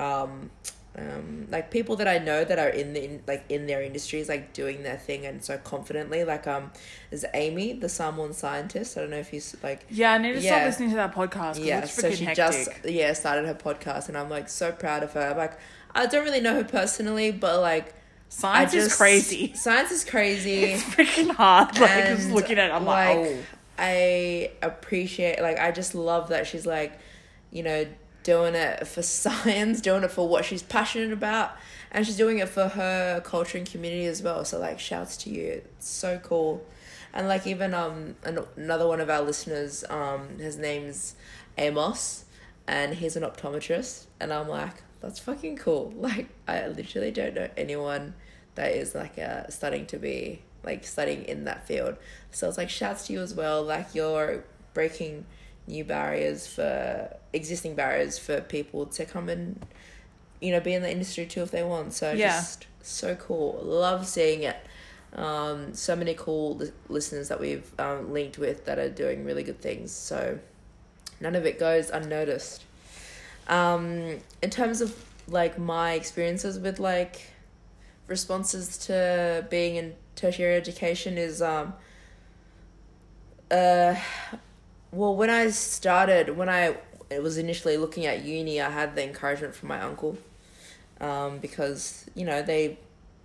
um 0.00 0.50
um 0.98 1.46
like 1.50 1.70
people 1.70 1.94
that 1.96 2.08
I 2.08 2.18
know 2.18 2.42
that 2.42 2.58
are 2.58 2.68
in 2.68 2.94
the 2.94 3.04
in, 3.04 3.22
like 3.28 3.44
in 3.48 3.68
their 3.68 3.80
industries 3.80 4.28
like 4.28 4.52
doing 4.52 4.82
their 4.82 4.96
thing 4.96 5.24
and 5.24 5.44
so 5.44 5.56
confidently 5.56 6.24
like 6.24 6.48
um 6.48 6.72
there's 7.10 7.24
Amy 7.32 7.74
the 7.74 7.88
Samoan 7.88 8.32
scientist 8.32 8.98
I 8.98 9.02
don't 9.02 9.10
know 9.10 9.18
if 9.18 9.28
he's 9.28 9.54
like 9.62 9.86
yeah, 9.88 10.14
I 10.14 10.18
need 10.18 10.32
to 10.32 10.42
start 10.42 10.62
yeah. 10.62 10.66
listening 10.66 10.90
to 10.90 10.96
that 10.96 11.14
podcast. 11.14 11.64
yeah, 11.64 11.84
so 11.84 12.10
she 12.10 12.24
hectic. 12.24 12.44
just 12.44 12.70
yeah 12.84 13.12
started 13.12 13.46
her 13.46 13.54
podcast, 13.54 14.08
and 14.08 14.18
I'm 14.18 14.30
like 14.30 14.48
so 14.48 14.72
proud 14.72 15.04
of 15.04 15.12
her. 15.12 15.32
Like 15.36 15.60
I 15.94 16.06
don't 16.06 16.24
really 16.24 16.40
know 16.40 16.54
her 16.54 16.64
personally, 16.64 17.30
but 17.30 17.60
like 17.60 17.94
Science 18.28 18.74
I 18.74 18.76
is 18.76 18.96
crazy. 18.96 19.52
Science 19.54 19.90
is 19.90 20.04
crazy. 20.04 20.64
It's 20.74 20.82
freaking 20.82 21.30
hard. 21.30 21.78
Like 21.78 22.06
just 22.06 22.26
and, 22.26 22.34
looking 22.34 22.58
at 22.58 22.70
it, 22.70 22.72
I'm 22.72 22.84
like, 22.84 23.16
oh. 23.16 23.36
I 23.78 24.50
appreciate 24.62 25.40
like 25.40 25.58
I 25.58 25.70
just 25.70 25.94
love 25.94 26.28
that 26.30 26.46
she's 26.46 26.66
like, 26.66 26.98
you 27.50 27.62
know, 27.62 27.86
doing 28.22 28.54
it 28.54 28.86
for 28.86 29.02
science, 29.22 29.80
doing 29.80 30.02
it 30.02 30.10
for 30.10 30.28
what 30.28 30.44
she's 30.44 30.62
passionate 30.62 31.12
about, 31.12 31.52
and 31.92 32.04
she's 32.06 32.16
doing 32.16 32.38
it 32.38 32.48
for 32.48 32.68
her 32.68 33.20
culture 33.20 33.58
and 33.58 33.70
community 33.70 34.06
as 34.06 34.22
well. 34.22 34.44
So 34.44 34.58
like, 34.58 34.80
shouts 34.80 35.16
to 35.18 35.30
you. 35.30 35.62
It's 35.78 35.88
so 35.88 36.18
cool. 36.18 36.66
And 37.14 37.28
like 37.28 37.46
even 37.46 37.72
um 37.72 38.16
an, 38.24 38.40
another 38.56 38.86
one 38.86 39.00
of 39.00 39.08
our 39.08 39.22
listeners, 39.22 39.84
um, 39.88 40.38
his 40.38 40.58
name's 40.58 41.14
Amos, 41.56 42.24
and 42.66 42.94
he's 42.94 43.16
an 43.16 43.22
optometrist, 43.22 44.06
and 44.20 44.32
I'm 44.32 44.48
like, 44.48 44.82
that's 45.00 45.18
fucking 45.18 45.56
cool. 45.56 45.92
Like 45.96 46.28
I 46.48 46.66
literally 46.68 47.10
don't 47.10 47.34
know 47.34 47.48
anyone 47.56 48.14
that 48.54 48.72
is 48.72 48.94
like 48.94 49.18
uh 49.18 49.48
studying 49.48 49.86
to 49.86 49.98
be 49.98 50.42
like 50.64 50.84
studying 50.84 51.24
in 51.24 51.44
that 51.44 51.66
field. 51.66 51.96
So 52.30 52.48
it's 52.48 52.58
like 52.58 52.70
shouts 52.70 53.06
to 53.06 53.12
you 53.12 53.20
as 53.20 53.34
well. 53.34 53.62
Like 53.62 53.94
you're 53.94 54.44
breaking 54.74 55.24
new 55.68 55.84
barriers 55.84 56.46
for 56.46 57.16
existing 57.32 57.74
barriers 57.74 58.18
for 58.18 58.40
people 58.40 58.86
to 58.86 59.04
come 59.04 59.28
and 59.28 59.64
you 60.40 60.52
know 60.52 60.60
be 60.60 60.74
in 60.74 60.82
the 60.82 60.90
industry 60.90 61.26
too 61.26 61.42
if 61.42 61.50
they 61.50 61.62
want. 61.62 61.92
So 61.92 62.12
Yeah. 62.12 62.28
just 62.38 62.66
so 62.82 63.14
cool. 63.16 63.60
Love 63.62 64.06
seeing 64.06 64.42
it. 64.42 64.56
Um, 65.14 65.72
so 65.72 65.96
many 65.96 66.14
cool 66.14 66.56
li- 66.56 66.72
listeners 66.88 67.28
that 67.28 67.40
we've 67.40 67.72
um, 67.80 68.12
linked 68.12 68.36
with 68.38 68.66
that 68.66 68.78
are 68.78 68.90
doing 68.90 69.24
really 69.24 69.42
good 69.44 69.60
things. 69.62 69.90
So 69.92 70.38
none 71.20 71.34
of 71.34 71.46
it 71.46 71.58
goes 71.58 71.88
unnoticed. 71.90 72.64
Um, 73.48 74.18
in 74.42 74.50
terms 74.50 74.80
of 74.80 74.94
like 75.28 75.58
my 75.58 75.92
experiences 75.92 76.58
with 76.58 76.78
like 76.78 77.30
responses 78.06 78.78
to 78.78 79.46
being 79.50 79.76
in 79.76 79.94
tertiary 80.14 80.54
education 80.54 81.18
is 81.18 81.42
um 81.42 81.74
uh 83.50 83.94
well 84.92 85.14
when 85.14 85.30
I 85.30 85.50
started 85.50 86.36
when 86.36 86.48
I 86.48 86.76
was 87.10 87.38
initially 87.38 87.76
looking 87.76 88.06
at 88.06 88.24
uni 88.24 88.60
I 88.60 88.70
had 88.70 88.94
the 88.94 89.04
encouragement 89.04 89.54
from 89.54 89.68
my 89.68 89.80
uncle. 89.80 90.16
Um 91.00 91.38
because 91.38 92.08
you 92.14 92.24
know 92.24 92.42
they 92.42 92.78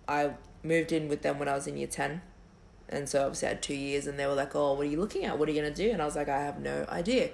I 0.07 0.31
moved 0.63 0.91
in 0.91 1.07
with 1.07 1.21
them 1.21 1.39
when 1.39 1.47
I 1.47 1.53
was 1.53 1.67
in 1.67 1.77
year 1.77 1.87
10 1.87 2.21
and 2.89 3.07
so 3.07 3.21
obviously 3.21 3.47
I 3.47 3.51
had 3.51 3.63
two 3.63 3.75
years 3.75 4.07
and 4.07 4.19
they 4.19 4.25
were 4.25 4.33
like 4.33 4.55
oh 4.55 4.73
what 4.73 4.85
are 4.85 4.89
you 4.89 4.99
looking 4.99 5.25
at? 5.25 5.37
What 5.37 5.47
are 5.47 5.51
you 5.51 5.61
gonna 5.61 5.73
do? 5.73 5.91
And 5.91 6.01
I 6.01 6.05
was 6.05 6.15
like 6.15 6.29
I 6.29 6.39
have 6.41 6.59
no 6.59 6.85
idea. 6.89 7.29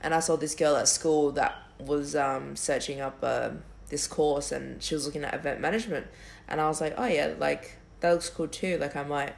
And 0.00 0.14
I 0.14 0.20
saw 0.20 0.36
this 0.36 0.54
girl 0.54 0.76
at 0.76 0.86
school 0.86 1.32
that 1.32 1.67
was 1.78 2.16
um 2.16 2.56
searching 2.56 3.00
up 3.00 3.22
um 3.22 3.62
this 3.88 4.06
course 4.06 4.52
and 4.52 4.82
she 4.82 4.94
was 4.94 5.06
looking 5.06 5.24
at 5.24 5.34
event 5.34 5.60
management. 5.60 6.06
And 6.48 6.60
I 6.60 6.68
was 6.68 6.80
like 6.80 6.94
oh 6.96 7.06
yeah 7.06 7.34
like 7.38 7.76
that 8.00 8.12
looks 8.12 8.28
cool 8.30 8.48
too. 8.48 8.78
Like 8.78 8.96
I 8.96 9.04
might 9.04 9.34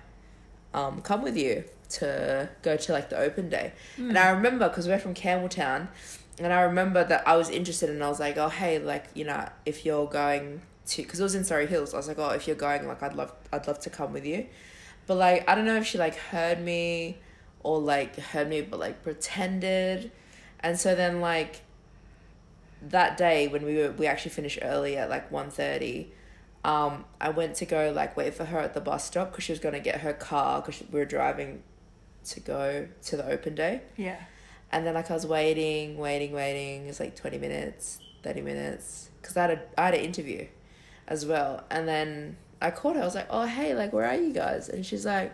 um 0.75 1.03
come 1.03 1.23
with 1.23 1.37
you 1.37 1.65
to 1.91 2.49
go 2.63 2.77
to 2.77 2.93
like 2.93 3.11
the 3.11 3.19
open 3.19 3.49
day. 3.49 3.73
And 3.97 4.19
I 4.19 4.31
remember 4.31 4.69
because 4.69 4.87
we're 4.87 4.99
from 4.99 5.15
Campbelltown 5.15 5.89
and 6.39 6.53
I 6.53 6.63
remember 6.63 7.05
that 7.05 7.27
I 7.27 7.37
was 7.37 7.51
interested 7.51 7.91
and 7.91 8.03
I 8.03 8.09
was 8.09 8.21
like 8.21 8.37
oh 8.39 8.49
hey 8.49 8.79
like 8.79 9.07
you 9.15 9.25
know 9.25 9.49
if 9.67 9.85
you're 9.85 10.07
going 10.07 10.63
to 10.87 11.03
because 11.03 11.21
it 11.21 11.23
was 11.23 11.35
in 11.35 11.45
Surry 11.45 11.67
Hills. 11.67 11.95
I 11.95 11.97
was 11.97 12.09
like 12.09 12.19
oh 12.19 12.31
if 12.31 12.47
you're 12.47 12.57
going 12.57 12.87
like 12.87 13.03
I'd 13.03 13.15
love 13.15 13.33
I'd 13.53 13.67
love 13.67 13.81
to 13.81 13.91
come 13.91 14.13
with 14.13 14.25
you. 14.25 14.47
But 15.07 15.17
like 15.17 15.49
I 15.49 15.55
don't 15.55 15.65
know 15.65 15.77
if 15.77 15.87
she 15.87 15.99
like 15.99 16.17
heard 16.17 16.61
me 16.61 17.19
or 17.63 17.79
like 17.79 18.17
heard 18.19 18.49
me 18.49 18.63
but 18.63 18.81
like 18.81 19.03
pretended. 19.03 20.11
And 20.61 20.79
so 20.79 20.95
then 20.95 21.21
like 21.21 21.63
that 22.83 23.17
day 23.17 23.47
when 23.49 23.65
we 23.65 23.77
were 23.77 23.93
we 23.93 24.07
actually 24.07 24.31
finished 24.31 24.59
early 24.63 24.97
at 24.97 25.11
like 25.11 25.31
1.30 25.31 26.07
um 26.65 27.05
I 27.21 27.29
went 27.31 27.55
to 27.57 27.67
go 27.67 27.93
like 27.95 28.17
wait 28.17 28.35
for 28.35 28.45
her 28.47 28.59
at 28.59 28.75
the 28.75 28.81
bus 28.81 29.05
stop 29.05 29.31
because 29.31 29.45
she 29.45 29.53
was 29.53 29.61
going 29.61 29.75
to 29.75 29.81
get 29.81 30.01
her 30.01 30.13
car 30.13 30.61
because 30.63 30.83
we 30.91 30.99
were 30.99 31.05
driving 31.07 31.63
to 32.25 32.41
go 32.41 32.87
to 33.07 33.17
the 33.17 33.27
open 33.27 33.55
day 33.55 33.83
Yeah. 33.97 34.17
and 34.73 34.87
then 34.87 34.95
like 34.95 35.11
I 35.11 35.15
was 35.15 35.27
waiting, 35.27 35.97
waiting, 35.99 36.33
waiting. 36.33 36.87
It's 36.87 37.01
like 37.01 37.17
twenty 37.17 37.39
minutes, 37.39 37.99
thirty 38.23 38.43
minutes, 38.43 39.09
because 39.21 39.37
I 39.37 39.41
had 39.43 39.51
a 39.53 39.61
I 39.81 39.85
had 39.87 39.95
an 39.95 40.01
interview, 40.01 40.47
as 41.09 41.25
well. 41.25 41.65
And 41.71 41.89
then 41.89 42.37
I 42.61 42.71
called 42.71 42.97
her. 42.97 43.03
I 43.03 43.05
was 43.07 43.15
like, 43.15 43.27
"Oh 43.31 43.47
hey, 43.47 43.75
like 43.75 43.93
where 43.95 44.05
are 44.07 44.15
you 44.15 44.33
guys?" 44.35 44.69
And 44.69 44.85
she's 44.85 45.07
like, 45.07 45.33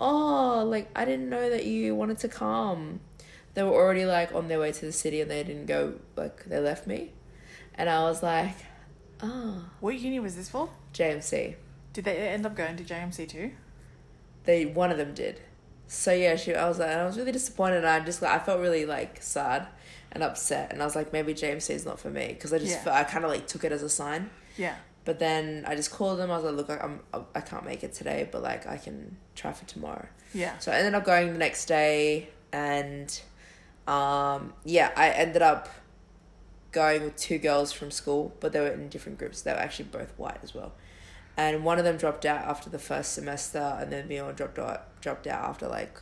"Oh, 0.00 0.64
like 0.66 0.88
I 0.96 1.04
didn't 1.04 1.28
know 1.28 1.50
that 1.50 1.64
you 1.66 1.94
wanted 1.94 2.18
to 2.20 2.28
come." 2.28 3.00
They 3.54 3.62
were 3.62 3.72
already 3.74 4.04
like 4.06 4.34
on 4.34 4.48
their 4.48 4.58
way 4.60 4.72
to 4.72 4.86
the 4.86 4.92
city, 4.92 5.20
and 5.20 5.30
they 5.30 5.42
didn't 5.44 5.66
go. 5.66 5.94
Like 6.16 6.44
they 6.44 6.58
left 6.58 6.86
me, 6.86 7.12
and 7.74 7.88
I 7.90 8.02
was 8.04 8.22
like, 8.22 8.56
"Oh, 9.22 9.64
What 9.80 9.98
uni 9.98 10.20
was 10.20 10.36
this 10.36 10.48
for? 10.48 10.70
JMC." 10.94 11.56
Did 11.92 12.04
they 12.04 12.16
end 12.16 12.46
up 12.46 12.54
going 12.56 12.76
to 12.76 12.84
JMC 12.84 13.28
too? 13.28 13.50
They 14.44 14.64
one 14.66 14.90
of 14.90 14.96
them 14.98 15.12
did. 15.14 15.40
So 15.86 16.12
yeah, 16.12 16.36
she. 16.36 16.54
I 16.54 16.66
was 16.68 16.78
like, 16.78 16.88
I 16.90 17.04
was 17.04 17.18
really 17.18 17.32
disappointed. 17.32 17.78
And 17.78 17.86
I 17.86 18.00
just 18.00 18.22
like 18.22 18.30
I 18.32 18.38
felt 18.38 18.60
really 18.60 18.86
like 18.86 19.22
sad 19.22 19.66
and 20.12 20.22
upset, 20.22 20.72
and 20.72 20.80
I 20.82 20.84
was 20.84 20.96
like, 20.96 21.12
maybe 21.12 21.34
JMC 21.34 21.70
is 21.74 21.84
not 21.86 21.98
for 22.00 22.10
me 22.10 22.28
because 22.28 22.52
I 22.52 22.58
just 22.58 22.72
Yeah. 22.72 22.82
felt, 22.84 22.96
I 22.96 23.04
kind 23.04 23.24
of 23.24 23.30
like 23.30 23.46
took 23.46 23.64
it 23.64 23.72
as 23.72 23.82
a 23.82 23.88
sign. 23.90 24.30
Yeah. 24.56 24.76
But 25.04 25.18
then 25.18 25.64
I 25.66 25.74
just 25.74 25.90
called 25.90 26.18
them. 26.18 26.30
I 26.30 26.36
was 26.38 26.44
like, 26.44 26.54
look, 26.68 26.82
I'm 26.82 27.00
I 27.34 27.40
can't 27.40 27.64
make 27.64 27.82
it 27.84 27.92
today, 27.92 28.28
but 28.32 28.42
like 28.42 28.66
I 28.66 28.76
can 28.78 29.16
try 29.34 29.52
for 29.52 29.66
tomorrow. 29.66 30.06
Yeah. 30.32 30.56
So 30.58 30.72
I 30.72 30.76
ended 30.76 30.94
up 30.94 31.04
going 31.04 31.32
the 31.32 31.38
next 31.38 31.66
day, 31.66 32.28
and 32.52 33.20
um, 33.86 34.52
yeah, 34.64 34.90
I 34.96 35.10
ended 35.10 35.42
up 35.42 35.68
going 36.70 37.02
with 37.02 37.16
two 37.16 37.38
girls 37.38 37.72
from 37.72 37.90
school, 37.90 38.34
but 38.40 38.52
they 38.52 38.60
were 38.60 38.68
in 38.68 38.88
different 38.88 39.18
groups. 39.18 39.42
They 39.42 39.52
were 39.52 39.58
actually 39.58 39.86
both 39.86 40.12
white 40.16 40.38
as 40.42 40.54
well, 40.54 40.72
and 41.36 41.64
one 41.64 41.78
of 41.78 41.84
them 41.84 41.96
dropped 41.96 42.24
out 42.24 42.44
after 42.44 42.70
the 42.70 42.78
first 42.78 43.12
semester, 43.12 43.76
and 43.80 43.92
then 43.92 44.08
the 44.08 44.18
other 44.18 44.32
dropped 44.32 44.58
out 44.58 45.00
dropped 45.00 45.26
out 45.26 45.48
after 45.48 45.68
like 45.68 46.00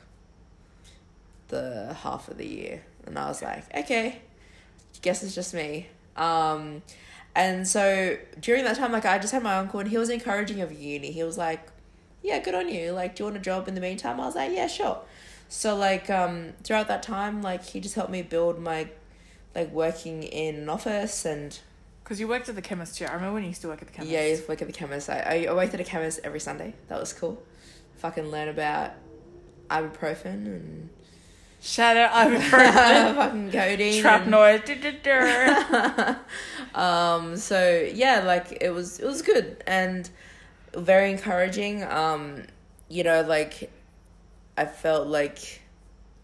the 1.48 1.96
half 2.02 2.28
of 2.28 2.38
the 2.38 2.46
year, 2.46 2.84
and 3.06 3.18
I 3.18 3.28
was 3.28 3.42
like, 3.42 3.64
okay, 3.74 4.20
guess 5.02 5.22
it's 5.22 5.34
just 5.34 5.54
me. 5.54 5.88
Um, 6.16 6.82
and 7.34 7.66
so 7.66 8.18
during 8.40 8.64
that 8.64 8.76
time, 8.76 8.92
like 8.92 9.06
I 9.06 9.18
just 9.18 9.32
had 9.32 9.42
my 9.42 9.56
uncle, 9.56 9.80
and 9.80 9.88
he 9.88 9.98
was 9.98 10.10
encouraging 10.10 10.60
of 10.60 10.72
uni. 10.72 11.12
He 11.12 11.22
was 11.22 11.38
like, 11.38 11.60
"Yeah, 12.22 12.40
good 12.40 12.54
on 12.54 12.68
you. 12.68 12.92
Like, 12.92 13.14
do 13.14 13.22
you 13.22 13.24
want 13.26 13.36
a 13.36 13.40
job 13.40 13.68
in 13.68 13.74
the 13.74 13.80
meantime?" 13.80 14.20
I 14.20 14.26
was 14.26 14.34
like, 14.34 14.52
"Yeah, 14.52 14.66
sure." 14.66 15.00
So 15.52 15.74
like 15.76 16.08
um 16.08 16.52
throughout 16.62 16.86
that 16.88 17.02
time, 17.02 17.42
like 17.42 17.64
he 17.64 17.80
just 17.80 17.96
helped 17.96 18.10
me 18.12 18.22
build 18.22 18.60
my 18.60 18.88
like 19.54 19.70
working 19.72 20.22
in 20.22 20.54
an 20.54 20.68
office 20.68 21.24
and 21.26 21.58
Because 22.04 22.20
you 22.20 22.28
worked 22.28 22.48
at 22.48 22.54
the 22.54 22.62
chemist 22.62 22.96
too. 22.96 23.04
I 23.04 23.12
remember 23.14 23.34
when 23.34 23.42
you 23.42 23.48
used 23.48 23.62
to 23.62 23.68
work 23.68 23.82
at 23.82 23.88
the 23.88 23.92
chemist. 23.92 24.12
yeah, 24.12 24.20
I 24.20 24.26
used 24.28 24.42
to 24.44 24.48
work 24.48 24.62
at 24.62 24.68
the 24.68 24.72
chemist. 24.72 25.10
I 25.10 25.46
I 25.50 25.52
worked 25.52 25.74
at 25.74 25.80
a 25.80 25.84
chemist 25.84 26.20
every 26.22 26.38
Sunday. 26.40 26.74
That 26.88 27.00
was 27.00 27.12
cool. 27.12 27.42
Fucking 27.96 28.30
learn 28.30 28.48
about 28.48 28.92
ibuprofen 29.68 30.46
and 30.46 30.88
Shout 31.60 31.96
out 31.96 32.12
ibuprofen. 32.12 33.14
fucking 33.20 33.50
codeine. 33.50 34.00
Trap 34.02 34.22
and- 34.22 34.30
noise. 34.30 34.62
Um 36.74 37.36
so 37.36 37.88
yeah 37.92 38.20
like 38.20 38.58
it 38.60 38.70
was 38.70 39.00
it 39.00 39.06
was 39.06 39.20
good 39.22 39.62
and 39.66 40.08
very 40.74 41.10
encouraging 41.10 41.82
um 41.82 42.44
you 42.88 43.02
know 43.02 43.22
like 43.22 43.68
i 44.60 44.64
felt 44.66 45.06
like 45.08 45.62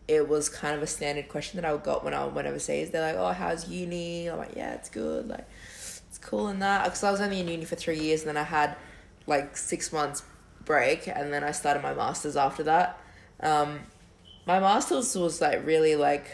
it 0.06 0.28
was 0.28 0.48
kind 0.48 0.76
of 0.76 0.82
a 0.82 0.86
standard 0.86 1.28
question 1.28 1.58
that 1.58 1.64
i 1.68 1.72
would 1.72 1.82
got 1.82 2.04
when 2.04 2.14
i 2.14 2.24
went 2.26 2.46
overseas 2.46 2.90
they're 2.90 3.06
like 3.12 3.16
oh 3.16 3.32
how's 3.32 3.68
uni? 3.68 4.26
I'm 4.28 4.38
like 4.38 4.54
yeah 4.54 4.74
it's 4.74 4.90
good 4.90 5.26
like 5.28 5.46
it's 6.08 6.18
cool 6.18 6.48
and 6.48 6.62
that. 6.62 6.84
Because 6.84 7.02
i 7.02 7.10
was 7.10 7.20
only 7.20 7.40
in 7.40 7.48
uni 7.48 7.64
for 7.64 7.76
three 7.76 7.98
years 7.98 8.20
and 8.20 8.28
then 8.28 8.36
i 8.36 8.42
had 8.42 8.76
like 9.26 9.56
six 9.56 9.92
months 9.92 10.22
break 10.64 11.08
and 11.08 11.32
then 11.32 11.42
i 11.44 11.50
started 11.50 11.82
my 11.82 11.94
masters 11.94 12.36
after 12.36 12.62
that. 12.64 13.00
Um 13.40 13.80
my 14.46 14.60
masters 14.60 15.16
was 15.16 15.40
like 15.40 15.66
really 15.66 15.96
like 15.96 16.26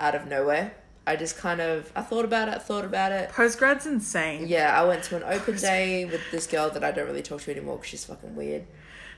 out 0.00 0.14
of 0.14 0.26
nowhere. 0.26 0.74
I 1.06 1.16
just 1.16 1.36
kind 1.38 1.60
of 1.60 1.90
i 1.96 2.02
thought 2.02 2.24
about 2.24 2.48
it 2.48 2.62
thought 2.62 2.84
about 2.84 3.12
it. 3.12 3.30
Postgrad's 3.30 3.86
insane. 3.86 4.46
yeah, 4.46 4.78
I 4.80 4.84
went 4.86 5.02
to 5.04 5.16
an 5.16 5.24
open 5.24 5.56
day 5.56 6.04
with 6.04 6.22
this 6.30 6.46
girl 6.46 6.70
that 6.70 6.84
I 6.84 6.90
don't 6.90 7.06
really 7.06 7.22
talk 7.22 7.40
to 7.42 7.50
anymore 7.50 7.76
because 7.76 7.90
she's 7.90 8.04
fucking 8.04 8.34
weird. 8.36 8.64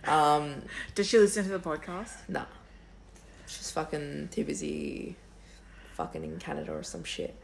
Um, 0.07 0.63
Did 0.95 1.07
she 1.07 1.19
listen 1.19 1.45
to 1.45 1.51
the 1.51 1.59
podcast? 1.59 2.13
nah, 2.29 2.47
she's 3.47 3.71
fucking 3.71 4.29
too 4.31 4.45
busy, 4.45 5.17
fucking 5.95 6.25
in 6.25 6.39
Canada 6.39 6.73
or 6.73 6.83
some 6.83 7.05
shit. 7.05 7.35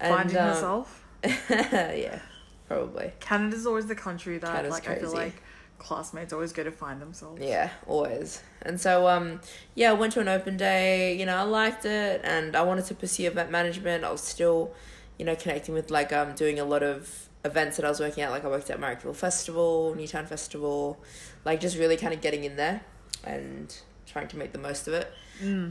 And, 0.00 0.14
Finding 0.14 0.36
um, 0.36 0.48
herself. 0.48 1.04
yeah, 1.50 2.20
probably. 2.68 3.12
Canada's 3.20 3.66
always 3.66 3.86
the 3.86 3.94
country 3.94 4.38
that 4.38 4.50
Canada's 4.50 4.72
like 4.72 4.88
I 4.88 4.96
feel 4.96 5.12
like 5.12 5.42
classmates 5.78 6.32
always 6.32 6.52
go 6.52 6.64
to 6.64 6.72
find 6.72 7.00
themselves. 7.00 7.40
Yeah, 7.42 7.70
always. 7.86 8.42
And 8.62 8.80
so, 8.80 9.08
um, 9.08 9.40
yeah, 9.74 9.90
I 9.90 9.92
went 9.94 10.12
to 10.14 10.20
an 10.20 10.28
open 10.28 10.56
day. 10.56 11.16
You 11.16 11.26
know, 11.26 11.36
I 11.36 11.42
liked 11.42 11.84
it, 11.84 12.20
and 12.24 12.56
I 12.56 12.62
wanted 12.62 12.86
to 12.86 12.94
pursue 12.94 13.26
event 13.26 13.50
management. 13.50 14.04
I 14.04 14.10
was 14.10 14.22
still, 14.22 14.72
you 15.18 15.24
know, 15.24 15.36
connecting 15.36 15.74
with 15.74 15.90
like 15.90 16.12
um 16.12 16.34
doing 16.34 16.58
a 16.58 16.64
lot 16.64 16.82
of 16.82 17.28
events 17.44 17.76
that 17.76 17.84
I 17.84 17.88
was 17.88 18.00
working 18.00 18.22
at. 18.22 18.30
Like 18.30 18.44
I 18.44 18.48
worked 18.48 18.70
at 18.70 18.80
Marrickville 18.80 19.16
Festival, 19.16 19.94
Newtown 19.94 20.26
Festival, 20.26 20.98
like 21.44 21.60
just 21.60 21.76
really 21.76 21.96
kind 21.96 22.14
of 22.14 22.20
getting 22.20 22.44
in 22.44 22.56
there 22.56 22.82
and 23.24 23.76
trying 24.06 24.28
to 24.28 24.36
make 24.36 24.52
the 24.52 24.58
most 24.58 24.88
of 24.88 24.94
it. 24.94 25.12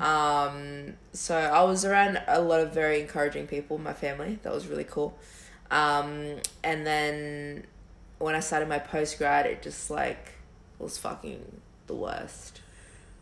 Um, 0.02 0.94
so 1.14 1.36
I 1.36 1.64
was 1.64 1.86
around 1.86 2.22
a 2.28 2.42
lot 2.42 2.60
of 2.60 2.74
very 2.74 3.00
encouraging 3.02 3.48
people, 3.48 3.78
my 3.78 3.94
family. 3.94 4.40
That 4.44 4.54
was 4.54 4.68
really 4.68 4.84
cool. 4.84 5.18
Um, 5.72 6.36
and 6.64 6.86
then 6.86 7.66
when 8.20 8.36
I 8.36 8.40
started 8.40 8.70
my 8.70 8.80
post 8.80 9.18
grad, 9.18 9.46
it 9.46 9.62
just 9.62 9.90
like 9.90 10.34
was 10.80 10.98
fucking 10.98 11.62
the 11.88 11.96
worst. 11.96 12.62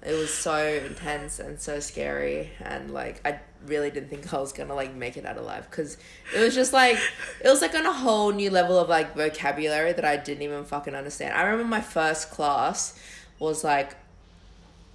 It 0.04 0.14
was 0.14 0.34
so 0.34 0.58
intense 0.58 1.40
and 1.40 1.60
so 1.60 1.80
scary, 1.80 2.50
and 2.60 2.92
like 2.92 3.22
I 3.24 3.40
really 3.66 3.92
didn't 3.92 4.10
think 4.10 4.34
I 4.34 4.40
was 4.40 4.52
gonna 4.54 4.74
like 4.76 4.96
make 4.96 5.18
it 5.18 5.26
out 5.26 5.38
alive 5.38 5.68
because 5.70 5.98
it 6.36 6.40
was 6.40 6.56
just 6.56 6.74
like 6.74 6.98
it 7.44 7.48
was 7.48 7.62
like 7.62 7.76
on 7.76 7.86
a 7.86 7.94
whole 7.94 8.32
new 8.32 8.50
level 8.50 8.78
of 8.78 8.90
like 8.90 9.16
vocabulary 9.16 9.94
that 9.94 10.06
I 10.06 10.18
didn't 10.18 10.44
even 10.44 10.64
fucking 10.66 10.96
understand. 10.96 11.34
I 11.34 11.44
remember 11.44 11.66
my 11.70 11.82
first 11.82 12.32
class 12.32 12.98
was 13.40 13.64
like 13.64 13.96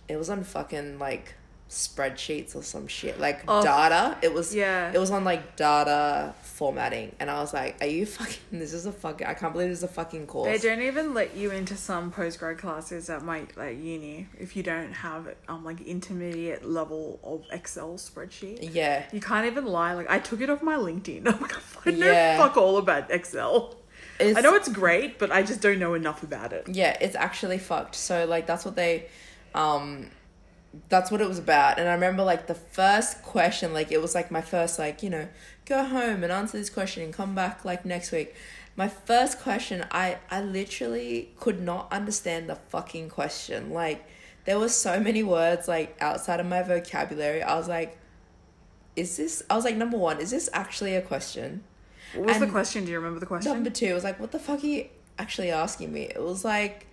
it 0.08 0.16
was 0.16 0.30
on 0.30 0.44
fucking 0.44 0.98
like 0.98 1.34
spreadsheets 1.68 2.54
or 2.54 2.62
some 2.62 2.86
shit 2.86 3.18
like 3.18 3.42
Oh, 3.48 3.62
data. 3.62 4.16
It 4.22 4.32
was 4.32 4.54
yeah. 4.54 4.92
It 4.92 4.98
was 4.98 5.10
on 5.10 5.24
like 5.24 5.56
data 5.56 6.34
formatting, 6.56 7.14
and 7.20 7.30
I 7.30 7.40
was 7.40 7.52
like, 7.52 7.76
"Are 7.82 7.86
you 7.86 8.06
fucking? 8.06 8.58
This 8.58 8.72
is 8.72 8.86
a 8.86 8.92
fucking. 8.92 9.26
I 9.26 9.34
can't 9.34 9.52
believe 9.52 9.68
this 9.68 9.78
is 9.78 9.84
a 9.84 9.88
fucking 9.88 10.26
course." 10.26 10.48
They 10.60 10.68
don't 10.68 10.82
even 10.82 11.12
let 11.14 11.36
you 11.36 11.50
into 11.50 11.76
some 11.76 12.10
postgrad 12.10 12.58
classes 12.58 13.10
at 13.10 13.22
my 13.22 13.46
like 13.56 13.76
uni 13.78 14.26
if 14.38 14.56
you 14.56 14.62
don't 14.62 14.92
have 14.92 15.28
um 15.48 15.64
like 15.64 15.80
intermediate 15.82 16.64
level 16.64 17.20
of 17.22 17.44
Excel 17.52 17.94
spreadsheet. 17.94 18.70
Yeah, 18.72 19.04
You 19.12 19.20
can't 19.20 19.46
even 19.46 19.66
lie. 19.66 19.92
Like 19.94 20.10
I 20.10 20.18
took 20.18 20.40
it 20.40 20.48
off 20.50 20.62
my 20.62 20.76
LinkedIn. 20.76 21.28
I'm 21.32 21.40
like, 21.40 21.54
I 21.86 21.90
know 21.90 22.10
Yeah. 22.10 22.38
fuck 22.38 22.56
all 22.56 22.78
about 22.78 23.10
Excel. 23.10 23.76
it's, 24.18 24.38
I 24.38 24.40
know 24.40 24.54
it's 24.54 24.68
great, 24.68 25.18
but 25.18 25.30
I 25.30 25.42
just 25.42 25.60
don't 25.60 25.78
know 25.78 25.94
enough 25.94 26.22
about 26.22 26.52
it. 26.52 26.68
Yeah, 26.68 26.96
it's 27.00 27.14
actually 27.16 27.58
fucked. 27.58 27.94
So 27.94 28.24
like 28.24 28.46
that's 28.46 28.64
what 28.64 28.76
they, 28.76 29.08
um, 29.54 30.10
that's 30.88 31.10
what 31.10 31.20
it 31.20 31.28
was 31.28 31.38
about. 31.38 31.78
And 31.78 31.88
I 31.88 31.92
remember 31.92 32.22
like 32.22 32.46
the 32.46 32.54
first 32.54 33.22
question, 33.22 33.72
like 33.72 33.92
it 33.92 34.00
was 34.00 34.14
like 34.14 34.30
my 34.30 34.40
first 34.40 34.78
like 34.78 35.02
you 35.02 35.10
know 35.10 35.28
go 35.64 35.84
home 35.84 36.22
and 36.22 36.32
answer 36.32 36.58
this 36.58 36.70
question 36.70 37.02
and 37.02 37.12
come 37.12 37.34
back 37.34 37.64
like 37.64 37.84
next 37.84 38.12
week. 38.12 38.34
My 38.76 38.88
first 38.88 39.40
question, 39.40 39.84
I 39.90 40.18
I 40.30 40.42
literally 40.42 41.30
could 41.38 41.60
not 41.60 41.90
understand 41.92 42.48
the 42.48 42.56
fucking 42.56 43.08
question. 43.08 43.70
Like 43.70 44.06
there 44.44 44.58
were 44.58 44.68
so 44.68 45.00
many 45.00 45.22
words 45.22 45.68
like 45.68 45.96
outside 46.00 46.40
of 46.40 46.46
my 46.46 46.62
vocabulary. 46.62 47.42
I 47.42 47.56
was 47.56 47.68
like, 47.68 47.98
is 48.94 49.16
this? 49.16 49.42
I 49.50 49.56
was 49.56 49.64
like, 49.64 49.76
number 49.76 49.98
one, 49.98 50.20
is 50.20 50.30
this 50.30 50.48
actually 50.52 50.94
a 50.94 51.02
question? 51.02 51.64
What 52.14 52.28
was 52.28 52.38
the 52.38 52.46
question? 52.46 52.84
Do 52.84 52.90
you 52.90 52.98
remember 52.98 53.20
the 53.20 53.26
question? 53.26 53.52
Number 53.52 53.70
two 53.70 53.92
was 53.92 54.04
like, 54.04 54.18
what 54.18 54.32
the 54.32 54.38
fuck 54.38 54.62
are 54.62 54.66
you 54.66 54.86
actually 55.18 55.50
asking 55.50 55.92
me? 55.92 56.02
It 56.02 56.22
was 56.22 56.44
like, 56.44 56.86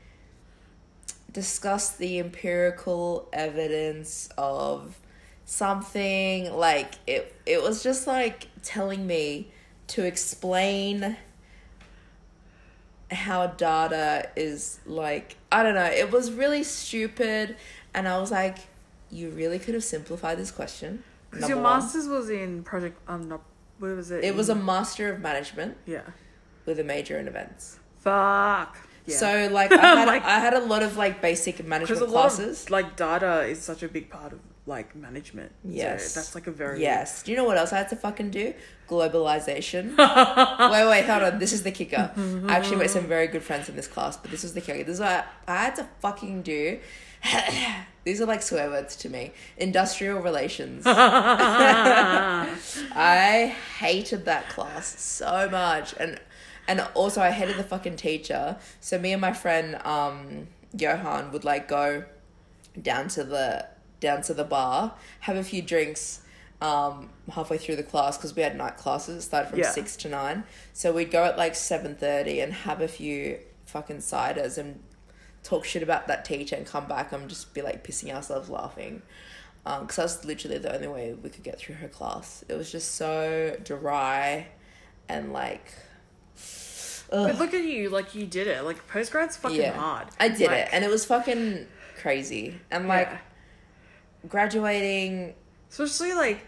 discuss 1.34 1.92
the 1.92 2.20
empirical 2.20 3.28
evidence 3.34 4.30
of 4.38 4.98
something. 5.46 6.54
Like 6.54 6.94
it, 7.08 7.36
it 7.46 7.62
was 7.62 7.84
just 7.84 8.08
like 8.08 8.48
telling 8.62 9.06
me 9.06 9.52
to 9.88 10.06
explain 10.06 11.18
how 13.12 13.48
data 13.48 14.30
is 14.36 14.80
like 14.86 15.36
I 15.52 15.64
don't 15.64 15.76
know. 15.76 15.86
It 15.86 16.12
was 16.12 16.32
really 16.32 16.64
stupid, 16.64 17.58
and 17.94 18.08
I 18.08 18.20
was 18.20 18.32
like, 18.32 18.58
you 19.12 19.30
really 19.30 19.60
could 19.60 19.74
have 19.74 19.84
simplified 19.84 20.38
this 20.38 20.52
question. 20.52 21.04
Because 21.30 21.50
your 21.50 21.60
one. 21.60 21.80
masters 21.80 22.08
was 22.08 22.30
in 22.30 22.64
project. 22.64 23.00
Um, 23.08 23.28
not 23.28 23.42
what 23.80 23.96
was 23.96 24.12
it? 24.12 24.24
It 24.24 24.36
was 24.36 24.50
a 24.50 24.56
master 24.56 25.12
of 25.12 25.20
management 25.20 25.78
yeah. 25.86 26.02
with 26.66 26.80
a 26.80 26.84
major 26.84 27.18
in 27.18 27.28
events. 27.28 27.80
Fuck. 28.00 28.78
Yeah. 29.06 29.18
So 29.18 29.50
like 29.52 29.72
I 29.86 29.96
had 30.00 30.08
Like- 30.08 30.24
I 30.26 30.40
had 30.40 30.54
a 30.54 30.60
lot 30.60 30.82
of 30.84 30.96
like 30.98 31.22
basic 31.22 31.66
management 31.66 32.02
a 32.02 32.06
lot 32.06 32.12
classes. 32.32 32.64
of 32.66 32.70
like 32.72 32.96
data 32.96 33.42
is 33.42 33.62
such 33.62 33.84
a 33.84 33.88
big 33.88 34.10
part 34.10 34.34
of 34.34 34.40
like 34.66 34.96
management. 34.96 35.52
Yes. 35.66 36.12
So 36.14 36.20
that's 36.22 36.36
like 36.36 36.48
a 36.48 36.52
very 36.52 36.82
yes. 36.82 37.22
Do 37.24 37.32
you 37.32 37.38
know 37.38 37.44
what 37.44 37.58
else 37.58 37.74
I 37.74 37.78
had 37.80 37.90
to 37.90 37.96
fucking 37.98 38.32
do? 38.32 38.54
Globalization. 38.88 39.98
wait, 40.72 40.86
wait, 40.90 41.06
hold 41.06 41.24
on. 41.24 41.40
This 41.40 41.52
is 41.52 41.64
the 41.64 41.72
kicker. 41.72 42.12
I 42.48 42.56
actually 42.56 42.78
met 42.78 42.90
some 42.90 43.06
very 43.06 43.28
good 43.28 43.44
friends 43.44 43.68
in 43.68 43.76
this 43.76 43.88
class, 43.88 44.16
but 44.18 44.32
this 44.32 44.44
is 44.46 44.54
the 44.54 44.62
kicker. 44.62 44.84
This 44.86 44.96
is 44.96 45.00
what 45.02 45.10
I, 45.10 45.54
I 45.54 45.56
had 45.66 45.76
to 45.78 45.88
fucking 46.00 46.44
do. 46.44 46.80
These 48.06 48.20
are 48.22 48.26
like 48.26 48.42
swear 48.42 48.70
words 48.70 48.96
to 48.98 49.10
me. 49.10 49.32
Industrial 49.58 50.20
relations. 50.22 50.84
I 52.96 53.56
hated 53.80 54.26
that 54.26 54.50
class 54.50 55.00
so 55.00 55.48
much, 55.50 55.94
and 56.00 56.20
and 56.68 56.80
also 56.94 57.22
I 57.22 57.32
hated 57.32 57.58
the 57.58 57.64
fucking 57.64 57.96
teacher. 57.98 58.58
So 58.80 58.98
me 59.00 59.12
and 59.12 59.22
my 59.22 59.34
friend 59.34 59.76
um 59.86 60.48
Johan 60.76 61.32
would 61.32 61.44
like 61.44 61.68
go 61.68 62.06
down 62.82 63.08
to 63.10 63.24
the 63.24 63.68
down 64.00 64.22
to 64.24 64.34
the 64.34 64.44
bar, 64.44 64.96
have 65.22 65.36
a 65.36 65.44
few 65.44 65.62
drinks 65.62 66.22
um 66.62 67.10
halfway 67.32 67.58
through 67.58 67.76
the 67.76 67.84
class 67.84 68.18
because 68.18 68.36
we 68.36 68.42
had 68.42 68.56
night 68.58 68.78
classes 68.78 69.18
It 69.18 69.22
started 69.28 69.50
from 69.50 69.60
Yeah. 69.60 69.72
six 69.72 69.96
to 69.98 70.10
nine. 70.10 70.44
So 70.74 70.94
we'd 70.94 71.12
go 71.12 71.24
at 71.26 71.38
like 71.38 71.56
seven 71.56 71.96
thirty 71.96 72.40
and 72.40 72.54
have 72.54 72.82
a 72.82 72.88
few 72.88 73.40
fucking 73.66 73.98
ciders 73.98 74.58
and 74.58 74.82
talk 75.44 75.66
shit 75.66 75.84
about 75.84 76.08
that 76.08 76.24
teacher 76.24 76.56
and 76.56 76.66
come 76.66 76.86
back 76.88 77.12
and 77.12 77.28
just 77.28 77.54
be 77.54 77.62
like 77.62 77.84
pissing 77.84 78.14
ourselves 78.14 78.50
laughing. 78.50 79.02
Because 79.66 79.96
that's 79.96 80.26
literally 80.26 80.58
the 80.58 80.74
only 80.74 80.88
way 80.88 81.14
we 81.14 81.30
could 81.30 81.44
get 81.44 81.58
through 81.60 81.76
her 81.76 81.88
class. 81.88 82.44
It 82.50 82.56
was 82.56 82.72
just 82.72 82.96
so 82.96 83.58
dry 83.64 84.48
and 85.10 85.32
like. 85.34 85.74
But 87.14 87.38
look 87.38 87.54
at 87.54 87.64
you, 87.64 87.90
like 87.90 88.16
you 88.16 88.26
did 88.26 88.48
it. 88.48 88.64
Like 88.64 88.88
postgrad's 88.88 89.38
fucking 89.38 89.58
Yeah. 89.60 89.74
hard. 89.74 90.08
I 90.20 90.30
did 90.30 90.48
Like, 90.48 90.58
it, 90.62 90.70
and 90.74 90.84
it 90.84 90.90
was 90.90 91.06
fucking 91.06 91.68
crazy. 92.02 92.60
And 92.72 92.88
like 92.88 93.08
yeah. 93.12 93.18
graduating, 94.28 95.34
especially 95.70 96.14
like 96.14 96.40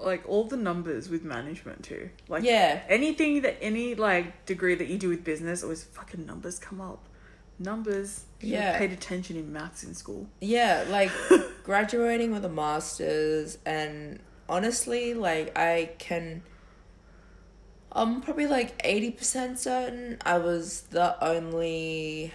like 0.00 0.28
all 0.28 0.44
the 0.44 0.56
numbers 0.56 1.08
with 1.08 1.22
management 1.24 1.84
too. 1.84 2.10
Like 2.28 2.42
yeah, 2.42 2.82
anything 2.88 3.42
that 3.42 3.56
any 3.62 3.94
like 3.94 4.44
degree 4.46 4.74
that 4.74 4.88
you 4.88 4.98
do 4.98 5.08
with 5.08 5.24
business, 5.24 5.62
always 5.62 5.84
fucking 5.84 6.26
numbers 6.26 6.58
come 6.58 6.80
up. 6.80 7.04
Numbers. 7.58 8.24
You 8.40 8.54
Yeah. 8.54 8.78
paid 8.78 8.92
attention 8.92 9.36
in 9.36 9.52
maths 9.52 9.84
in 9.84 9.94
school. 9.94 10.26
yeah, 10.40 10.84
like 10.88 11.10
graduating 11.64 12.32
with 12.32 12.44
a 12.44 12.48
master's, 12.48 13.58
and 13.64 14.18
honestly, 14.48 15.14
like 15.14 15.56
I 15.56 15.90
can. 15.98 16.42
I'm 17.94 18.20
probably 18.22 18.46
like 18.46 18.80
eighty 18.84 19.10
percent 19.10 19.58
certain 19.58 20.18
I 20.24 20.38
was 20.38 20.82
the 20.90 21.22
only 21.24 22.32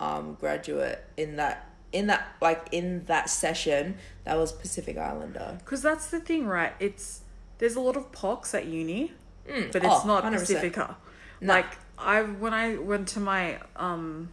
um 0.00 0.34
graduate 0.38 1.02
in 1.16 1.36
that 1.36 1.70
in 1.92 2.06
that 2.08 2.28
like 2.42 2.68
in 2.72 3.04
that 3.06 3.30
session 3.30 3.96
that 4.24 4.36
was 4.36 4.52
Pacific 4.52 4.98
Islander. 4.98 5.56
Because 5.58 5.82
that's 5.82 6.08
the 6.10 6.20
thing, 6.20 6.46
right? 6.46 6.72
It's 6.78 7.22
there's 7.58 7.76
a 7.76 7.80
lot 7.80 7.96
of 7.96 8.12
pox 8.12 8.54
at 8.54 8.66
uni, 8.66 9.12
Mm, 9.48 9.72
but 9.72 9.82
it's 9.82 9.94
oh, 10.04 10.06
not 10.06 10.24
100%. 10.24 10.32
Pacifica. 10.40 10.96
Like 11.40 11.66
I 11.96 12.22
when 12.22 12.52
I 12.52 12.76
went 12.76 13.08
to 13.08 13.20
my 13.20 13.58
um 13.76 14.30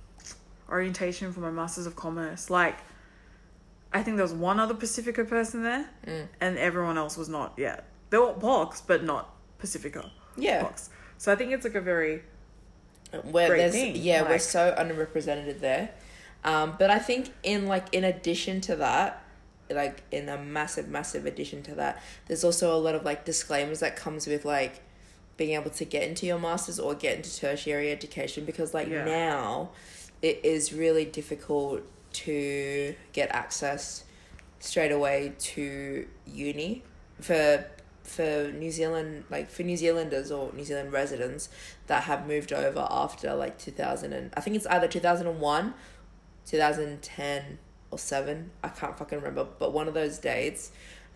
orientation 0.70 1.32
for 1.32 1.40
my 1.40 1.52
Masters 1.52 1.86
of 1.86 1.96
Commerce, 1.96 2.50
like 2.50 2.78
I 3.94 4.04
think 4.04 4.18
there 4.18 4.26
was 4.26 4.34
one 4.34 4.60
other 4.60 4.74
Pacifica 4.74 5.24
person 5.24 5.64
there, 5.64 5.90
Mm. 6.06 6.28
and 6.42 6.58
everyone 6.58 6.98
else 6.98 7.16
was 7.18 7.30
not 7.30 7.54
yet. 7.58 7.86
There 8.10 8.22
were 8.22 8.34
pox, 8.34 8.82
but 8.82 9.04
not 9.04 9.34
Pacifica 9.58 10.12
Yeah. 10.38 10.64
pox. 10.64 10.90
So 11.18 11.32
I 11.32 11.36
think 11.36 11.52
it's 11.52 11.64
like 11.64 11.76
a 11.76 11.82
very 11.82 12.24
where 13.24 13.48
great 13.48 13.58
there's 13.60 13.72
thing, 13.74 13.96
yeah 13.96 14.24
we're 14.24 14.38
so 14.40 14.76
underrepresented 14.78 15.60
there 15.62 15.90
um 16.44 16.76
but 16.78 16.90
i 16.90 17.00
think 17.00 17.32
in 17.44 17.66
like 17.66 17.86
in 17.94 18.04
addition 18.04 18.60
to 18.60 18.76
that 18.76 19.24
like 19.70 20.02
in 20.12 20.28
a 20.28 20.38
massive 20.38 20.90
massive 20.90 21.26
addition 21.26 21.64
to 21.64 21.74
that 21.76 22.02
there's 22.28 22.44
also 22.44 22.76
a 22.76 22.80
lot 22.80 22.94
of 22.94 23.06
like 23.06 23.24
disclaimers 23.24 23.80
that 23.80 23.96
comes 23.96 24.28
with 24.28 24.44
like 24.44 24.82
being 25.38 25.52
able 25.54 25.70
to 25.72 25.86
get 25.86 26.04
into 26.04 26.26
your 26.26 26.40
masters 26.40 26.80
or 26.80 26.94
get 26.94 27.16
into 27.18 27.34
tertiary 27.38 27.92
education 27.92 28.44
because 28.44 28.74
like 28.74 28.88
Yeah. 28.90 29.06
now 29.06 29.70
it 30.22 30.42
is 30.44 30.74
really 30.74 31.06
difficult 31.06 31.82
to 32.14 32.96
get 33.14 33.30
access 33.32 34.04
straight 34.60 34.92
away 34.92 35.34
to 35.40 36.06
uni 36.26 36.84
for 37.22 37.66
for 38.06 38.52
New 38.54 38.72
Zealand 38.72 39.24
like 39.30 39.50
for 39.50 39.64
New 39.64 39.76
Zealanders 39.78 40.32
or 40.32 40.52
New 40.54 40.64
Zealand 40.64 40.94
residents 40.94 41.50
that 41.88 42.04
have 42.04 42.28
moved 42.28 42.54
over 42.54 42.88
after 42.90 43.34
like 43.34 43.58
2000 43.58 44.14
and 44.14 44.32
I 44.38 44.42
think 44.42 44.56
it's 44.56 44.68
either 44.68 44.88
2001 44.88 45.74
2010 46.46 47.58
or 47.92 47.98
7 47.98 48.52
I 48.64 48.70
can't 48.70 48.98
fucking 48.98 49.18
remember 49.18 49.48
but 49.60 49.74
one 49.74 49.88
of 49.88 49.94
those 49.94 50.18
dates 50.20 50.72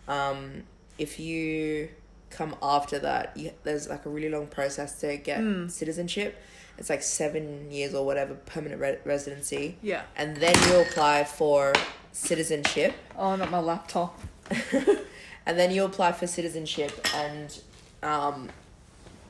um 0.08 0.64
if 0.98 1.18
you 1.20 1.88
come 2.30 2.54
after 2.62 2.98
that 2.98 3.36
you, 3.36 3.52
there's 3.64 3.88
like 3.88 4.06
a 4.06 4.08
really 4.10 4.28
long 4.28 4.46
process 4.46 5.00
to 5.00 5.16
get 5.16 5.40
Mm. 5.40 5.70
citizenship 5.70 6.36
it's 6.78 6.88
like 6.90 7.02
7 7.02 7.70
years 7.70 7.94
or 7.94 8.04
whatever 8.06 8.34
permanent 8.34 8.80
re- 8.80 8.98
residency 9.04 9.76
yeah. 9.82 10.02
and 10.16 10.36
then 10.38 10.54
you 10.68 10.80
apply 10.80 11.24
for 11.24 11.72
citizenship 12.12 12.94
Oh, 13.16 13.36
not 13.36 13.50
my 13.50 13.60
laptop. 13.60 14.18
and 15.46 15.58
then 15.58 15.70
you 15.70 15.84
apply 15.84 16.12
for 16.12 16.26
citizenship 16.26 17.06
and 17.14 17.60
um, 18.02 18.48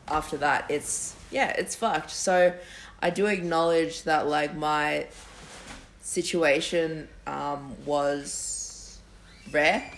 after 0.08 0.36
that 0.36 0.70
it's 0.70 1.14
yeah 1.30 1.54
it's 1.56 1.74
fucked. 1.74 2.11
So 2.11 2.54
i 3.02 3.11
do 3.11 3.26
acknowledge 3.26 4.02
that 4.04 4.26
like 4.26 4.54
my 4.54 5.06
situation 6.02 7.08
um, 7.26 7.74
was 7.86 8.98
rare 9.50 9.90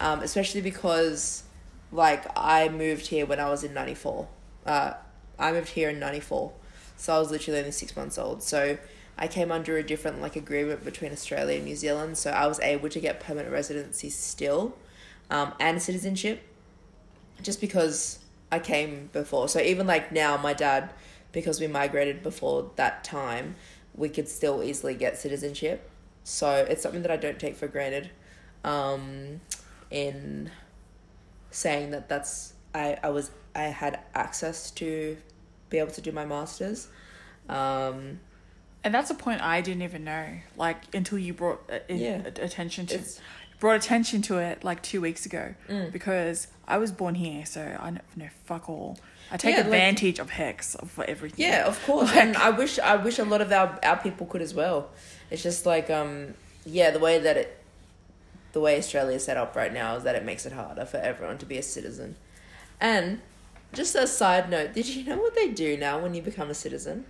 um, 0.00 0.20
especially 0.20 0.60
because 0.60 1.42
like 1.90 2.24
i 2.36 2.68
moved 2.68 3.06
here 3.06 3.26
when 3.26 3.38
i 3.38 3.48
was 3.50 3.64
in 3.64 3.74
94 3.74 4.26
uh, 4.64 4.92
i 5.38 5.52
moved 5.52 5.68
here 5.68 5.90
in 5.90 5.98
94 5.98 6.52
so 7.02 7.12
i 7.12 7.18
was 7.18 7.32
literally 7.32 7.58
only 7.58 7.72
six 7.72 7.96
months 7.96 8.16
old. 8.16 8.44
So 8.44 8.78
I 9.18 9.26
came 9.26 9.50
under 9.50 9.76
a 9.76 9.82
different 9.82 10.22
like 10.22 10.36
agreement 10.36 10.84
between 10.84 11.10
Australia 11.10 11.56
and 11.56 11.64
New 11.64 11.74
Zealand, 11.74 12.16
so 12.16 12.30
I 12.30 12.46
was 12.46 12.60
able 12.60 12.88
to 12.90 13.00
get 13.00 13.18
permanent 13.18 13.52
residency 13.52 14.08
still, 14.08 14.76
um, 15.32 15.48
and 15.58 15.80
citizenship, 15.82 16.38
just 17.42 17.60
because 17.60 18.18
I 18.50 18.58
came 18.58 19.08
before. 19.12 19.48
So 19.48 19.58
even 19.60 19.86
like 19.86 20.12
now, 20.12 20.36
my 20.36 20.52
dad, 20.52 20.90
because 21.32 21.60
we 21.60 21.66
migrated 21.66 22.22
before 22.22 22.70
that 22.76 23.02
time, 23.04 23.56
we 23.94 24.08
could 24.08 24.28
still 24.28 24.62
easily 24.62 24.94
get 24.94 25.18
citizenship. 25.18 25.88
So 26.24 26.48
it's 26.70 26.82
something 26.82 27.02
that 27.02 27.10
I 27.10 27.16
don't 27.16 27.38
take 27.38 27.56
for 27.56 27.66
granted. 27.68 28.10
um, 28.64 29.40
in 29.90 30.50
saying 31.50 31.90
that 31.90 32.08
that's 32.08 32.54
I, 32.74 32.96
I 33.02 33.10
was 33.10 33.30
I 33.54 33.64
had 33.64 34.00
access 34.14 34.70
to 34.72 35.16
be 35.68 35.78
able 35.78 35.90
to 35.92 36.00
do 36.00 36.12
my 36.12 36.24
masters. 36.24 36.88
Um, 37.48 38.20
And 38.84 38.94
that's 38.94 39.10
a 39.10 39.14
point 39.14 39.42
I 39.42 39.60
didn't 39.60 39.82
even 39.82 40.04
know, 40.04 40.26
like 40.56 40.78
until 40.94 41.18
you 41.18 41.34
brought 41.34 41.60
uh, 41.70 41.80
in- 41.88 41.98
Yeah. 41.98 42.22
attention 42.48 42.86
to 42.86 42.94
It's- 42.94 43.20
brought 43.62 43.76
attention 43.76 44.20
to 44.22 44.38
it 44.38 44.64
like 44.64 44.82
two 44.82 45.00
weeks 45.00 45.24
ago 45.24 45.54
Mm. 45.68 45.92
because 45.92 46.48
I 46.66 46.78
was 46.78 46.90
born 46.90 47.14
here, 47.14 47.46
so 47.46 47.60
I 47.86 47.90
know, 48.16 48.28
fuck 48.44 48.68
all. 48.68 48.98
I 49.30 49.36
take 49.36 49.52
Yeah, 49.52 49.58
like- 49.58 49.66
advantage 49.66 50.18
of 50.18 50.30
HECS 50.30 50.74
of 50.74 50.98
everything. 51.14 51.44
Yeah, 51.46 51.66
of 51.70 51.76
course. 51.86 52.08
Like- 52.08 52.16
and 52.24 52.36
I 52.36 52.50
wish 52.50 52.78
I 52.80 52.96
wish 52.96 53.18
a 53.20 53.24
lot 53.24 53.40
of 53.40 53.52
our, 53.52 53.78
our 53.84 53.96
people 54.06 54.26
could 54.26 54.42
as 54.42 54.52
well. 54.52 54.90
It's 55.30 55.44
just 55.44 55.64
like 55.64 55.88
um 55.90 56.34
yeah, 56.78 56.90
the 56.90 56.98
way 56.98 57.20
that 57.20 57.36
it 57.36 57.48
the 58.52 58.60
way 58.60 58.76
Australia 58.82 59.14
is 59.16 59.24
set 59.24 59.36
up 59.36 59.54
right 59.54 59.72
now 59.72 59.94
is 59.96 60.02
that 60.02 60.16
it 60.16 60.24
makes 60.24 60.44
it 60.44 60.52
harder 60.52 60.84
for 60.84 60.96
everyone 60.98 61.38
to 61.38 61.46
be 61.46 61.56
a 61.56 61.62
citizen. 61.62 62.16
And 62.80 63.20
just 63.72 63.94
a 63.94 64.06
side 64.08 64.50
note, 64.50 64.74
did 64.74 64.86
you 64.88 65.04
know 65.04 65.18
what 65.24 65.34
they 65.36 65.48
do 65.48 65.76
now 65.76 65.94
when 66.02 66.12
you 66.16 66.20
become 66.30 66.50
a 66.50 66.54
citizen? 66.66 67.04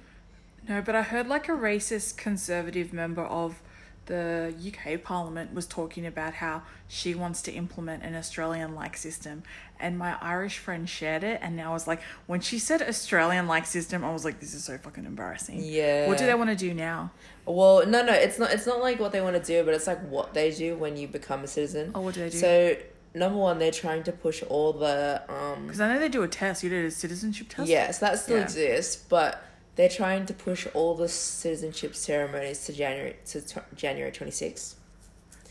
No, 0.68 0.82
but 0.82 0.94
I 0.94 1.03
heard 1.03 1.26
like 1.28 1.48
a 1.48 1.53
racist 1.70 2.16
conservative 2.18 2.92
member 2.92 3.24
of 3.24 3.61
the 4.07 4.53
UK 4.66 5.03
Parliament 5.03 5.55
was 5.55 5.66
talking 5.66 6.07
about 6.07 6.34
how 6.34 6.62
she 6.88 7.14
wants 7.14 7.40
to 7.42 7.53
implement 7.53 8.03
an 8.03 8.14
Australian 8.14 8.74
like 8.74 8.96
system. 8.96 9.42
And 9.78 9.98
my 9.98 10.16
Irish 10.20 10.59
friend 10.59 10.88
shared 10.88 11.24
it. 11.24 11.40
And 11.42 11.57
now 11.57 11.70
I 11.70 11.72
was 11.72 11.86
like, 11.86 12.00
when 12.26 12.40
she 12.40 12.59
said 12.59 12.82
Australian 12.82 13.46
like 13.46 13.66
system, 13.66 14.05
I 14.05 14.12
was 14.12 14.24
like, 14.24 14.40
this 14.40 14.55
is 14.55 14.64
so 14.64 14.78
fucking 14.78 15.05
embarrassing. 15.05 15.61
Yeah. 15.62 16.09
What 16.09 16.18
do 16.18 16.26
they 16.26 16.34
want 16.34 16.50
to 16.50 16.57
do 16.57 16.74
now? 16.74 17.11
Well, 17.46 17.86
no, 17.86 18.05
no, 18.05 18.12
it's 18.12 18.38
not. 18.38 18.53
It's 18.53 18.66
not 18.66 18.80
like 18.80 19.00
what 19.00 19.12
they 19.12 19.20
want 19.20 19.36
to 19.36 19.42
do, 19.42 19.64
but 19.64 19.74
it's 19.74 19.86
like 19.86 20.00
what 20.09 20.34
they 20.34 20.53
do 20.53 20.76
when 20.76 20.96
you 20.96 21.09
become 21.09 21.42
a 21.42 21.48
citizen. 21.48 21.90
Oh, 21.94 22.00
what 22.00 22.14
do 22.14 22.20
they 22.20 22.30
do? 22.30 22.38
So 22.38 22.76
number 23.14 23.36
one, 23.38 23.59
they're 23.59 23.72
trying 23.72 24.05
to 24.05 24.12
push 24.12 24.42
all 24.44 24.72
the 24.72 25.22
um. 25.28 25.64
Because 25.66 25.80
I 25.80 25.92
know 25.92 25.98
they 25.98 26.09
do 26.09 26.22
a 26.22 26.28
test. 26.28 26.62
You 26.62 26.70
did 26.70 26.84
a 26.84 26.90
citizenship 26.90 27.48
test? 27.48 27.68
Yes, 27.68 27.98
that 27.98 28.18
still 28.20 28.36
Yeah. 28.38 28.44
exists, 28.44 28.96
but 29.09 29.42
they're 29.76 29.88
trying 29.88 30.26
to 30.26 30.34
push 30.34 30.66
all 30.74 30.94
the 30.94 31.08
citizenship 31.08 31.94
ceremonies 31.96 32.64
to 32.66 32.72
January 32.72 33.16
to 33.26 33.40
t- 33.40 33.60
January 33.74 34.12
twenty 34.12 34.30
sixth. 34.32 34.76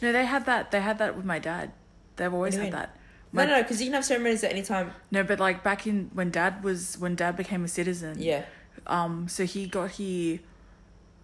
No, 0.01 0.11
they 0.11 0.25
had 0.25 0.45
that. 0.45 0.71
They 0.71 0.81
had 0.81 0.97
that 0.99 1.15
with 1.15 1.25
my 1.25 1.39
dad. 1.39 1.71
They've 2.15 2.33
always 2.33 2.55
had 2.55 2.63
mean? 2.63 2.71
that. 2.73 2.95
No, 3.33 3.43
My- 3.43 3.49
no, 3.49 3.61
because 3.61 3.79
you 3.81 3.87
can 3.87 3.93
have 3.93 4.05
ceremonies 4.05 4.43
at 4.43 4.51
any 4.51 4.61
time. 4.61 4.91
No, 5.11 5.23
but 5.23 5.39
like 5.39 5.63
back 5.63 5.87
in 5.87 6.09
when 6.13 6.29
dad 6.31 6.63
was 6.63 6.97
when 6.97 7.15
dad 7.15 7.37
became 7.37 7.63
a 7.63 7.67
citizen. 7.67 8.17
Yeah, 8.21 8.45
Um, 8.87 9.27
so 9.27 9.45
he 9.45 9.67
got 9.67 9.91
here. 9.91 10.39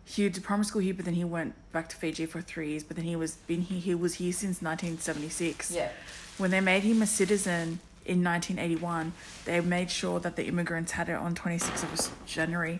He 0.06 0.30
did 0.30 0.42
primary 0.42 0.64
school 0.66 0.82
here, 0.82 0.94
but 0.94 1.04
then 1.04 1.16
he 1.16 1.26
went 1.26 1.54
back 1.74 1.90
to 1.90 1.96
Fiji 1.98 2.26
for 2.26 2.42
three 2.42 2.70
years. 2.70 2.84
But 2.84 2.96
then 2.96 3.04
he 3.06 3.18
was 3.18 3.36
been 3.36 3.62
here. 3.62 3.80
He 3.82 3.94
was 3.94 4.16
here 4.16 4.32
since 4.32 4.62
nineteen 4.62 4.98
seventy 5.00 5.30
six. 5.30 5.70
yeah, 5.72 5.90
When 6.38 6.50
they 6.52 6.62
made 6.62 6.84
him 6.84 7.02
a 7.02 7.08
citizen 7.08 7.80
in 8.08 8.24
nineteen 8.24 8.58
eighty 8.58 8.76
one, 8.76 9.14
they 9.46 9.60
made 9.62 9.92
sure 9.92 10.20
that 10.22 10.36
the 10.36 10.46
immigrants 10.46 10.94
had 10.94 11.10
it 11.10 11.14
on 11.16 11.36
twenty 11.36 11.58
sixth 11.60 11.84
of 11.84 12.26
January. 12.26 12.80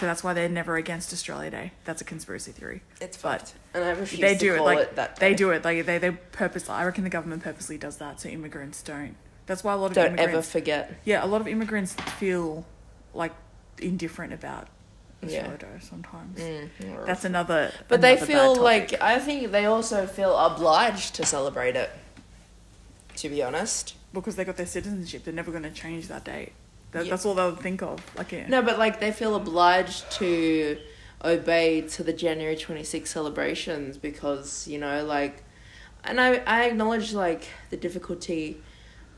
So 0.00 0.06
that's 0.06 0.24
why 0.24 0.32
they're 0.32 0.48
never 0.48 0.76
against 0.76 1.12
Australia 1.12 1.50
Day. 1.50 1.72
That's 1.84 2.00
a 2.00 2.04
conspiracy 2.04 2.50
theory. 2.52 2.82
it's 3.00 3.16
But 3.16 3.40
fucked. 3.42 3.54
And 3.74 3.84
I 3.84 3.90
refuse 3.90 4.20
they 4.20 4.34
to 4.34 4.38
do 4.40 4.54
it 4.56 4.62
like 4.62 4.78
it 4.78 4.96
that. 4.96 5.16
they 5.16 5.34
do 5.34 5.50
it 5.50 5.64
like 5.64 5.86
they 5.86 5.98
they 5.98 6.10
purpose. 6.10 6.68
I 6.68 6.84
reckon 6.84 7.04
the 7.04 7.10
government 7.10 7.42
purposely 7.44 7.78
does 7.78 7.98
that 7.98 8.20
so 8.20 8.28
immigrants 8.28 8.82
don't. 8.82 9.14
That's 9.46 9.62
why 9.62 9.72
a 9.74 9.76
lot 9.76 9.86
of 9.86 9.94
Don't 9.94 10.06
ever 10.14 10.22
immigrants. 10.22 10.50
forget. 10.50 10.94
Yeah, 11.04 11.24
a 11.24 11.26
lot 11.26 11.40
of 11.40 11.46
immigrants 11.48 11.94
feel 11.94 12.64
like 13.14 13.32
indifferent 13.78 14.32
about 14.32 14.68
Yeah. 15.20 15.38
Australia 15.46 15.58
Day 15.58 15.66
sometimes. 15.80 16.38
Mm. 16.40 17.06
That's 17.06 17.24
another. 17.24 17.72
But 17.88 18.00
they 18.00 18.12
another 18.16 18.26
bad 18.26 18.32
feel 18.34 18.56
like 18.56 19.00
I 19.02 19.18
think 19.18 19.52
they 19.52 19.66
also 19.66 20.06
feel 20.06 20.36
obliged 20.36 21.14
to 21.16 21.26
celebrate 21.26 21.76
it. 21.76 21.90
To 23.16 23.28
be 23.28 23.42
honest. 23.42 23.94
Because 24.12 24.36
they 24.36 24.44
got 24.44 24.56
their 24.56 24.66
citizenship, 24.66 25.24
they're 25.24 25.34
never 25.34 25.50
going 25.50 25.62
to 25.64 25.70
change 25.70 26.08
that 26.08 26.24
date. 26.24 26.52
That, 26.92 27.06
Yeah. 27.06 27.10
That's 27.10 27.24
all 27.24 27.34
they'll 27.34 27.56
think 27.56 27.82
of. 27.82 28.00
Like, 28.16 28.32
yeah. 28.32 28.46
No, 28.48 28.62
but 28.62 28.78
like 28.78 29.00
they 29.00 29.12
feel 29.12 29.34
obliged 29.34 30.10
to 30.12 30.78
obey 31.24 31.82
to 31.82 32.02
the 32.02 32.12
January 32.12 32.56
26 32.56 33.08
celebrations 33.10 33.96
because, 33.96 34.66
you 34.68 34.78
know, 34.78 35.04
like 35.04 35.44
and 36.04 36.20
I 36.20 36.36
I 36.46 36.64
acknowledge 36.64 37.12
like 37.12 37.48
the 37.70 37.76
difficulty 37.76 38.60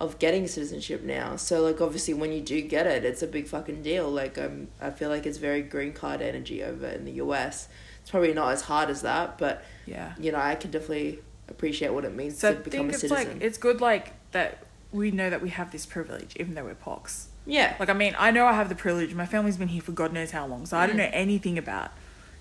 of 0.01 0.19
getting 0.19 0.47
citizenship 0.47 1.03
now. 1.03 1.37
So 1.37 1.63
like 1.63 1.81
obviously 1.81 2.15
when 2.15 2.33
you 2.33 2.41
do 2.41 2.61
get 2.61 2.87
it, 2.87 3.05
it's 3.05 3.23
a 3.23 3.27
big 3.27 3.47
fucking 3.49 3.83
deal. 3.83 4.11
Like 4.11 4.39
um 4.39 4.69
I 4.81 4.91
feel 4.91 5.09
like 5.09 5.27
it's 5.27 5.39
very 5.39 5.63
green 5.63 5.93
card 5.93 6.21
energy 6.21 6.63
over 6.63 6.87
in 6.87 7.05
the 7.05 7.13
US. 7.13 7.69
It's 8.03 8.11
probably 8.11 8.35
not 8.35 8.53
as 8.53 8.63
hard 8.63 8.91
as 8.91 9.03
that, 9.03 9.39
but 9.39 9.65
yeah. 9.87 10.13
you 10.19 10.31
know, 10.31 10.39
I 10.39 10.57
can 10.57 10.71
definitely 10.71 11.21
appreciate 11.49 11.93
what 11.93 12.05
it 12.05 12.15
means 12.15 12.39
So 12.39 12.51
I 12.51 12.55
to 12.55 12.61
become 12.61 12.71
think 12.81 12.91
a 12.91 12.95
it's 12.95 13.01
citizen. 13.01 13.33
like 13.35 13.43
it's 13.43 13.59
good 13.59 13.81
like 13.81 14.13
that 14.33 14.67
we 14.95 15.11
know 15.11 15.29
that 15.29 15.43
we 15.43 15.51
have 15.51 15.73
this 15.73 15.85
privilege, 15.87 16.37
even 16.39 16.55
though 16.55 16.65
we're 16.65 16.75
pox. 16.75 17.29
yeah. 17.47 17.75
Like 17.81 17.89
I 17.91 17.93
mean, 17.93 18.15
I 18.19 18.31
know 18.31 18.47
I 18.47 18.53
have 18.55 18.69
the 18.69 18.75
privilege. 18.87 19.13
My 19.15 19.27
family's 19.27 19.57
been 19.57 19.69
here 19.69 19.83
for 19.83 19.93
God 19.93 20.13
knows 20.13 20.31
how 20.31 20.47
long, 20.47 20.65
so 20.67 20.77
I 20.79 20.87
don't 20.87 20.97
Mm. 20.97 21.05
know 21.05 21.11
anything 21.13 21.59
about 21.59 21.91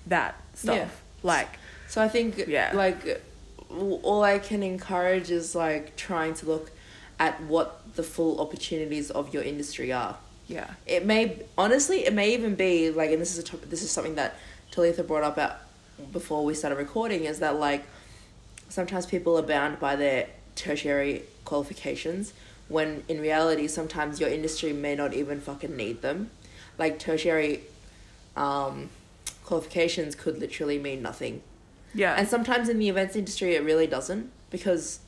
that 0.07 0.35
stuff. 0.53 0.75
Yeah. 0.77 0.87
Like, 1.23 1.49
So 1.87 2.01
I 2.01 2.07
think 2.07 2.45
Yeah. 2.47 2.71
like 2.73 3.21
all 3.69 4.23
I 4.23 4.37
can 4.39 4.61
encourage 4.63 5.29
is 5.31 5.55
like 5.55 5.95
trying 5.95 6.33
to 6.35 6.45
look 6.45 6.71
at 7.19 7.41
what 7.43 7.67
the 7.95 8.03
full 8.03 8.39
opportunities 8.39 9.09
of 9.11 9.33
your 9.33 9.43
industry 9.43 9.91
are. 9.91 10.17
yeah, 10.47 10.69
It 10.85 11.05
may 11.05 11.39
honestly, 11.57 12.05
it 12.05 12.13
may 12.13 12.33
even 12.33 12.53
be 12.55 12.91
like, 12.91 13.09
and 13.11 13.21
this 13.21 13.31
is 13.31 13.39
a 13.39 13.43
topic. 13.43 13.69
This 13.69 13.81
is 13.81 13.89
something 13.91 14.15
that 14.15 14.35
Talitha 14.71 15.03
brought 15.03 15.23
up 15.23 15.37
at 15.37 15.61
before 16.11 16.43
we 16.45 16.53
started 16.53 16.77
recording. 16.77 17.23
Is 17.25 17.39
that 17.39 17.55
like 17.69 17.83
sometimes 18.69 19.05
people 19.05 19.37
are 19.39 19.41
bound 19.55 19.79
by 19.79 19.95
their 19.95 20.27
tertiary 20.55 21.23
qualifications 21.45 22.33
when 22.69 23.03
in 23.07 23.19
reality 23.19 23.67
sometimes 23.67 24.19
your 24.19 24.29
industry 24.29 24.73
may 24.73 24.95
not 24.95 25.13
even 25.13 25.39
fucking 25.41 25.75
need 25.75 26.01
them. 26.01 26.29
Like 26.77 26.97
tertiary 26.99 27.61
um, 28.35 28.89
qualifications 29.43 30.15
could 30.15 30.39
literally 30.39 30.79
mean 30.79 31.01
nothing 31.01 31.41
yeah, 31.95 32.15
and 32.17 32.27
sometimes 32.27 32.69
in 32.69 32.79
the 32.79 32.89
events 32.89 33.15
industry, 33.15 33.53
it 33.55 33.63
really 33.63 33.85
doesn't 33.85 34.31
because 34.49 34.99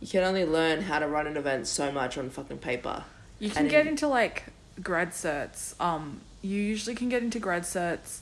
you 0.00 0.08
can 0.08 0.22
only 0.24 0.44
learn 0.44 0.82
how 0.82 0.98
to 0.98 1.06
run 1.06 1.26
an 1.26 1.36
event 1.38 1.66
so 1.66 1.90
much 1.90 2.18
on 2.18 2.28
fucking 2.28 2.58
paper. 2.58 3.04
You 3.38 3.48
can 3.48 3.62
And 3.62 3.70
get 3.70 3.82
in- 3.82 3.88
into 3.88 4.08
like 4.08 4.44
grad 4.82 5.12
certs. 5.12 5.74
Um, 5.80 6.20
you 6.42 6.60
usually 6.60 6.94
can 6.94 7.08
get 7.08 7.22
into 7.22 7.38
grad 7.38 7.62
certs 7.62 8.18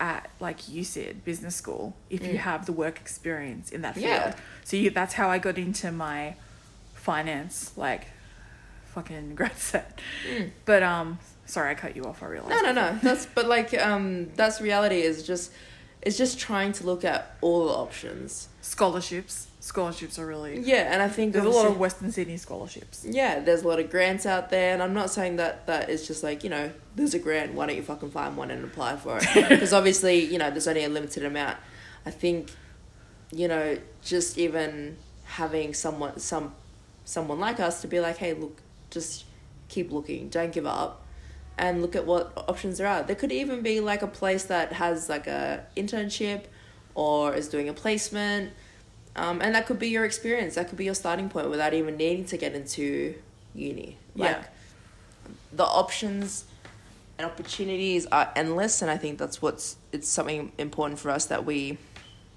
at 0.00 0.30
like 0.40 0.68
you 0.68 0.82
said 0.82 1.24
business 1.24 1.54
school 1.54 1.94
if 2.08 2.24
you 2.26 2.32
Mm. 2.34 2.38
have 2.38 2.64
the 2.66 2.72
work 2.72 2.98
experience 2.98 3.70
in 3.70 3.82
that 3.82 3.94
field. 3.94 4.06
Yeah. 4.06 4.34
So 4.64 4.76
you, 4.76 4.90
that's 4.90 5.14
how 5.14 5.28
I 5.28 5.38
got 5.38 5.58
into 5.58 5.92
my 5.92 6.34
finance 6.94 7.72
like 7.76 8.06
fucking 8.94 9.34
grad 9.38 9.52
cert 9.52 9.84
Mm. 10.28 10.50
But 10.64 10.82
um, 10.82 11.18
sorry 11.46 11.70
I 11.70 11.74
cut 11.74 11.94
you 11.96 12.04
off. 12.04 12.22
I 12.22 12.26
realized. 12.26 12.50
No, 12.50 12.72
no, 12.72 12.72
no. 12.72 12.98
That's 13.02 13.26
but 13.26 13.46
like 13.46 13.74
um, 13.78 14.30
that's 14.36 14.60
reality. 14.60 15.02
Is 15.02 15.22
just 15.26 15.52
it's 16.02 16.16
just 16.16 16.38
trying 16.38 16.72
to 16.72 16.86
look 16.86 17.04
at 17.04 17.36
all 17.40 17.66
the 17.66 17.74
options. 17.74 18.48
Scholarships. 18.62 19.48
Scholarships 19.60 20.18
are 20.18 20.26
really. 20.26 20.60
Yeah, 20.60 20.90
and 20.92 21.02
I 21.02 21.08
think 21.08 21.34
There's 21.34 21.44
a 21.44 21.50
lot 21.50 21.66
of 21.66 21.78
Western 21.78 22.10
Sydney 22.10 22.38
scholarships. 22.38 23.04
Yeah, 23.08 23.40
there's 23.40 23.62
a 23.62 23.68
lot 23.68 23.78
of 23.78 23.90
grants 23.90 24.24
out 24.24 24.48
there, 24.48 24.72
and 24.72 24.82
I'm 24.82 24.94
not 24.94 25.10
saying 25.10 25.36
that 25.36 25.66
that 25.66 25.90
is 25.90 26.06
just 26.06 26.22
like 26.22 26.42
you 26.42 26.50
know 26.50 26.70
there's 26.96 27.12
a 27.12 27.18
grant. 27.18 27.52
Why 27.52 27.66
don't 27.66 27.76
you 27.76 27.82
fucking 27.82 28.10
find 28.10 28.36
one 28.36 28.50
and 28.50 28.64
apply 28.64 28.96
for 28.96 29.18
it? 29.20 29.26
Because 29.50 29.72
obviously 29.74 30.24
you 30.24 30.38
know 30.38 30.50
there's 30.50 30.66
only 30.66 30.84
a 30.84 30.88
limited 30.88 31.24
amount. 31.24 31.58
I 32.06 32.10
think, 32.10 32.50
you 33.32 33.48
know, 33.48 33.76
just 34.02 34.38
even 34.38 34.96
having 35.24 35.74
someone 35.74 36.18
some 36.18 36.54
someone 37.04 37.38
like 37.38 37.60
us 37.60 37.82
to 37.82 37.88
be 37.88 38.00
like, 38.00 38.16
hey, 38.16 38.32
look, 38.32 38.62
just 38.90 39.24
keep 39.68 39.92
looking, 39.92 40.28
don't 40.30 40.52
give 40.52 40.66
up, 40.66 40.99
and 41.60 41.82
look 41.82 41.94
at 41.94 42.06
what 42.06 42.32
options 42.48 42.78
there 42.78 42.86
are. 42.88 43.02
There 43.02 43.14
could 43.14 43.30
even 43.32 43.60
be 43.60 43.80
like 43.80 44.02
a 44.02 44.06
place 44.20 44.44
that 44.44 44.72
has 44.72 45.08
like 45.08 45.26
a 45.26 45.64
internship, 45.76 46.44
or 46.94 47.34
is 47.34 47.48
doing 47.48 47.68
a 47.68 47.72
placement. 47.74 48.52
Um, 49.14 49.40
and 49.42 49.54
that 49.54 49.66
could 49.66 49.78
be 49.78 49.88
your 49.88 50.04
experience. 50.04 50.54
That 50.54 50.68
could 50.68 50.78
be 50.78 50.86
your 50.86 50.94
starting 50.94 51.28
point 51.28 51.50
without 51.50 51.74
even 51.74 51.96
needing 51.96 52.24
to 52.26 52.36
get 52.36 52.54
into 52.54 53.14
uni. 53.54 53.96
Like, 54.16 54.30
Yeah. 54.30 54.44
the 55.52 55.64
options 55.64 56.44
and 57.18 57.26
opportunities 57.26 58.06
are 58.06 58.32
endless, 58.34 58.80
and 58.82 58.90
I 58.90 58.96
think 58.96 59.18
that's 59.18 59.42
what's 59.42 59.76
it's 59.92 60.08
something 60.08 60.52
important 60.58 60.98
for 60.98 61.10
us 61.10 61.26
that 61.26 61.44
we 61.44 61.76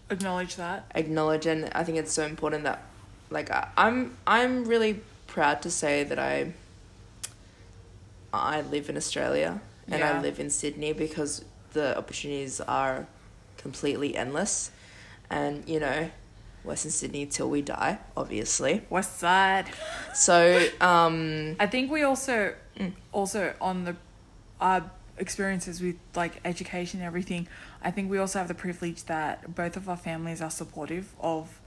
Acknowledge 0.09 0.55
that. 0.57 0.85
acknowledge, 0.93 1.45
and 1.45 1.69
I 1.73 1.83
think 1.85 1.97
it's 1.97 2.11
so 2.11 2.25
important 2.25 2.63
that, 2.65 2.83
like, 3.29 3.49
I, 3.49 3.69
I'm 3.77 4.17
I'm 4.27 4.65
really 4.65 4.99
proud 5.27 5.61
to 5.61 5.71
say 5.71 6.03
that 6.03 6.19
I 6.19 6.51
I 8.33 8.61
live 8.61 8.89
in 8.89 8.97
Australia 8.97 9.61
and 9.87 9.99
Yeah. 9.99 10.17
I 10.17 10.21
live 10.21 10.39
in 10.39 10.49
Sydney 10.49 10.93
because 10.93 11.45
the 11.73 11.97
opportunities 11.97 12.59
are 12.61 13.07
completely 13.57 14.15
endless, 14.15 14.71
and 15.29 15.67
you 15.69 15.79
know, 15.79 16.09
Western 16.63 16.91
Sydney 16.91 17.25
till 17.25 17.49
we 17.49 17.61
die, 17.61 17.99
obviously. 18.15 18.85
West 18.89 19.19
Side. 19.19 19.65
So, 20.13 20.65
um, 20.81 21.55
I 21.59 21.67
think 21.67 21.91
we 21.91 22.03
also 22.03 22.55
Mm. 22.79 22.93
also 23.11 23.53
on 23.61 23.83
the 23.85 23.95
our 24.59 24.89
experiences 25.17 25.79
with 25.81 25.95
like 26.15 26.39
education 26.43 26.99
and 27.01 27.05
everything. 27.07 27.47
I 27.83 27.91
think 27.91 28.09
we 28.09 28.17
also 28.17 28.39
have 28.39 28.47
the 28.47 28.55
privilege 28.55 29.03
that 29.05 29.53
both 29.53 29.77
of 29.77 29.87
our 29.87 29.97
families 29.97 30.41
are 30.41 30.49
supportive 30.49 31.13
of 31.19 31.59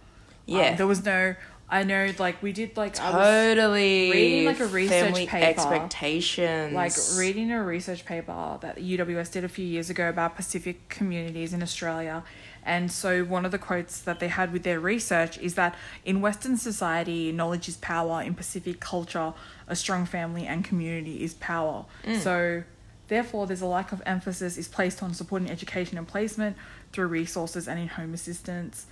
Yeah. 0.47 0.75
there 0.75 0.87
was 0.87 1.05
no. 1.05 1.37
I 1.69 1.83
know, 1.83 2.13
like 2.19 2.43
we 2.43 2.53
did, 2.53 2.77
like 2.77 2.95
Totally. 2.95 4.11
reading, 4.13 4.45
like, 4.47 4.61
a 4.61 4.67
research 4.67 5.27
paper, 5.27 5.45
expectations. 5.45 6.73
like 6.73 6.93
reading 7.19 7.51
a 7.51 7.63
research 7.63 8.05
paper 8.05 8.59
that 8.61 8.77
UWS 8.77 9.33
did 9.33 9.43
a 9.43 9.49
few 9.49 9.67
years 9.67 9.91
ago 9.91 10.09
about 10.09 10.37
Pacific 10.37 10.89
communities 10.89 11.53
in 11.53 11.63
Australia. 11.63 12.23
And 12.65 12.91
so 12.91 13.25
one 13.25 13.45
of 13.45 13.53
the 13.53 13.59
quotes 13.59 14.01
that 14.01 14.21
they 14.21 14.29
had 14.29 14.53
with 14.53 14.65
their 14.65 14.81
research 14.81 15.39
is 15.39 15.55
that 15.55 15.77
in 16.05 16.21
Western 16.21 16.57
society, 16.57 17.31
knowledge 17.33 17.69
is 17.69 17.77
power. 17.77 18.23
In 18.23 18.35
Pacific 18.35 18.81
culture, 18.81 19.35
a 19.69 19.77
strong 19.77 20.05
family 20.05 20.47
and 20.47 20.65
community 20.65 21.23
is 21.23 21.35
power. 21.35 21.85
Mm. 22.05 22.19
So 22.19 22.63
therefore, 23.09 23.47
there's 23.47 23.61
a 23.61 23.67
lack 23.67 23.93
of 23.93 24.03
emphasis 24.05 24.57
is 24.57 24.67
placed 24.67 25.01
on 25.03 25.15
supporting 25.15 25.49
education 25.49 25.97
and 25.99 26.07
placement 26.07 26.57
through 26.93 27.07
resources 27.07 27.69
and 27.69 27.79
in 27.79 27.89
home 27.89 28.15
assistance. 28.15 28.87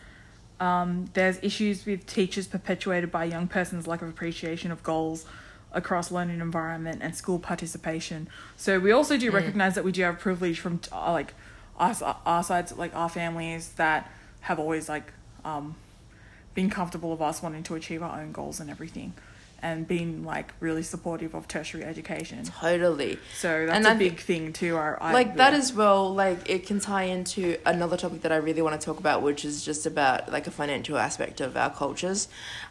Um, 0.61 1.11
there's 1.15 1.39
issues 1.43 1.85
with 1.85 2.07
teachers 2.07 2.47
perpetuated 2.47 3.11
by 3.11 3.25
young 3.25 3.49
persons' 3.49 3.87
lack 3.87 4.03
of 4.03 4.09
appreciation 4.09 4.71
of 4.71 4.83
goals 4.83 5.27
across 5.73 6.11
learning 6.11 6.41
environment 6.41 7.01
and 7.03 7.15
school 7.15 7.39
participation. 7.39 8.29
So 8.57 8.79
we 8.79 8.93
also 8.93 9.17
do 9.17 9.31
recognize 9.31 9.75
that 9.75 9.85
we 9.85 9.93
do 9.93 10.03
have 10.03 10.19
privilege 10.21 10.61
from 10.61 10.81
uh, 10.93 11.11
like 11.11 11.35
us, 11.79 12.01
our 12.03 12.45
sides, 12.45 12.77
like 12.77 12.95
our 12.95 13.09
families 13.09 13.71
that 13.71 14.11
have 14.43 14.59
always 14.61 14.89
like 14.89 15.13
um, 15.45 15.75
been 16.55 16.71
comfortable 16.71 17.13
of 17.13 17.21
us 17.21 17.43
wanting 17.43 17.65
to 17.65 17.75
achieve 17.75 18.03
our 18.03 18.21
own 18.21 18.33
goals 18.33 18.61
and 18.61 18.71
everything, 18.71 19.13
and 19.69 19.89
being 19.89 20.11
like 20.35 20.49
really 20.61 20.83
supportive 20.83 21.33
of 21.35 21.43
tertiary 21.49 21.85
education. 21.85 22.39
totally. 22.61 23.19
So 23.43 23.49
that's 23.67 23.77
And 23.77 23.87
a 23.87 23.91
I 23.91 23.95
big 24.07 24.21
thing 24.21 24.53
too. 24.53 24.73
Our 24.77 24.93
I- 25.01 25.13
like 25.21 25.33
that 25.43 25.55
as 25.55 25.69
well 25.81 26.01
like 26.25 26.41
it 26.55 26.67
can 26.69 26.79
tie 26.81 27.05
into 27.17 27.43
another 27.75 27.97
topic 27.97 28.21
that 28.25 28.33
i 28.33 28.37
really 28.49 28.63
want 28.67 28.79
to 28.81 28.85
talk 28.89 28.99
about 29.07 29.19
which 29.29 29.43
is 29.51 29.65
just 29.65 29.83
about 29.93 30.19
like 30.37 30.47
a 30.47 30.51
financial 30.61 30.97
aspect 31.09 31.37
of 31.47 31.51
our 31.63 31.71
cultures 31.83 32.21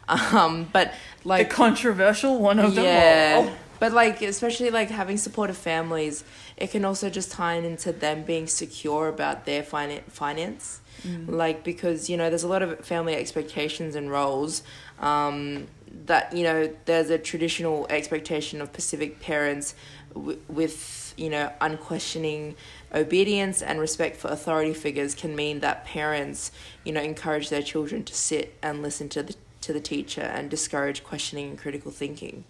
um 0.08 0.68
but 0.72 0.92
the 1.22 1.28
like 1.28 1.50
controversial 1.50 2.38
one 2.50 2.58
of 2.58 2.74
them 2.76 2.84
yeah 2.84 3.34
all. 3.36 3.50
but 3.80 3.92
like 3.92 4.22
especially 4.22 4.70
like 4.70 4.90
having 5.02 5.16
supportive 5.26 5.56
families 5.56 6.22
it 6.56 6.68
can 6.70 6.84
also 6.84 7.06
just 7.18 7.28
tie 7.32 7.54
into 7.70 7.90
them 7.92 8.22
being 8.22 8.46
secure 8.46 9.08
about 9.08 9.36
their 9.46 9.62
finan- 9.62 10.04
finance 10.22 10.80
like 11.26 11.64
because 11.64 12.08
you 12.10 12.16
know 12.16 12.28
there's 12.30 12.44
a 12.44 12.48
lot 12.56 12.62
of 12.62 12.70
family 12.80 13.14
expectations 13.14 13.94
and 13.94 14.10
roles 14.10 14.62
um, 15.00 15.66
that 16.06 16.32
you 16.32 16.42
know 16.42 16.70
there's 16.84 17.10
a 17.10 17.18
traditional 17.18 17.86
expectation 17.88 18.60
of 18.60 18.72
pacific 18.72 19.20
parents 19.20 19.74
w- 20.12 20.38
with 20.48 21.14
you 21.16 21.30
know 21.30 21.52
unquestioning 21.60 22.54
obedience 22.94 23.62
and 23.62 23.80
respect 23.80 24.16
for 24.16 24.28
authority 24.28 24.74
figures 24.74 25.14
can 25.14 25.34
mean 25.34 25.60
that 25.60 25.84
parents 25.84 26.50
you 26.84 26.92
know 26.92 27.00
encourage 27.00 27.48
their 27.48 27.62
children 27.62 28.04
to 28.04 28.14
sit 28.14 28.54
and 28.62 28.82
listen 28.82 29.08
to 29.08 29.22
the 29.22 29.34
to 29.60 29.72
the 29.72 29.80
teacher 29.80 30.20
and 30.20 30.50
discourage 30.50 31.02
questioning 31.02 31.48
and 31.48 31.58
critical 31.58 31.90
thinking. 31.90 32.44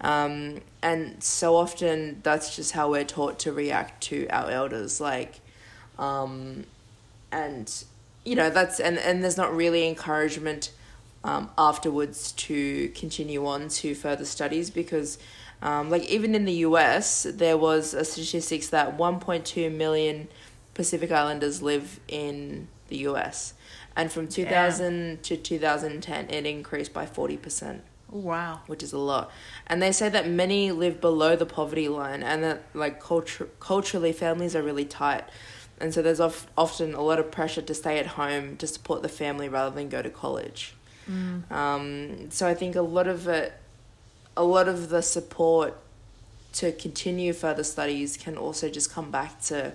Um, 0.00 0.60
and 0.82 1.22
so 1.22 1.56
often 1.56 2.20
that's 2.22 2.56
just 2.56 2.72
how 2.72 2.90
we're 2.90 3.04
taught 3.04 3.38
to 3.40 3.52
react 3.52 4.00
to 4.00 4.26
our 4.28 4.50
elders 4.50 5.00
like 5.00 5.40
um, 5.98 6.64
and 7.32 7.72
you 8.24 8.34
know 8.34 8.50
that's 8.50 8.80
and 8.80 8.98
and 8.98 9.22
there's 9.22 9.36
not 9.36 9.54
really 9.54 9.88
encouragement 9.88 10.70
um, 11.26 11.50
afterwards 11.58 12.30
to 12.32 12.88
continue 12.90 13.44
on 13.46 13.68
to 13.68 13.94
further 13.94 14.24
studies 14.24 14.70
because 14.70 15.18
um, 15.60 15.90
like 15.90 16.04
even 16.04 16.34
in 16.34 16.44
the 16.44 16.52
US 16.68 17.26
there 17.28 17.58
was 17.58 17.92
a 17.92 18.04
statistics 18.04 18.68
that 18.68 18.96
1.2 18.96 19.74
million 19.74 20.28
Pacific 20.74 21.10
Islanders 21.10 21.60
live 21.60 21.98
in 22.06 22.68
the 22.88 22.98
US 23.08 23.54
and 23.96 24.12
from 24.12 24.28
2000 24.28 25.22
to 25.24 25.36
2010 25.36 26.30
it 26.30 26.46
increased 26.46 26.92
by 26.92 27.04
40% 27.04 27.80
Wow. 28.08 28.60
which 28.68 28.84
is 28.84 28.92
a 28.92 28.98
lot. 28.98 29.32
And 29.66 29.82
they 29.82 29.90
say 29.90 30.08
that 30.08 30.28
many 30.28 30.70
live 30.70 31.00
below 31.00 31.34
the 31.34 31.44
poverty 31.44 31.88
line, 31.88 32.22
and 32.22 32.40
that 32.44 32.62
like 32.72 33.02
culture 33.02 33.48
culturally 33.58 34.12
families 34.12 34.54
are 34.54 34.62
really 34.62 34.84
tight, 34.84 35.24
and 35.80 35.92
so 35.92 36.02
there's 36.02 36.20
of, 36.20 36.46
often 36.56 36.94
a 36.94 37.00
lot 37.00 37.18
of 37.18 37.32
pressure 37.32 37.62
to 37.62 37.74
stay 37.74 37.98
at 37.98 38.06
home 38.06 38.56
to 38.58 38.66
support 38.68 39.02
the 39.02 39.08
family 39.08 39.48
rather 39.48 39.74
than 39.74 39.88
go 39.88 40.02
to 40.02 40.08
college. 40.08 40.75
Um, 41.50 42.30
so 42.30 42.46
I 42.46 42.54
think 42.54 42.76
a 42.76 42.82
lot 42.82 43.06
of 43.06 43.28
it, 43.28 43.52
a 44.36 44.44
lot 44.44 44.68
of 44.68 44.88
the 44.88 45.02
support 45.02 45.76
to 46.54 46.72
continue 46.72 47.32
further 47.32 47.64
studies 47.64 48.16
can 48.16 48.36
also 48.36 48.68
just 48.68 48.92
come 48.92 49.10
back 49.10 49.40
to 49.42 49.72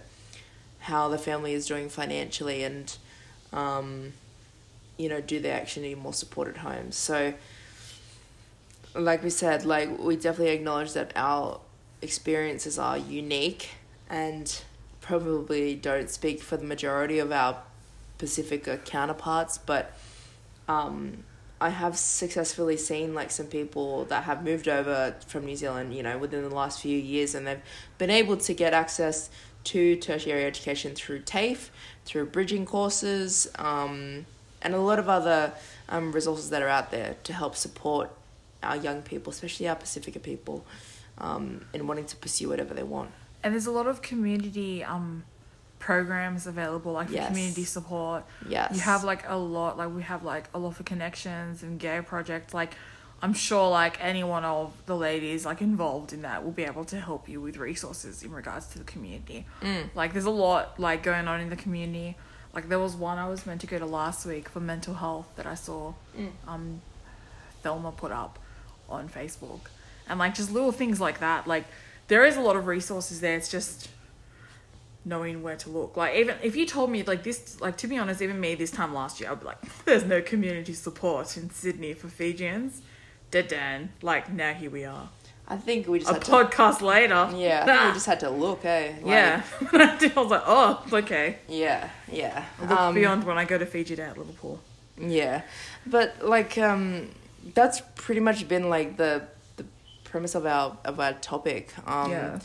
how 0.80 1.08
the 1.10 1.18
family 1.18 1.54
is 1.54 1.68
doing 1.68 1.90
financially 1.90 2.64
and 2.64 2.98
um, 3.54 4.14
you 4.98 5.08
know 5.08 5.22
do 5.22 5.40
they 5.40 5.52
actually 5.52 5.90
need 5.90 6.00
more 6.00 6.14
support 6.14 6.48
at 6.48 6.58
home? 6.58 6.92
so 6.92 7.34
like 8.96 9.24
we 9.24 9.30
said, 9.30 9.66
like 9.66 9.98
we 10.00 10.16
definitely 10.16 10.54
acknowledge 10.54 10.94
that 10.94 11.12
our 11.16 11.60
experiences 12.02 12.78
are 12.78 12.98
unique 12.98 13.70
and 14.10 14.62
probably 15.02 15.76
don't 15.76 16.10
speak 16.10 16.42
for 16.42 16.58
the 16.58 16.66
majority 16.66 17.20
of 17.20 17.32
our 17.32 17.58
Pacifica 18.18 18.78
counterparts, 18.78 19.58
but 19.58 19.98
um, 20.72 21.24
I 21.60 21.70
have 21.70 21.98
successfully 21.98 22.78
seen 22.78 23.14
like 23.14 23.30
some 23.30 23.48
people 23.48 24.06
that 24.06 24.24
have 24.24 24.44
moved 24.44 24.68
over 24.68 25.16
from 25.28 25.46
New 25.46 25.56
Zealand, 25.56 25.94
you 25.94 26.02
know, 26.02 26.18
within 26.18 26.42
the 26.48 26.56
last 26.56 26.82
few 26.82 26.98
years, 26.98 27.36
and 27.36 27.46
they've 27.46 27.62
been 27.98 28.10
able 28.10 28.38
to 28.38 28.54
get 28.54 28.74
access 28.74 29.30
to 29.66 29.96
tertiary 29.98 30.44
education 30.46 30.96
through 30.96 31.20
TAFE, 31.20 31.70
through 32.06 32.26
bridging 32.28 32.66
courses, 32.66 33.48
um, 33.60 34.26
and 34.64 34.74
a 34.74 34.80
lot 34.80 34.98
of 34.98 35.08
other 35.08 35.54
um, 35.90 36.12
resources 36.12 36.50
that 36.50 36.62
are 36.64 36.68
out 36.68 36.90
there 36.90 37.16
to 37.24 37.34
help 37.34 37.56
support 37.56 38.10
our 38.64 38.78
young 38.78 39.02
people, 39.02 39.32
especially 39.32 39.68
our 39.68 39.76
Pacifica 39.76 40.20
people, 40.20 40.66
um, 41.20 41.66
in 41.74 41.86
wanting 41.86 42.06
to 42.06 42.16
pursue 42.16 42.50
whatever 42.50 42.74
they 42.74 42.84
want. 42.84 43.12
And 43.44 43.54
there's 43.54 43.68
a 43.68 43.72
lot 43.72 43.88
of 43.88 44.02
community 44.02 44.84
um 44.84 45.24
programs 45.82 46.48
available, 46.48 46.94
like 46.94 47.08
for 47.08 47.14
Yes. 47.16 47.28
community 47.28 47.66
support. 47.66 48.24
Yes. 48.48 48.74
You 48.76 48.80
have 48.82 49.04
like 49.04 49.24
a 49.28 49.36
lot, 49.36 49.78
like 49.78 49.94
we 49.94 50.04
have 50.04 50.24
like 50.24 50.46
a 50.54 50.60
lot 50.60 50.76
for 50.78 50.84
connections 50.84 51.62
and 51.64 51.78
gay 51.80 52.00
projects. 52.02 52.54
Like 52.54 52.76
I'm 53.22 53.34
sure 53.34 53.70
like 53.70 53.98
any 54.02 54.24
one 54.24 54.46
of 54.46 54.74
the 54.86 54.96
ladies 54.96 55.46
like 55.46 55.60
involved 55.62 56.14
in 56.14 56.22
that 56.22 56.44
will 56.44 56.52
be 56.54 56.64
able 56.64 56.86
to 56.86 57.00
help 57.00 57.28
you 57.28 57.42
with 57.42 57.58
resources 57.58 58.24
in 58.24 58.32
regards 58.32 58.68
to 58.68 58.78
the 58.80 58.86
community. 58.86 59.46
Mm. 59.62 59.90
Like 59.96 60.14
there's 60.14 60.26
a 60.26 60.30
lot 60.48 60.80
like 60.80 61.04
going 61.04 61.28
on 61.28 61.40
in 61.42 61.50
the 61.50 61.56
community. 61.58 62.16
Like 62.54 62.70
there 62.70 62.80
was 62.80 62.96
one 62.96 63.18
I 63.18 63.28
was 63.28 63.46
meant 63.46 63.62
to 63.62 63.68
go 63.68 63.78
to 63.80 63.86
last 63.86 64.26
week 64.26 64.48
for 64.50 64.60
mental 64.60 64.94
health 64.96 65.28
that 65.36 65.46
I 65.46 65.56
saw 65.56 65.94
Mm. 66.18 66.32
um 66.48 66.82
Thelma 67.64 67.92
put 67.92 68.12
up 68.12 68.40
on 68.90 69.08
Facebook. 69.10 69.62
And 70.08 70.18
like 70.20 70.34
just 70.36 70.52
little 70.52 70.72
things 70.72 71.00
like 71.00 71.20
that. 71.20 71.48
Like 71.48 71.66
there 72.08 72.24
is 72.26 72.36
a 72.38 72.42
lot 72.42 72.56
of 72.56 72.68
resources 72.68 73.22
there. 73.22 73.36
It's 73.38 73.50
just 73.50 73.90
knowing 75.04 75.42
where 75.44 75.56
to 75.58 75.70
look. 75.70 75.98
Like 75.98 76.16
even 76.16 76.36
if 76.44 76.56
you 76.56 76.66
told 76.66 76.90
me 76.92 77.04
like 77.04 77.24
this 77.24 77.60
like 77.62 77.78
to 77.78 77.88
be 77.88 77.98
honest, 77.98 78.22
even 78.22 78.40
me 78.40 78.56
this 78.56 78.72
time 78.72 78.94
last 78.94 79.20
year, 79.20 79.32
I'd 79.32 79.40
be 79.40 79.46
like, 79.46 79.58
there's 79.86 80.06
no 80.06 80.22
community 80.22 80.74
support 80.74 81.38
in 81.38 81.50
Sydney 81.50 81.94
for 81.94 82.08
Fijians. 82.08 82.82
Dead 83.32 83.48
Dan. 83.48 83.90
Like 84.02 84.32
now 84.32 84.54
here 84.54 84.70
we 84.70 84.86
are. 84.86 85.10
I 85.48 85.58
think 85.58 85.88
we 85.88 86.00
just 86.00 86.10
A 86.10 86.14
had 86.14 86.24
to. 86.24 86.32
podcast 86.32 86.82
later. 86.82 87.30
Yeah, 87.36 87.64
I 87.64 87.66
think 87.66 87.86
we 87.88 87.94
just 87.94 88.06
had 88.06 88.20
to 88.22 88.30
look, 88.30 88.64
eh? 88.64 88.94
Like, 89.02 89.06
yeah. 89.06 89.44
I 89.74 90.14
was 90.22 90.32
like, 90.32 90.44
oh, 90.46 90.86
okay. 90.94 91.40
Yeah, 91.50 91.90
yeah. 92.10 92.46
Look 92.62 92.72
Um, 92.72 92.96
beyond 92.96 93.26
when 93.26 93.38
I 93.38 93.44
go 93.44 93.58
to 93.58 93.66
Fiji 93.66 93.96
Day 93.98 94.04
at 94.04 94.18
Liverpool. 94.18 94.62
Yeah, 94.98 95.42
but 95.86 96.16
like 96.24 96.58
um, 96.58 97.10
that's 97.54 97.82
pretty 97.96 98.22
much 98.22 98.48
been 98.48 98.70
like 98.70 98.96
the 98.98 99.24
the 99.58 99.66
premise 100.06 100.36
of 100.36 100.46
our 100.46 100.78
of 100.86 101.00
our 101.00 101.14
topic. 101.14 101.74
Um, 101.86 102.12
yeah. 102.12 102.40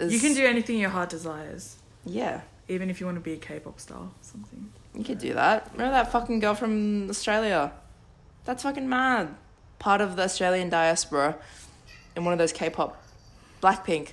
You 0.00 0.20
can 0.20 0.32
do 0.34 0.44
anything 0.46 0.78
your 0.78 0.90
heart 0.90 1.10
desires. 1.10 1.76
Yeah, 2.06 2.40
Even 2.68 2.88
if 2.90 3.00
you 3.00 3.06
want 3.06 3.16
to 3.16 3.20
be 3.20 3.32
a 3.34 3.36
K-pop 3.36 3.78
star 3.80 3.98
or 3.98 4.10
something. 4.22 4.70
you 4.94 5.04
could 5.04 5.18
do 5.18 5.34
that. 5.34 5.68
Remember 5.72 5.92
that 5.92 6.10
fucking 6.12 6.40
girl 6.40 6.54
from 6.54 7.10
Australia? 7.10 7.72
That's 8.44 8.62
fucking 8.62 8.88
mad. 8.88 9.34
Part 9.78 10.00
of 10.00 10.16
the 10.16 10.22
Australian 10.22 10.68
diaspora 10.70 11.36
in 12.16 12.24
one 12.24 12.32
of 12.32 12.38
those 12.38 12.52
K-pop, 12.52 13.02
Blackpink. 13.62 14.10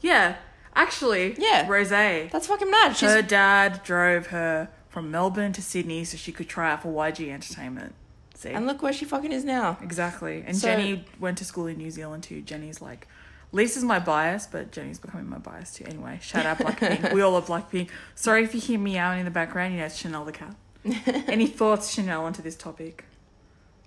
Yeah, 0.00 0.36
actually, 0.74 1.34
Yeah. 1.38 1.66
Rosé. 1.66 2.30
That's 2.30 2.46
fucking 2.46 2.70
mad. 2.70 2.96
She's 2.96 3.10
Her 3.10 3.22
dad 3.22 3.82
drove 3.84 4.28
her 4.28 4.68
from 4.88 5.10
Melbourne 5.10 5.52
to 5.54 5.62
Sydney 5.62 6.04
so 6.04 6.16
she 6.16 6.32
could 6.32 6.48
try 6.48 6.72
out 6.72 6.82
for 6.82 6.88
YG 6.92 7.30
Entertainment. 7.30 7.94
See? 8.34 8.50
and 8.50 8.66
look 8.66 8.82
where 8.82 8.92
she 8.92 9.04
fucking 9.04 9.30
is 9.30 9.44
now. 9.44 9.78
exactly. 9.80 10.42
And 10.44 10.56
So- 10.56 10.66
Jennie 10.68 11.04
went 11.20 11.38
to 11.38 11.44
school 11.44 11.66
in 11.68 11.76
New 11.78 11.90
Zealand 11.92 12.24
too. 12.24 12.40
Jennie's 12.40 12.80
like, 12.80 13.06
Lisa's 13.52 13.84
my 13.84 13.98
bias, 13.98 14.46
but 14.46 14.72
Jennie's 14.72 14.98
becoming 14.98 15.28
my 15.28 15.38
bias 15.38 15.74
too. 15.74 15.84
Anyway, 15.86 16.18
shout 16.22 16.46
out 16.46 16.58
Blackpink. 16.58 17.12
we 17.12 17.20
all 17.20 17.32
love 17.32 17.46
Blackpink. 17.46 17.90
Sorry 18.14 18.44
if 18.44 18.54
you 18.54 18.60
hear 18.60 18.78
meowing 18.78 19.20
in 19.20 19.24
the 19.26 19.30
background. 19.30 19.74
You 19.74 19.80
know, 19.80 19.86
it's 19.86 19.96
Chanel 19.96 20.24
the 20.24 20.32
cat. 20.32 20.54
Any 21.28 21.46
thoughts, 21.46 21.92
Chanel, 21.92 22.24
onto 22.24 22.42
this 22.42 22.56
topic? 22.56 23.04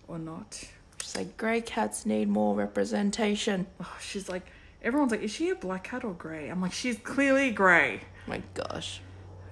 Or 0.08 0.20
not? 0.20 0.64
She's 1.02 1.16
like, 1.16 1.36
grey 1.36 1.62
cats 1.62 2.06
need 2.06 2.30
more 2.30 2.56
representation. 2.56 3.66
Oh, 3.82 3.98
she's 4.00 4.30
like, 4.30 4.44
everyone's 4.84 5.12
like, 5.12 5.22
is 5.22 5.32
she 5.32 5.50
a 5.50 5.56
black 5.56 5.84
cat 5.84 6.04
or 6.04 6.14
grey? 6.14 6.48
I'm 6.50 6.62
like, 6.62 6.72
she's 6.74 6.98
clearly 6.98 7.52
grey. 7.52 8.02
My 8.28 8.42
gosh. 8.54 9.02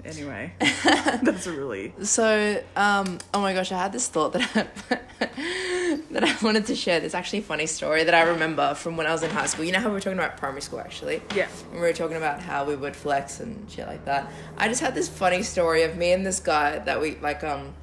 Anyway, 0.06 0.54
that's 0.60 1.48
really 1.48 1.94
So, 2.02 2.62
um, 2.76 3.20
oh 3.34 3.40
my 3.40 3.54
gosh, 3.54 3.72
I 3.72 3.78
had 3.78 3.94
this 3.94 4.08
thought 4.10 4.34
that 4.34 4.42
I, 4.54 4.98
that 6.12 6.24
I 6.24 6.36
wanted 6.44 6.66
to 6.66 6.76
share. 6.76 7.00
This 7.00 7.14
actually 7.16 7.42
funny 7.42 7.68
story 7.68 8.04
that 8.04 8.14
I 8.14 8.24
remember 8.24 8.74
from 8.74 8.98
when 8.98 9.08
I 9.08 9.14
was 9.14 9.24
in 9.24 9.30
high 9.30 9.46
school. 9.46 9.64
You 9.64 9.72
know 9.72 9.80
how 9.80 9.88
we 9.88 9.94
were 9.94 10.02
talking 10.02 10.20
about 10.20 10.36
primary 10.36 10.62
school, 10.62 10.80
actually. 10.80 11.22
yeah. 11.34 11.48
We 11.72 11.80
were 11.80 11.94
talking 11.94 12.18
about 12.18 12.42
how 12.42 12.66
we 12.66 12.76
would 12.76 12.96
flex 12.96 13.40
and 13.40 13.70
shit 13.72 13.88
like 13.88 14.04
that. 14.06 14.30
I 14.58 14.68
just 14.68 14.82
had 14.82 14.94
this 14.94 15.08
funny 15.08 15.42
story 15.42 15.84
of 15.84 15.96
me 15.96 16.12
and 16.12 16.26
this 16.26 16.40
guy 16.40 16.80
that 16.80 17.00
we 17.00 17.16
like. 17.16 17.44
Um, 17.44 17.74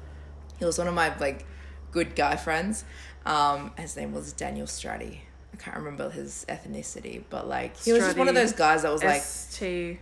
he 0.59 0.65
was 0.65 0.77
one 0.77 0.87
of 0.87 0.93
my 0.93 1.17
like 1.17 1.45
good 1.91 2.15
guy 2.15 2.35
friends. 2.35 2.85
Um, 3.25 3.71
his 3.77 3.97
name 3.97 4.13
was 4.13 4.31
Daniel 4.33 4.67
Stratti. 4.67 5.21
I 5.53 5.57
can't 5.57 5.77
remember 5.77 6.09
his 6.09 6.45
ethnicity, 6.47 7.23
but 7.29 7.47
like 7.47 7.77
he 7.77 7.93
was 7.93 8.03
just 8.03 8.17
one 8.17 8.27
of 8.27 8.35
those 8.35 8.53
guys 8.53 8.83
that 8.83 8.91
was 8.91 9.03
like 9.03 9.17
S 9.17 9.57
T 9.59 9.99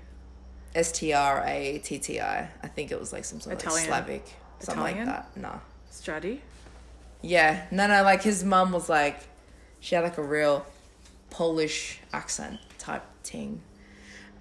S 0.76 0.91
T 0.91 1.13
R 1.13 1.43
A 1.45 1.80
T 1.80 1.99
T 1.99 2.20
I. 2.20 2.49
I 2.63 2.67
think 2.67 2.91
it 2.91 2.99
was 2.99 3.11
like 3.11 3.26
some 3.26 3.39
sort 3.39 3.63
of 3.63 3.72
like 3.72 3.86
Slavic, 3.86 4.34
something 4.59 4.84
Italian? 4.84 5.07
like 5.07 5.15
that. 5.34 5.38
No. 5.38 5.61
Stratti. 5.91 6.39
Yeah, 7.22 7.65
no, 7.72 7.88
no. 7.88 8.03
Like 8.03 8.22
his 8.22 8.43
mum 8.43 8.72
was 8.72 8.88
like, 8.88 9.20
she 9.80 9.95
had 9.95 10.03
like 10.03 10.17
a 10.17 10.24
real 10.24 10.65
Polish 11.30 11.99
accent 12.13 12.59
type 12.78 13.03
thing. 13.24 13.61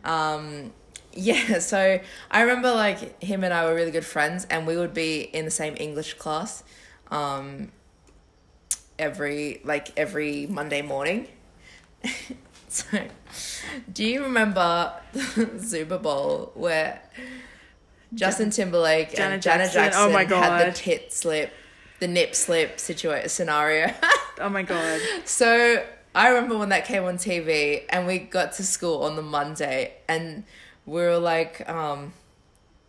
Um, 0.05 0.73
yeah. 1.13 1.59
So 1.59 2.01
I 2.31 2.41
remember 2.43 2.73
like 2.73 3.23
him 3.23 3.45
and 3.45 3.53
I 3.53 3.65
were 3.65 3.75
really 3.75 3.91
good 3.91 4.07
friends, 4.07 4.47
and 4.51 4.67
we 4.67 4.77
would 4.77 4.95
be 4.95 5.23
in 5.23 5.45
the 5.45 5.51
same 5.51 5.75
English 5.79 6.15
class, 6.15 6.63
um, 7.11 7.73
every 8.99 9.61
like 9.65 9.99
every 9.99 10.47
Monday 10.47 10.83
morning. 10.83 11.27
so, 12.91 13.03
do 13.93 14.05
you 14.05 14.23
remember 14.23 14.93
the 15.13 15.59
Super 15.61 15.99
Bowl 15.99 16.53
where 16.55 17.03
Justin 18.15 18.51
Timberlake 18.51 19.15
Janet 19.15 19.35
and 19.35 19.43
Janet 19.43 19.73
Jackson, 19.73 19.83
Jackson, 19.83 20.03
oh 20.03 20.13
my 20.13 20.21
had 20.21 20.29
God. 20.29 20.67
the 20.67 20.73
tit 20.73 21.13
slip, 21.13 21.53
the 22.01 22.09
nip 22.09 22.35
slip 22.35 22.79
situation 22.81 23.29
scenario? 23.29 23.93
Oh 24.41 24.49
my 24.49 24.63
god. 24.63 25.01
so 25.25 25.85
I 26.15 26.29
remember 26.29 26.57
when 26.57 26.69
that 26.69 26.85
came 26.85 27.03
on 27.03 27.17
TV, 27.17 27.83
and 27.91 28.07
we 28.07 28.19
got 28.19 28.53
to 28.53 28.63
school 28.63 29.03
on 29.03 29.17
the 29.17 29.23
Monday, 29.23 29.95
and 30.09 30.45
we 30.87 31.01
were 31.01 31.19
like, 31.19 31.69
um, 31.69 32.13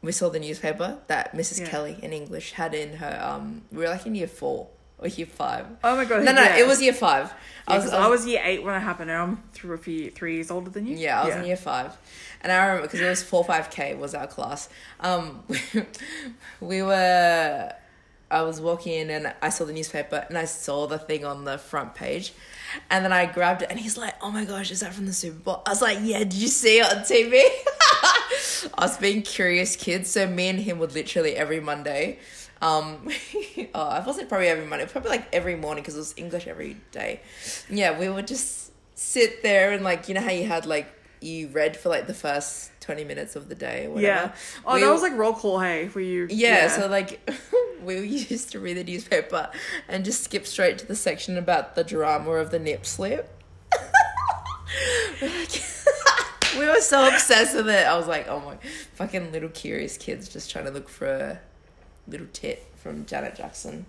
we 0.04 0.12
saw 0.12 0.30
the 0.30 0.40
newspaper 0.40 1.00
that 1.08 1.36
Mrs. 1.36 1.62
Yeah. 1.62 1.70
Kelly 1.70 2.00
in 2.04 2.14
English 2.14 2.52
had 2.52 2.76
in 2.76 2.98
her. 2.98 3.20
Um, 3.22 3.64
we 3.72 3.80
were 3.80 3.90
like 3.90 4.06
in 4.06 4.14
year 4.14 4.28
four 4.28 4.68
or 5.00 5.08
year 5.08 5.26
five. 5.28 5.66
Oh 5.84 5.96
my 5.96 6.06
god. 6.06 6.24
No, 6.24 6.32
no, 6.32 6.42
yeah. 6.42 6.58
it 6.58 6.68
was 6.68 6.82
year 6.82 6.94
five. 6.94 7.34
Yeah, 7.68 7.78
'cause 7.80 7.94
I 7.94 8.08
was 8.08 8.26
year 8.26 8.42
eight 8.44 8.64
when 8.64 8.74
it 8.76 8.80
happened, 8.80 9.12
and 9.12 9.20
I'm 9.22 9.44
three, 9.54 9.78
few, 9.78 10.10
three 10.12 10.36
years 10.36 10.50
older 10.52 10.70
than 10.70 10.88
you. 10.88 10.96
Yeah, 10.98 11.22
I 11.22 11.26
was 11.28 11.36
in 11.36 11.46
year 11.46 11.56
five, 11.58 11.96
and 12.42 12.52
I 12.52 12.58
remember 12.66 12.84
because 12.88 13.00
it 13.00 13.08
was 13.08 13.22
four 13.24 13.44
five 13.44 13.70
k 13.70 13.94
was 13.96 14.14
our 14.16 14.28
class. 14.28 14.70
Um, 15.00 15.44
we 16.62 16.82
were. 16.82 17.74
I 18.32 18.44
was 18.44 18.62
walking 18.62 18.94
in 18.94 19.10
and 19.10 19.34
I 19.42 19.50
saw 19.50 19.66
the 19.66 19.74
newspaper 19.74 20.24
and 20.30 20.38
I 20.38 20.46
saw 20.46 20.86
the 20.86 21.00
thing 21.00 21.26
on 21.26 21.46
the 21.46 21.58
front 21.58 21.96
page, 21.96 22.32
and 22.92 23.04
then 23.04 23.12
I 23.12 23.26
grabbed 23.26 23.64
it 23.64 23.70
and 23.72 23.80
he's 23.80 23.98
like, 23.98 24.14
"Oh 24.22 24.30
my 24.30 24.46
gosh, 24.46 24.70
is 24.70 24.82
that 24.82 24.94
from 24.94 25.08
the 25.08 25.14
Super 25.14 25.40
Bowl?" 25.40 25.64
I 25.66 25.72
was 25.72 25.82
like, 25.82 25.98
"Yeah, 26.04 26.20
did 26.20 26.36
you 26.36 26.48
see 26.48 26.78
it 26.80 26.86
on 26.86 27.04
TV?" 27.04 27.42
I 28.78 28.82
was 28.86 28.98
being 28.98 29.24
curious 29.24 29.76
kids, 29.76 30.12
so 30.12 30.28
me 30.28 30.48
and 30.50 30.60
him 30.60 30.78
would 30.80 30.94
literally 30.94 31.36
every 31.36 31.60
Monday. 31.60 32.20
Um, 32.62 33.08
oh, 33.74 33.82
I 33.88 34.00
wasn't 34.06 34.28
probably 34.30 34.48
every 34.48 34.66
Monday, 34.66 34.86
probably 34.86 35.12
like 35.12 35.28
every 35.34 35.56
morning 35.56 35.82
because 35.84 35.96
it 35.96 36.00
was 36.00 36.14
English 36.18 36.48
every 36.48 36.78
day. 36.92 37.22
Yeah, 37.70 37.98
we 37.98 38.10
would 38.10 38.28
just 38.28 38.72
sit 38.96 39.44
there 39.44 39.72
and 39.72 39.84
like 39.84 40.10
you 40.10 40.14
know 40.16 40.22
how 40.22 40.32
you 40.32 40.46
had 40.46 40.66
like 40.66 40.88
you 41.22 41.48
read 41.50 41.76
for 41.78 41.90
like 41.90 42.08
the 42.08 42.14
first 42.14 42.72
twenty 42.82 43.04
minutes 43.04 43.36
of 43.36 43.48
the 43.50 43.56
day 43.56 43.86
or 43.86 43.92
whatever. 43.92 44.08
Yeah. 44.08 44.36
Oh, 44.66 44.76
We- 44.76 44.82
that 44.82 44.92
was 44.92 45.02
like 45.02 45.14
roll 45.14 45.34
call. 45.34 45.60
Hey, 45.60 45.88
were 45.94 46.02
you? 46.02 46.28
yeah, 46.30 46.68
so 46.68 46.88
like 46.88 47.30
we 47.84 48.00
used 48.06 48.52
to 48.52 48.60
read 48.60 48.76
the 48.78 48.84
newspaper 48.84 49.50
and 49.88 50.04
just 50.04 50.24
skip 50.24 50.46
straight 50.46 50.78
to 50.80 50.86
the 50.86 50.96
section 50.96 51.38
about 51.38 51.76
the 51.76 51.84
drama 51.84 52.32
of 52.32 52.52
the 52.52 52.60
nip 52.60 52.86
slip. 52.86 53.36
we 56.58 56.66
were 56.66 56.82
so 56.82 57.08
obsessed 57.08 57.56
with 57.56 57.70
it. 57.70 57.86
I 57.88 57.98
was 57.98 58.08
like, 58.08 58.28
oh 58.28 58.40
my, 58.42 58.58
fucking 58.96 59.32
little 59.32 59.50
curious 59.50 59.98
kids 59.98 60.28
just 60.30 60.50
trying 60.52 60.66
to 60.66 60.72
look 60.72 60.90
for 60.90 61.06
a 61.08 61.40
little 62.10 62.28
tit 62.34 62.66
from 62.76 63.06
Janet 63.06 63.36
Jackson. 63.36 63.86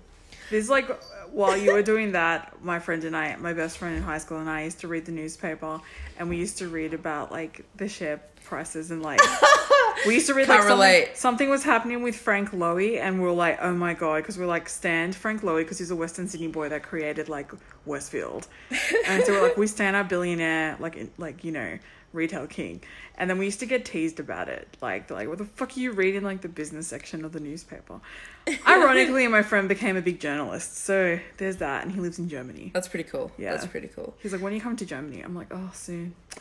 There's 0.51 0.69
like 0.69 0.89
while 1.33 1.57
you 1.57 1.73
were 1.73 1.83
doing 1.83 2.13
that, 2.13 2.63
my 2.63 2.81
friend 2.81 3.05
and 3.05 3.17
I, 3.17 3.37
my 3.37 3.53
best 3.53 3.79
friend 3.79 3.97
in 3.97 4.03
high 4.03 4.19
school, 4.19 4.39
and 4.39 4.51
I 4.51 4.65
used 4.65 4.81
to 4.81 4.89
read 4.89 5.07
the 5.07 5.13
newspaper, 5.13 5.81
and 6.19 6.29
we 6.29 6.37
used 6.37 6.59
to 6.59 6.69
read 6.69 6.93
about 6.93 7.31
like 7.31 7.65
the 7.77 7.89
share 7.89 8.21
prices 8.45 8.91
and 8.91 9.01
like 9.03 9.21
we 10.07 10.15
used 10.15 10.27
to 10.27 10.35
read 10.35 10.49
like 10.49 10.59
Can't 10.59 10.69
something, 10.69 10.89
relate. 10.93 11.17
something 11.17 11.51
was 11.51 11.63
happening 11.63 12.03
with 12.03 12.17
Frank 12.17 12.51
Lowy, 12.51 12.99
and 12.99 13.21
we 13.21 13.27
were 13.27 13.33
like, 13.33 13.59
oh 13.63 13.73
my 13.75 13.95
god, 13.95 14.17
because 14.23 14.39
we're 14.39 14.47
like 14.47 14.69
stand 14.69 15.15
Frank 15.15 15.43
Lowy 15.43 15.59
because 15.59 15.79
he's 15.79 15.91
a 15.93 15.97
Western 15.97 16.27
Sydney 16.27 16.49
boy 16.49 16.69
that 16.69 16.83
created 16.83 17.29
like 17.29 17.53
Westfield, 17.87 18.49
and 19.07 19.23
so 19.25 19.33
we're 19.33 19.43
like 19.43 19.57
we 19.57 19.67
stand 19.69 19.95
our 19.95 20.05
billionaire 20.05 20.77
like 20.81 20.97
in, 20.97 21.11
like 21.17 21.45
you 21.45 21.53
know 21.53 21.79
retail 22.13 22.47
king, 22.47 22.83
and 23.17 23.29
then 23.31 23.39
we 23.39 23.45
used 23.45 23.61
to 23.61 23.67
get 23.67 23.85
teased 23.85 24.19
about 24.21 24.49
it, 24.49 24.77
like 24.81 25.11
like 25.11 25.29
what 25.29 25.39
the 25.39 25.45
fuck 25.45 25.77
are 25.77 25.81
you 25.81 25.93
reading 25.93 26.23
like 26.23 26.41
the 26.41 26.49
business 26.49 26.87
section 26.89 27.25
of 27.25 27.33
the 27.33 27.41
newspaper. 27.41 28.01
Ironically, 28.67 29.29
my 29.29 29.43
friend 29.43 29.69
became 29.69 29.97
a 29.97 30.03
big 30.03 30.19
journalist, 30.21 30.77
so 30.79 31.19
there's 31.37 31.59
that, 31.59 31.85
and 31.85 31.93
he 31.93 32.01
lives 32.01 32.19
in 32.19 32.29
Germany. 32.29 32.71
That's 32.75 32.89
pretty 32.89 33.09
cool. 33.09 33.31
Yeah. 33.39 33.53
That's 33.53 33.67
pretty 33.67 33.89
cool. 33.89 34.15
He's 34.23 34.33
like, 34.33 34.41
when 34.41 34.53
are 34.53 34.57
you 34.57 34.63
come 34.63 34.77
to 34.77 34.87
Germany, 34.87 35.21
I'm 35.21 35.35
like, 35.37 35.49
oh, 35.53 35.71
soon. 35.75 36.15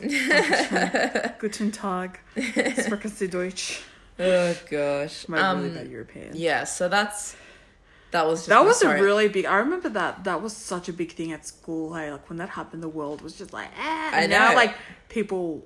Guten 1.38 1.70
Tag. 1.70 2.18
Sprechen 2.36 3.10
Sie 3.10 3.28
Deutsch. 3.28 3.82
Oh 4.18 4.54
gosh. 4.70 5.28
My 5.28 5.38
Um, 5.40 5.62
really 5.62 5.74
bad 5.74 5.88
European. 5.88 6.30
yeah, 6.34 6.64
so 6.64 6.88
that's 6.88 7.36
that 8.12 8.26
was 8.26 8.40
just 8.40 8.48
That 8.48 8.64
was 8.64 8.82
a 8.82 8.88
really 8.88 9.28
big. 9.28 9.44
I 9.46 9.56
remember 9.58 9.88
that. 9.90 10.24
That 10.24 10.42
was 10.42 10.56
such 10.56 10.88
a 10.88 10.92
big 10.92 11.12
thing 11.12 11.32
at 11.32 11.46
school. 11.46 11.94
Hey, 11.94 12.10
like 12.10 12.28
when 12.28 12.38
that 12.38 12.48
happened, 12.50 12.82
the 12.82 12.88
world 12.88 13.22
was 13.22 13.34
just 13.34 13.52
like, 13.52 13.68
ah. 13.78 14.10
I 14.14 14.22
And 14.22 14.30
now, 14.30 14.48
know. 14.50 14.54
like 14.56 14.74
people, 15.08 15.64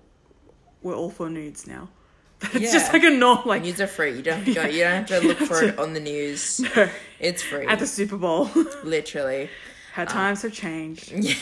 we're 0.82 0.94
all 0.94 1.10
for 1.10 1.28
nudes 1.30 1.66
now. 1.66 1.88
It's 2.52 2.54
Yeah. 2.56 2.72
just 2.72 2.92
like 2.92 3.04
a 3.04 3.10
norm. 3.10 3.40
Like 3.46 3.62
News 3.62 3.80
are 3.80 3.86
free. 3.86 4.12
You 4.16 4.22
don't 4.22 4.36
have 4.42 4.44
to 4.46 4.54
go, 4.54 4.64
you 4.66 4.84
don't 4.84 5.08
have 5.08 5.22
to 5.22 5.26
look 5.28 5.38
for 5.38 5.62
it 5.64 5.78
on 5.78 5.94
the 5.94 6.00
news. 6.00 6.60
No, 6.76 6.88
It's 7.20 7.42
free. 7.42 7.66
at 7.66 7.78
the 7.78 7.86
Super 7.86 8.16
Bowl. 8.18 8.50
Literally. 8.82 9.48
How 9.94 10.04
times 10.04 10.42
have 10.42 10.52
changed. 10.52 11.10
Do 11.10 11.20
you 11.20 11.34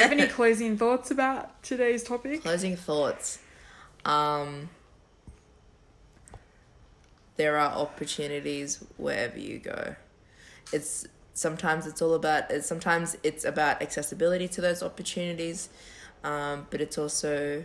have 0.00 0.12
any 0.12 0.26
closing 0.26 0.76
thoughts 0.78 1.10
about 1.10 1.62
today's 1.62 2.02
topic? 2.02 2.42
Closing 2.42 2.74
thoughts. 2.74 3.38
Um 4.04 4.70
there 7.36 7.56
are 7.56 7.70
opportunities 7.72 8.82
wherever 8.96 9.38
you 9.38 9.58
go. 9.58 9.94
It's 10.72 11.06
sometimes 11.34 11.86
it's 11.86 12.02
all 12.02 12.14
about 12.14 12.50
it's 12.50 12.66
sometimes 12.66 13.16
it's 13.22 13.44
about 13.44 13.82
accessibility 13.82 14.48
to 14.48 14.60
those 14.60 14.82
opportunities, 14.82 15.68
um, 16.24 16.66
but 16.70 16.80
it's 16.80 16.98
also 16.98 17.64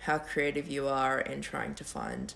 how 0.00 0.18
creative 0.18 0.68
you 0.68 0.86
are 0.86 1.20
in 1.20 1.40
trying 1.40 1.74
to 1.74 1.84
find 1.84 2.34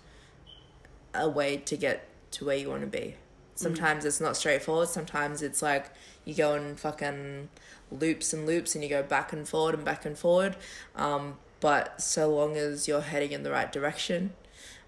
a 1.14 1.28
way 1.28 1.56
to 1.56 1.76
get 1.76 2.06
to 2.32 2.44
where 2.44 2.56
you 2.56 2.68
want 2.68 2.82
to 2.82 2.86
be. 2.86 3.16
Sometimes 3.54 4.06
it's 4.06 4.22
not 4.22 4.38
straightforward. 4.38 4.88
Sometimes 4.88 5.42
it's 5.42 5.60
like 5.60 5.90
you 6.24 6.32
go 6.32 6.54
in 6.54 6.76
fucking 6.76 7.50
loops 7.90 8.32
and 8.32 8.46
loops 8.46 8.74
and 8.74 8.82
you 8.82 8.88
go 8.88 9.02
back 9.02 9.34
and 9.34 9.46
forward 9.46 9.74
and 9.74 9.84
back 9.84 10.06
and 10.06 10.16
forward. 10.16 10.56
Um, 10.96 11.36
but 11.60 12.00
so 12.00 12.34
long 12.34 12.56
as 12.56 12.88
you're 12.88 13.02
heading 13.02 13.32
in 13.32 13.42
the 13.42 13.50
right 13.50 13.70
direction, 13.70 14.32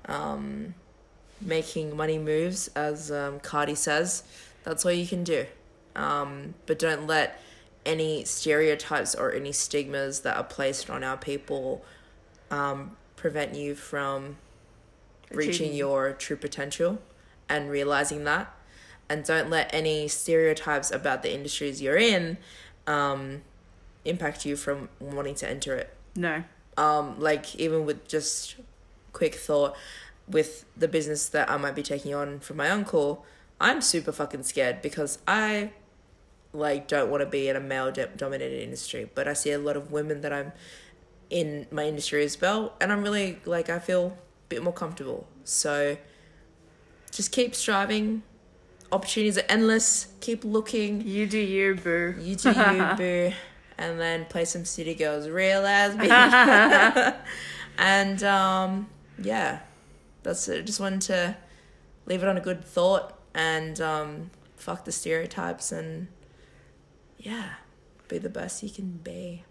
um, 0.07 0.75
making 1.39 1.95
money 1.95 2.19
moves, 2.19 2.69
as 2.69 3.13
um, 3.13 3.41
Cardi 3.41 3.75
says, 3.75 4.23
that's 4.65 4.85
all 4.85 4.93
you 4.93 5.07
can 5.07 5.25
do. 5.25 5.47
Um, 5.97 6.55
but 6.67 6.79
don't 6.79 7.07
let 7.07 7.41
any 7.85 8.25
stereotypes 8.25 9.15
or 9.15 9.33
any 9.33 9.53
stigmas 9.53 10.21
that 10.21 10.37
are 10.37 10.45
placed 10.45 10.89
on 10.89 11.03
our 11.05 11.17
people 11.17 11.85
um, 12.51 12.97
prevent 13.17 13.55
you 13.55 13.75
from 13.75 14.37
reaching 15.33 15.73
your 15.75 16.13
true 16.13 16.37
potential 16.37 16.99
and 17.49 17.71
realizing 17.71 18.25
that. 18.25 18.55
And 19.09 19.25
don't 19.25 19.51
let 19.51 19.73
any 19.75 20.09
stereotypes 20.09 20.91
about 20.91 21.23
the 21.23 21.35
industries 21.35 21.83
you're 21.83 21.97
in 21.99 22.39
um, 22.87 23.43
impact 24.05 24.45
you 24.47 24.57
from 24.57 24.89
wanting 25.01 25.35
to 25.37 25.49
enter 25.49 25.77
it 25.77 25.95
No. 26.17 26.43
um 26.77 27.21
like 27.21 27.55
even 27.57 27.85
with 27.87 28.09
just 28.09 28.57
quick 29.13 29.35
thought 29.37 29.77
with 30.27 30.65
the 30.77 30.89
business 30.89 31.29
that 31.29 31.49
I 31.51 31.57
might 31.57 31.75
be 31.77 31.83
taking 31.83 32.13
on 32.15 32.41
from 32.41 32.57
my 32.57 32.69
uncle 32.71 33.25
I'm 33.61 33.81
super 33.81 34.13
fucking 34.13 34.43
scared 34.45 34.83
because 34.83 35.19
I 35.27 35.71
like 36.53 36.89
don't 36.89 37.11
want 37.11 37.23
to 37.23 37.27
be 37.27 37.49
in 37.49 37.57
a 37.57 37.61
male 37.61 37.91
do- 37.91 38.09
dominated 38.17 38.63
industry 38.63 39.09
but 39.15 39.27
I 39.27 39.33
see 39.33 39.53
a 39.53 39.59
lot 39.59 39.77
of 39.77 39.91
women 39.91 40.21
that 40.21 40.33
I'm 40.33 40.53
in 41.31 41.67
my 41.71 41.87
industry 41.87 42.25
as 42.25 42.39
well 42.41 42.75
and 42.81 42.93
I'm 42.93 43.03
really 43.03 43.39
like 43.47 43.71
I 43.71 43.79
feel 43.79 44.07
a 44.09 44.49
bit 44.49 44.63
more 44.63 44.73
comfortable 44.73 45.27
so 45.45 45.97
just 47.11 47.33
keep 47.33 47.55
striving 47.55 48.23
opportunities 48.91 49.39
are 49.39 49.45
endless 49.49 50.09
keep 50.21 50.45
looking 50.45 51.01
You 51.07 51.27
do 51.27 51.39
you, 51.39 51.75
boo. 51.75 52.15
you 52.21 52.37
do 52.37 52.51
you, 52.51 52.89
boo. 52.97 53.33
And 53.79 53.99
then 53.99 54.27
play 54.27 54.45
some 54.45 54.65
City 54.65 54.95
Girls 54.95 55.29
real 55.29 55.65
as 55.65 55.97
me. 55.97 56.09
and 57.79 58.23
um, 58.23 58.89
yeah, 59.21 59.61
that's 60.23 60.47
it. 60.49 60.67
Just 60.67 60.79
wanted 60.79 61.01
to 61.03 61.37
leave 62.07 62.23
it 62.23 62.29
on 62.29 62.37
a 62.37 62.41
good 62.41 62.63
thought 62.65 63.19
and 63.35 63.81
um, 63.81 64.31
fuck 64.57 64.85
the 64.85 64.93
stereotypes 64.93 65.73
and 65.73 66.09
yeah, 67.19 67.55
be 68.09 68.19
the 68.19 68.29
best 68.29 68.63
you 68.63 68.71
can 68.71 68.99
be. 69.03 69.45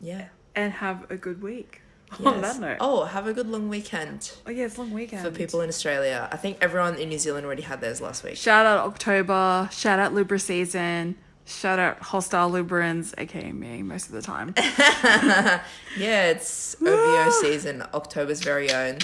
Yeah. 0.00 0.28
And 0.54 0.72
have 0.74 1.10
a 1.10 1.16
good 1.16 1.42
week. 1.42 1.82
On 2.24 2.40
that 2.40 2.60
note. 2.60 2.76
Oh, 2.80 3.04
have 3.04 3.26
a 3.26 3.32
good 3.32 3.48
long 3.48 3.68
weekend 3.68 4.30
Oh 4.46 4.50
yeah, 4.50 4.66
it's 4.66 4.78
long 4.78 4.92
weekend. 4.92 5.24
for 5.24 5.30
people 5.32 5.60
in 5.60 5.68
Australia. 5.68 6.28
I 6.30 6.36
think 6.36 6.58
everyone 6.60 6.94
in 6.96 7.08
New 7.08 7.18
Zealand 7.18 7.44
already 7.44 7.62
had 7.62 7.80
theirs 7.80 8.00
last 8.00 8.22
week. 8.22 8.36
Shout 8.36 8.64
out 8.64 8.86
October. 8.86 9.68
Shout 9.72 9.98
out 9.98 10.14
Libra 10.14 10.38
season. 10.38 11.16
Shout 11.48 11.78
out 11.78 12.00
hostile 12.00 12.50
Librans, 12.50 13.12
aka 13.18 13.52
me, 13.52 13.82
most 13.82 14.06
of 14.06 14.12
the 14.12 14.22
time. 14.22 14.54
Yeah, 15.96 16.26
it's 16.30 16.76
OVO 16.82 17.30
season, 17.40 17.82
October's 17.94 18.40
very 18.42 18.70
own. 18.72 18.98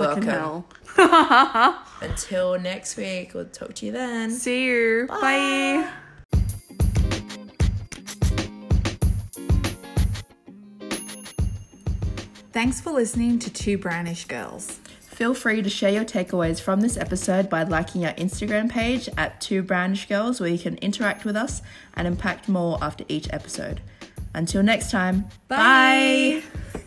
Welcome. 0.00 0.22
hell. 0.24 0.66
Until 2.00 2.58
next 2.58 2.96
week, 2.96 3.32
we'll 3.34 3.46
talk 3.46 3.74
to 3.76 3.86
you 3.86 3.92
then. 3.92 4.30
See 4.30 4.64
you. 4.64 5.06
Bye. 5.08 5.88
Thanks 12.52 12.80
for 12.80 12.90
listening 12.90 13.38
to 13.40 13.50
Two 13.50 13.78
Brownish 13.78 14.24
Girls. 14.26 14.80
Feel 15.00 15.34
free 15.34 15.62
to 15.62 15.70
share 15.70 15.90
your 15.92 16.04
takeaways 16.04 16.60
from 16.60 16.80
this 16.80 16.96
episode 16.96 17.48
by 17.48 17.62
liking 17.62 18.04
our 18.06 18.14
Instagram 18.14 18.70
page 18.70 19.08
at 19.16 19.40
Two 19.40 19.62
Brownish 19.62 20.08
Girls, 20.08 20.40
where 20.40 20.48
you 20.50 20.58
can 20.58 20.76
interact 20.78 21.24
with 21.24 21.36
us 21.36 21.62
and 21.94 22.08
impact 22.08 22.48
more 22.48 22.78
after 22.82 23.04
each 23.08 23.28
episode. 23.32 23.80
Until 24.34 24.62
next 24.62 24.90
time, 24.90 25.26
Bye. 25.48 26.42
bye. 26.72 26.80